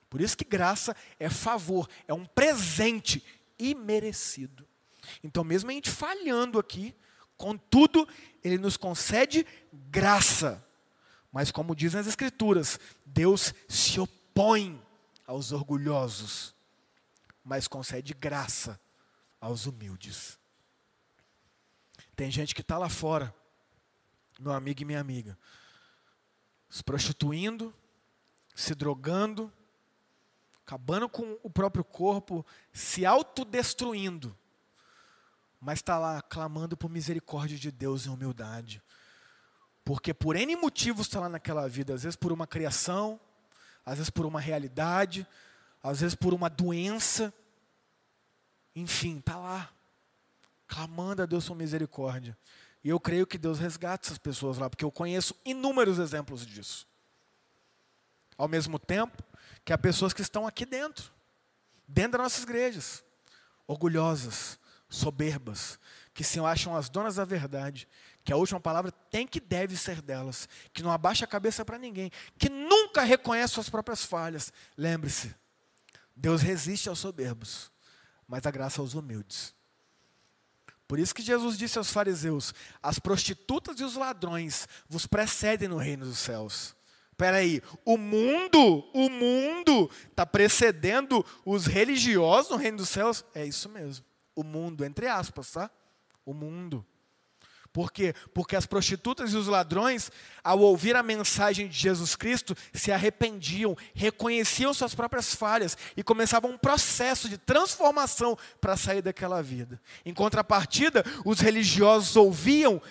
Por 0.09 0.21
isso 0.21 0.37
que 0.37 0.43
graça 0.43 0.95
é 1.19 1.29
favor, 1.29 1.89
é 2.07 2.13
um 2.13 2.25
presente 2.25 3.23
imerecido. 3.57 4.67
Então, 5.23 5.43
mesmo 5.43 5.69
a 5.69 5.73
gente 5.73 5.89
falhando 5.89 6.59
aqui, 6.59 6.93
contudo, 7.37 8.07
Ele 8.43 8.57
nos 8.57 8.77
concede 8.77 9.45
graça. 9.71 10.65
Mas, 11.31 11.49
como 11.49 11.75
dizem 11.75 11.99
as 11.99 12.07
Escrituras, 12.07 12.79
Deus 13.05 13.53
se 13.67 13.99
opõe 13.99 14.81
aos 15.25 15.51
orgulhosos, 15.51 16.53
mas 17.43 17.67
concede 17.67 18.13
graça 18.13 18.79
aos 19.39 19.65
humildes. 19.65 20.40
Tem 22.21 22.29
gente 22.29 22.53
que 22.53 22.61
está 22.61 22.77
lá 22.77 22.87
fora, 22.87 23.33
meu 24.39 24.51
amigo 24.51 24.79
e 24.79 24.85
minha 24.85 24.99
amiga, 24.99 25.35
se 26.69 26.83
prostituindo, 26.83 27.73
se 28.53 28.75
drogando, 28.75 29.51
acabando 30.63 31.09
com 31.09 31.39
o 31.41 31.49
próprio 31.49 31.83
corpo, 31.83 32.45
se 32.71 33.07
autodestruindo, 33.07 34.37
mas 35.59 35.79
está 35.79 35.97
lá 35.97 36.21
clamando 36.21 36.77
por 36.77 36.91
misericórdia 36.91 37.57
de 37.57 37.71
Deus 37.71 38.05
e 38.05 38.09
humildade. 38.09 38.83
Porque 39.83 40.13
por 40.13 40.35
N 40.35 40.55
motivos 40.57 41.07
está 41.07 41.21
lá 41.21 41.27
naquela 41.27 41.67
vida, 41.67 41.95
às 41.95 42.03
vezes 42.03 42.15
por 42.15 42.31
uma 42.31 42.45
criação, 42.45 43.19
às 43.83 43.97
vezes 43.97 44.11
por 44.11 44.27
uma 44.27 44.39
realidade, 44.39 45.25
às 45.81 46.01
vezes 46.01 46.13
por 46.13 46.35
uma 46.35 46.51
doença, 46.51 47.33
enfim, 48.75 49.17
está 49.17 49.37
lá 49.37 49.73
clamando 50.71 51.21
a 51.21 51.25
Deus 51.25 51.45
por 51.45 51.55
misericórdia. 51.55 52.37
E 52.81 52.87
eu 52.87 52.99
creio 52.99 53.27
que 53.27 53.37
Deus 53.37 53.59
resgata 53.59 54.07
essas 54.07 54.17
pessoas 54.17 54.57
lá, 54.57 54.69
porque 54.69 54.85
eu 54.85 54.91
conheço 54.91 55.35
inúmeros 55.43 55.99
exemplos 55.99 56.45
disso. 56.47 56.87
Ao 58.37 58.47
mesmo 58.47 58.79
tempo 58.79 59.21
que 59.65 59.73
há 59.73 59.77
pessoas 59.77 60.13
que 60.13 60.21
estão 60.21 60.47
aqui 60.47 60.65
dentro, 60.65 61.11
dentro 61.85 62.13
das 62.13 62.21
nossas 62.21 62.43
igrejas, 62.43 63.03
orgulhosas, 63.67 64.57
soberbas, 64.87 65.77
que 66.13 66.23
se 66.23 66.39
acham 66.39 66.73
as 66.75 66.89
donas 66.89 67.15
da 67.15 67.25
verdade, 67.25 67.87
que 68.23 68.31
a 68.31 68.37
última 68.37 68.59
palavra 68.59 68.91
tem 69.11 69.27
que 69.27 69.41
deve 69.41 69.75
ser 69.75 70.01
delas, 70.01 70.47
que 70.71 70.81
não 70.81 70.91
abaixa 70.91 71.25
a 71.25 71.27
cabeça 71.27 71.65
para 71.65 71.77
ninguém, 71.77 72.09
que 72.37 72.49
nunca 72.49 73.03
reconhece 73.03 73.55
suas 73.55 73.69
próprias 73.69 74.05
falhas. 74.05 74.53
Lembre-se, 74.77 75.35
Deus 76.15 76.41
resiste 76.41 76.87
aos 76.87 76.99
soberbos, 76.99 77.69
mas 78.25 78.45
a 78.45 78.51
graça 78.51 78.79
aos 78.81 78.93
humildes. 78.93 79.53
Por 80.91 80.99
isso 80.99 81.15
que 81.15 81.21
Jesus 81.21 81.57
disse 81.57 81.77
aos 81.77 81.89
fariseus: 81.89 82.53
as 82.83 82.99
prostitutas 82.99 83.79
e 83.79 83.83
os 83.85 83.95
ladrões 83.95 84.67
vos 84.89 85.07
precedem 85.07 85.69
no 85.69 85.77
reino 85.77 86.03
dos 86.03 86.19
céus. 86.19 86.75
Espera 87.09 87.37
aí, 87.37 87.61
o 87.85 87.95
mundo, 87.95 88.83
o 88.93 89.09
mundo 89.09 89.89
está 90.09 90.25
precedendo 90.25 91.25
os 91.45 91.65
religiosos 91.65 92.51
no 92.51 92.57
reino 92.57 92.79
dos 92.79 92.89
céus? 92.89 93.23
É 93.33 93.45
isso 93.45 93.69
mesmo. 93.69 94.03
O 94.35 94.43
mundo, 94.43 94.83
entre 94.83 95.07
aspas, 95.07 95.51
tá? 95.51 95.71
O 96.25 96.33
mundo. 96.33 96.85
Por 97.73 97.91
quê? 97.91 98.13
Porque 98.33 98.55
as 98.55 98.65
prostitutas 98.65 99.31
e 99.31 99.37
os 99.37 99.47
ladrões, 99.47 100.11
ao 100.43 100.59
ouvir 100.59 100.95
a 100.95 101.03
mensagem 101.03 101.67
de 101.67 101.77
Jesus 101.77 102.15
Cristo, 102.15 102.55
se 102.73 102.91
arrependiam, 102.91 103.77
reconheciam 103.93 104.73
suas 104.73 104.93
próprias 104.93 105.33
falhas 105.33 105.77
e 105.95 106.03
começavam 106.03 106.51
um 106.51 106.57
processo 106.57 107.29
de 107.29 107.37
transformação 107.37 108.37
para 108.59 108.75
sair 108.75 109.01
daquela 109.01 109.41
vida. 109.41 109.81
Em 110.05 110.13
contrapartida, 110.13 111.05
os 111.23 111.39
religiosos 111.39 112.15
ouviam 112.15 112.81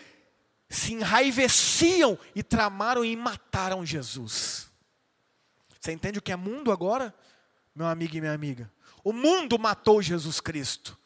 se 0.70 0.92
enraiveciam 0.92 2.16
e 2.32 2.44
tramaram 2.44 3.04
e 3.04 3.16
mataram 3.16 3.84
Jesus. 3.84 4.70
Você 5.80 5.90
entende 5.90 6.20
o 6.20 6.22
que 6.22 6.30
é 6.30 6.36
mundo 6.36 6.70
agora, 6.70 7.12
meu 7.74 7.88
amigo 7.88 8.16
e 8.16 8.20
minha 8.20 8.32
amiga? 8.32 8.70
O 9.02 9.12
mundo 9.12 9.58
matou 9.58 10.00
Jesus 10.00 10.40
Cristo. 10.40 10.96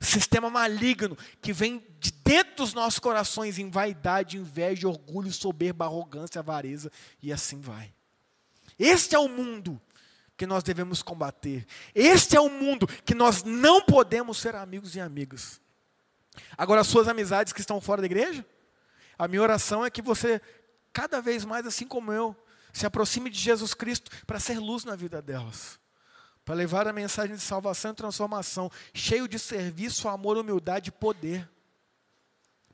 Sistema 0.00 0.48
maligno 0.48 1.18
que 1.42 1.52
vem 1.52 1.84
de 1.98 2.12
dentro 2.12 2.56
dos 2.56 2.72
nossos 2.72 3.00
corações 3.00 3.58
em 3.58 3.68
vaidade, 3.68 4.36
inveja, 4.36 4.88
orgulho, 4.88 5.32
soberba, 5.32 5.86
arrogância, 5.86 6.38
avareza 6.38 6.90
e 7.20 7.32
assim 7.32 7.60
vai. 7.60 7.92
Este 8.78 9.16
é 9.16 9.18
o 9.18 9.28
mundo 9.28 9.80
que 10.36 10.46
nós 10.46 10.62
devemos 10.62 11.02
combater. 11.02 11.66
Este 11.92 12.36
é 12.36 12.40
o 12.40 12.48
mundo 12.48 12.86
que 12.86 13.14
nós 13.14 13.42
não 13.42 13.80
podemos 13.80 14.38
ser 14.38 14.54
amigos 14.54 14.94
e 14.94 15.00
amigas. 15.00 15.60
Agora, 16.56 16.82
as 16.82 16.86
suas 16.86 17.08
amizades 17.08 17.52
que 17.52 17.60
estão 17.60 17.80
fora 17.80 18.00
da 18.00 18.06
igreja, 18.06 18.46
a 19.18 19.26
minha 19.26 19.42
oração 19.42 19.84
é 19.84 19.90
que 19.90 20.00
você, 20.00 20.40
cada 20.92 21.20
vez 21.20 21.44
mais, 21.44 21.66
assim 21.66 21.88
como 21.88 22.12
eu, 22.12 22.36
se 22.72 22.86
aproxime 22.86 23.30
de 23.30 23.38
Jesus 23.40 23.74
Cristo 23.74 24.12
para 24.24 24.38
ser 24.38 24.60
luz 24.60 24.84
na 24.84 24.94
vida 24.94 25.20
delas 25.20 25.80
para 26.48 26.54
levar 26.54 26.88
a 26.88 26.94
mensagem 26.94 27.36
de 27.36 27.42
salvação 27.42 27.90
e 27.90 27.94
transformação, 27.94 28.70
cheio 28.94 29.28
de 29.28 29.38
serviço, 29.38 30.08
amor, 30.08 30.38
humildade 30.38 30.88
e 30.88 30.90
poder, 30.90 31.46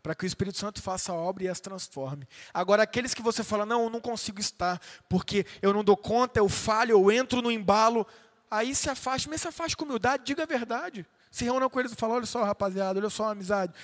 para 0.01 0.15
que 0.15 0.25
o 0.25 0.29
Espírito 0.29 0.57
Santo 0.57 0.81
faça 0.81 1.11
a 1.11 1.17
obra 1.17 1.43
e 1.43 1.49
as 1.49 1.59
transforme. 1.59 2.25
Agora, 2.53 2.85
aqueles 2.85 3.13
que 3.13 3.21
você 3.21 3.43
fala, 3.43 3.67
não, 3.67 3.83
eu 3.83 3.91
não 3.91 4.01
consigo 4.01 4.39
estar, 4.39 4.81
porque 5.09 5.45
eu 5.61 5.73
não 5.73 5.83
dou 5.83 5.97
conta, 5.97 6.39
eu 6.39 6.49
falho, 6.49 6.93
eu 6.93 7.11
entro 7.11 7.43
no 7.43 7.51
embalo, 7.51 8.07
aí 8.49 8.77
se 8.77 8.89
afaste, 8.89 9.29
mas 9.29 9.41
se 9.41 9.49
afaste 9.49 9.77
com 9.77 9.85
humildade, 9.85 10.23
diga 10.25 10.45
a 10.45 10.47
verdade. 10.47 11.05
Se 11.29 11.43
reúna 11.43 11.69
com 11.69 11.81
eles 11.81 11.91
e 11.91 11.97
fala, 11.97 12.15
olha 12.15 12.27
só, 12.27 12.45
rapaziada, 12.45 13.01
olha 13.01 13.11
só 13.11 13.33
amizade. 13.33 13.75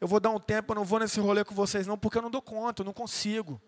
Eu 0.00 0.08
vou 0.08 0.18
dar 0.18 0.30
um 0.30 0.40
tempo, 0.40 0.72
eu 0.72 0.74
não 0.74 0.84
vou 0.84 0.98
nesse 0.98 1.20
rolê 1.20 1.44
com 1.44 1.54
vocês, 1.54 1.86
não, 1.86 1.96
porque 1.96 2.18
eu 2.18 2.22
não 2.22 2.30
dou 2.30 2.42
conta, 2.42 2.82
eu 2.82 2.86
não 2.86 2.92
consigo. 2.92 3.62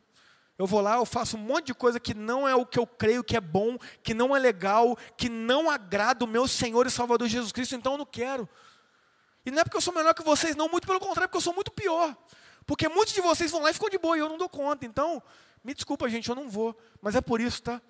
Eu 0.59 0.67
vou 0.67 0.81
lá, 0.81 0.97
eu 0.97 1.07
faço 1.07 1.37
um 1.37 1.41
monte 1.41 1.67
de 1.67 1.75
coisa 1.75 1.99
que 1.99 2.13
não 2.13 2.47
é 2.47 2.55
o 2.55 2.67
que 2.67 2.79
eu 2.79 2.87
creio 2.87 3.25
que 3.25 3.37
é 3.37 3.41
bom, 3.41 3.79
que 4.03 4.13
não 4.13 4.37
é 4.37 4.39
legal, 4.39 4.97
que 5.17 5.29
não 5.29 5.71
agrada 5.71 6.25
o 6.25 6.29
meu 6.29 6.47
Senhor 6.47 6.87
e 6.87 6.91
Salvador 6.91 7.29
Jesus 7.29 7.51
Cristo, 7.51 7.75
então 7.75 7.93
eu 7.93 7.99
não 7.99 8.07
quero. 8.07 8.49
E 9.45 9.51
não 9.51 9.61
é 9.61 9.65
porque 9.65 9.77
eu 9.77 9.81
sou 9.81 9.95
melhor 9.95 10.13
que 10.13 10.23
vocês, 10.23 10.55
não, 10.55 10.69
muito 10.69 10.87
pelo 10.87 11.01
contrário, 11.01 11.29
porque 11.29 11.39
eu 11.39 11.43
sou 11.43 11.55
muito 11.55 11.71
pior. 11.71 12.15
Porque 12.67 12.89
muitos 12.89 13.15
de 13.15 13.21
vocês 13.21 13.51
vão 13.51 13.63
lá 13.63 13.71
e 13.71 13.75
ficam 13.75 13.89
de 13.89 13.99
boa 13.99 14.17
e 14.17 14.21
eu 14.21 14.29
não 14.29 14.37
dou 14.37 14.49
conta. 14.49 14.85
Então, 14.85 15.23
me 15.65 15.75
desculpa, 15.75 16.09
gente, 16.09 16.29
eu 16.29 16.35
não 16.35 16.49
vou. 16.49 16.79
Mas 17.01 17.15
é 17.15 17.21
por 17.21 17.41
isso, 17.41 17.63
tá? 17.63 17.81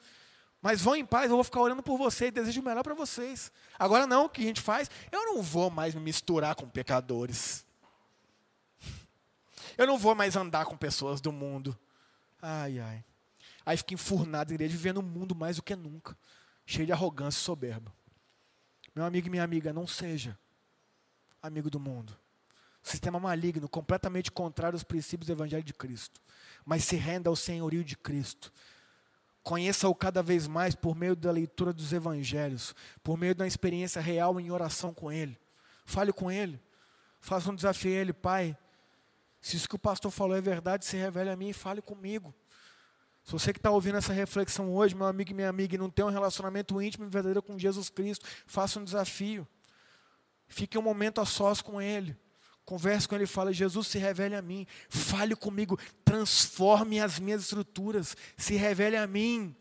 Mas 0.62 0.80
vão 0.80 0.94
em 0.94 1.04
paz, 1.04 1.30
eu 1.30 1.36
vou 1.36 1.44
ficar 1.44 1.60
orando 1.60 1.82
por 1.82 1.96
vocês, 1.96 2.30
desejo 2.30 2.60
o 2.60 2.64
melhor 2.64 2.82
para 2.82 2.94
vocês. 2.94 3.50
Agora 3.78 4.06
não, 4.06 4.26
o 4.26 4.28
que 4.28 4.42
a 4.42 4.44
gente 4.44 4.60
faz? 4.60 4.90
Eu 5.10 5.26
não 5.26 5.42
vou 5.42 5.70
mais 5.70 5.94
me 5.94 6.00
misturar 6.00 6.54
com 6.54 6.68
pecadores. 6.68 7.66
Eu 9.76 9.86
não 9.86 9.98
vou 9.98 10.14
mais 10.14 10.36
andar 10.36 10.66
com 10.66 10.76
pessoas 10.76 11.20
do 11.20 11.32
mundo. 11.32 11.78
Ai, 12.40 12.78
ai. 12.78 13.04
Aí 13.64 13.76
fica 13.76 13.94
enfurnado 13.94 14.50
na 14.50 14.54
igreja, 14.54 14.72
vivendo 14.72 15.00
um 15.00 15.02
mundo 15.02 15.34
mais 15.34 15.56
do 15.56 15.62
que 15.62 15.76
nunca, 15.76 16.16
cheio 16.66 16.86
de 16.86 16.92
arrogância 16.92 17.38
e 17.38 17.42
soberba. 17.42 17.92
Meu 18.94 19.04
amigo 19.04 19.26
e 19.26 19.30
minha 19.30 19.44
amiga, 19.44 19.72
não 19.72 19.86
seja 19.86 20.38
amigo 21.42 21.70
do 21.70 21.78
mundo. 21.78 22.16
Sistema 22.82 23.20
maligno, 23.20 23.68
completamente 23.68 24.30
contrário 24.30 24.74
aos 24.74 24.82
princípios 24.82 25.26
do 25.26 25.32
Evangelho 25.32 25.62
de 25.62 25.74
Cristo. 25.74 26.20
Mas 26.64 26.84
se 26.84 26.96
renda 26.96 27.28
ao 27.28 27.36
senhorio 27.36 27.84
de 27.84 27.96
Cristo. 27.96 28.52
Conheça-o 29.42 29.94
cada 29.94 30.22
vez 30.22 30.46
mais 30.46 30.74
por 30.74 30.94
meio 30.94 31.14
da 31.14 31.30
leitura 31.30 31.72
dos 31.72 31.92
Evangelhos, 31.92 32.74
por 33.02 33.16
meio 33.16 33.34
da 33.34 33.46
experiência 33.46 34.00
real 34.00 34.40
em 34.40 34.50
oração 34.50 34.92
com 34.92 35.12
Ele. 35.12 35.38
Fale 35.84 36.12
com 36.12 36.30
Ele. 36.30 36.60
Faça 37.20 37.50
um 37.50 37.54
desafio 37.54 37.90
a 37.90 37.94
Ele, 37.94 38.12
Pai. 38.12 38.56
Se 39.40 39.56
isso 39.56 39.68
que 39.68 39.74
o 39.74 39.78
pastor 39.78 40.10
falou 40.10 40.36
é 40.36 40.40
verdade, 40.40 40.84
se 40.84 40.96
revele 40.96 41.30
a 41.30 41.36
mim 41.36 41.48
e 41.48 41.52
fale 41.52 41.80
comigo. 41.80 42.34
Se 43.24 43.32
você 43.32 43.52
que 43.52 43.58
está 43.58 43.70
ouvindo 43.70 43.96
essa 43.96 44.12
reflexão 44.12 44.74
hoje, 44.74 44.94
meu 44.94 45.06
amigo 45.06 45.30
e 45.30 45.34
minha 45.34 45.48
amiga, 45.48 45.74
e 45.74 45.78
não 45.78 45.88
tem 45.88 46.04
um 46.04 46.10
relacionamento 46.10 46.80
íntimo 46.80 47.04
e 47.04 47.08
verdadeiro 47.08 47.42
com 47.42 47.58
Jesus 47.58 47.88
Cristo, 47.88 48.26
faça 48.46 48.78
um 48.78 48.84
desafio. 48.84 49.46
Fique 50.48 50.76
um 50.76 50.82
momento 50.82 51.20
a 51.20 51.26
sós 51.26 51.62
com 51.62 51.80
Ele. 51.80 52.16
Converse 52.64 53.08
com 53.08 53.14
Ele 53.14 53.24
e 53.24 53.26
fale, 53.26 53.52
Jesus, 53.52 53.86
se 53.86 53.98
revele 53.98 54.34
a 54.34 54.42
mim. 54.42 54.66
Fale 54.88 55.34
comigo, 55.34 55.78
transforme 56.04 57.00
as 57.00 57.18
minhas 57.18 57.42
estruturas. 57.42 58.16
Se 58.36 58.54
revele 58.56 58.96
a 58.96 59.06
mim. 59.06 59.54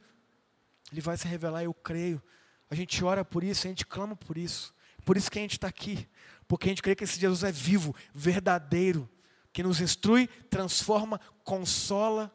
Ele 0.91 1.01
vai 1.01 1.15
se 1.15 1.27
revelar, 1.27 1.63
eu 1.63 1.73
creio. 1.73 2.21
A 2.69 2.75
gente 2.75 3.03
ora 3.03 3.23
por 3.23 3.43
isso, 3.43 3.67
a 3.67 3.69
gente 3.69 3.85
clama 3.85 4.15
por 4.15 4.37
isso. 4.37 4.73
Por 5.05 5.15
isso 5.15 5.29
que 5.29 5.39
a 5.39 5.41
gente 5.41 5.53
está 5.53 5.67
aqui. 5.67 6.07
Porque 6.47 6.67
a 6.67 6.69
gente 6.69 6.81
crê 6.81 6.95
que 6.95 7.03
esse 7.03 7.19
Jesus 7.19 7.43
é 7.43 7.51
vivo, 7.51 7.95
verdadeiro 8.13 9.07
que 9.51 9.63
nos 9.63 9.81
instrui, 9.81 10.27
transforma, 10.49 11.19
consola, 11.43 12.33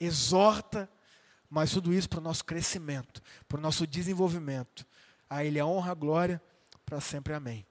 exorta, 0.00 0.88
mas 1.48 1.70
tudo 1.70 1.92
isso 1.92 2.08
para 2.08 2.18
o 2.18 2.22
nosso 2.22 2.44
crescimento, 2.44 3.22
para 3.46 3.58
o 3.58 3.60
nosso 3.60 3.86
desenvolvimento. 3.86 4.86
A 5.28 5.44
Ele 5.44 5.60
a 5.60 5.66
honra, 5.66 5.92
a 5.92 5.94
glória, 5.94 6.42
para 6.84 7.00
sempre. 7.00 7.32
Amém. 7.32 7.66